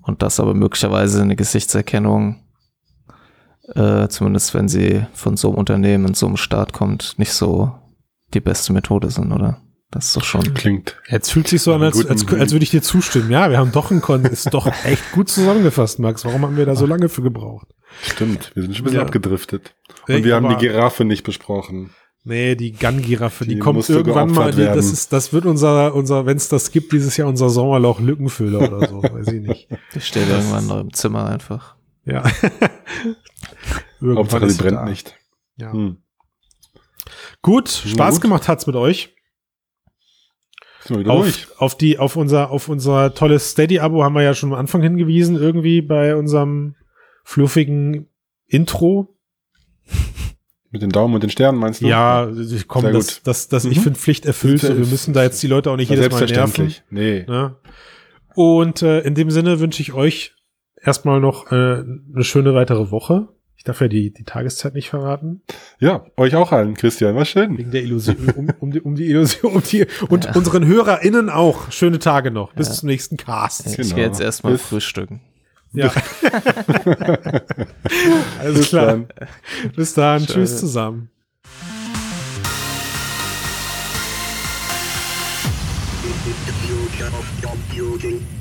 Und 0.01 0.21
dass 0.21 0.39
aber 0.41 0.53
möglicherweise 0.53 1.21
eine 1.21 1.37
Gesichtserkennung, 1.37 2.41
äh, 3.73 4.07
zumindest 4.09 4.53
wenn 4.53 4.67
sie 4.67 5.05
von 5.13 5.37
so 5.37 5.49
einem 5.49 5.57
Unternehmen 5.57 6.05
und 6.05 6.17
so 6.17 6.25
einem 6.27 6.37
Staat 6.37 6.73
kommt, 6.73 7.15
nicht 7.17 7.31
so 7.33 7.71
die 8.33 8.41
beste 8.41 8.73
Methode 8.73 9.09
sind, 9.11 9.31
oder? 9.31 9.61
Das 9.91 10.07
ist 10.07 10.17
doch 10.17 10.23
schon. 10.23 10.53
Klingt. 10.53 10.97
Jetzt 11.07 11.31
fühlt 11.31 11.47
sich 11.47 11.61
so 11.61 11.73
an, 11.73 11.81
als, 11.81 12.05
als, 12.05 12.27
als 12.27 12.51
würde 12.51 12.63
ich 12.63 12.71
dir 12.71 12.81
zustimmen. 12.81 13.31
Ja, 13.31 13.49
wir 13.49 13.57
haben 13.57 13.71
doch 13.71 13.89
einen 13.89 14.01
Kon. 14.01 14.25
Ist 14.25 14.53
doch 14.53 14.67
echt 14.83 15.11
gut 15.13 15.29
zusammengefasst, 15.29 15.99
Max. 15.99 16.25
Warum 16.25 16.41
haben 16.41 16.57
wir 16.57 16.65
da 16.65 16.75
so 16.75 16.85
lange 16.85 17.07
für 17.07 17.21
gebraucht? 17.21 17.67
Stimmt, 18.01 18.51
wir 18.53 18.63
sind 18.63 18.75
schon 18.75 18.81
ein 18.81 18.85
bisschen 18.85 18.99
Ja. 18.99 19.05
abgedriftet. 19.05 19.75
Und 20.09 20.23
wir 20.25 20.35
haben 20.35 20.49
die 20.49 20.55
Giraffe 20.57 21.05
nicht 21.05 21.23
besprochen. 21.23 21.91
Nee, 22.25 22.55
die 22.55 22.73
Gun-Giraffe, 22.73 23.45
die, 23.45 23.55
Die 23.55 23.59
kommt 23.59 23.87
irgendwann 23.89 24.31
mal. 24.33 24.51
Die, 24.51 24.57
das 24.65 24.91
ist, 24.91 25.13
das 25.13 25.31
wird 25.31 25.45
unser, 25.45 25.95
unser, 25.95 26.25
wenn 26.25 26.35
es 26.35 26.49
das 26.49 26.71
gibt, 26.71 26.91
dieses 26.91 27.15
Jahr 27.15 27.29
unser 27.29 27.49
Sommerloch 27.49 28.01
Lückenfüller 28.01 28.59
oder 28.69 28.85
so, 28.89 29.01
weiß 29.01 29.27
ich 29.29 29.41
nicht. 29.41 29.69
Die 29.95 30.01
steht 30.01 30.27
irgendwann 30.27 30.67
noch 30.67 30.81
im 30.81 30.91
Zimmer 30.93 31.27
einfach. 31.27 31.77
Ja. 32.03 32.23
Irgendwann 34.01 34.17
Hauptsache, 34.17 34.49
sie 34.49 34.57
brennt 34.61 34.77
da. 34.77 34.85
nicht. 34.85 35.15
Ja. 35.55 35.71
Hm. 35.71 35.97
Gut, 37.41 37.69
Spaß 37.69 38.15
gut. 38.15 38.21
gemacht 38.23 38.47
hat's 38.49 38.67
mit 38.67 38.75
euch. 38.75 39.15
Sind 39.15 39.15
wir 39.15 39.15
wieder 39.15 40.75
durch. 40.75 40.76
Auf, 40.89 41.47
auf 41.57 41.77
die, 41.77 41.99
auf 41.99 42.15
unser, 42.15 42.49
auf 42.51 42.69
unser 42.69 43.13
tolles 43.13 43.51
Steady-Abo 43.51 44.03
haben 44.03 44.15
wir 44.15 44.23
ja 44.23 44.33
schon 44.33 44.53
am 44.53 44.59
Anfang 44.59 44.81
hingewiesen, 44.81 45.35
irgendwie 45.35 45.81
bei 45.81 46.15
unserem 46.15 46.75
fluffigen 47.23 48.07
Intro. 48.47 49.17
Mit 50.71 50.81
den 50.81 50.89
Daumen 50.89 51.13
und 51.15 51.23
den 51.23 51.29
Sternen 51.29 51.59
meinst 51.59 51.81
du? 51.81 51.87
Ja, 51.87 52.29
ich 52.29 52.67
komm, 52.67 52.81
Sehr 52.83 52.91
das, 52.91 53.15
gut. 53.15 53.21
das, 53.27 53.47
das, 53.47 53.65
ich 53.65 53.77
Mhm. 53.77 53.83
finde 53.83 53.99
Pflicht 53.99 54.25
erfüllt. 54.25 54.61
So, 54.61 54.69
wir 54.69 54.85
müssen 54.85 55.13
da 55.13 55.23
jetzt 55.23 55.41
die 55.41 55.47
Leute 55.47 55.71
auch 55.71 55.77
nicht 55.77 55.89
Ja, 55.89 55.95
jedes 55.95 56.11
Mal 56.11 56.25
nerven. 56.25 56.73
Nee. 56.89 57.25
Ne? 57.27 57.55
Und 58.35 58.81
äh, 58.81 58.99
in 59.01 59.15
dem 59.15 59.31
Sinne 59.31 59.59
wünsche 59.59 59.81
ich 59.81 59.93
euch 59.93 60.35
erstmal 60.81 61.19
noch 61.19 61.51
äh, 61.51 61.55
eine 61.55 62.23
schöne 62.23 62.53
weitere 62.53 62.91
Woche. 62.91 63.29
Ich 63.57 63.63
darf 63.63 63.81
ja 63.81 63.87
die, 63.87 64.13
die 64.13 64.23
Tageszeit 64.23 64.75
nicht 64.75 64.89
verraten. 64.89 65.41
Ja, 65.79 66.05
euch 66.15 66.35
auch 66.35 66.51
allen, 66.51 66.75
Christian. 66.75 67.15
War 67.15 67.25
schön. 67.25 67.57
Wegen 67.57 67.71
der 67.71 67.81
Illusion, 67.81 68.29
um, 68.35 68.49
um, 68.59 68.71
die, 68.71 68.79
um 68.81 68.95
die 68.95 69.09
Illusion, 69.09 69.55
um 69.55 69.63
die, 69.63 69.87
und 70.09 70.33
unseren 70.35 70.65
HörerInnen 70.65 71.29
auch. 71.29 71.71
Schöne 71.71 71.97
Tage 71.99 72.29
noch. 72.31 72.53
Bis 72.53 72.67
Ja. 72.67 72.73
zum 72.75 72.87
nächsten 72.87 73.17
Cast. 73.17 73.65
Ich 73.65 73.75
Genau. 73.75 73.95
gehe 73.95 74.05
jetzt 74.05 74.21
erstmal 74.21 74.53
Bis- 74.53 74.61
frühstücken. 74.61 75.21
Ja. 75.73 75.91
Alles 78.39 78.57
Bis 78.59 78.69
klar. 78.69 78.85
dann. 78.85 79.07
Bis 79.75 79.93
dann. 79.93 80.25
Tschö. 80.25 80.33
Tschüss 80.33 80.59
zusammen. 80.59 81.09
computing. 87.41 88.36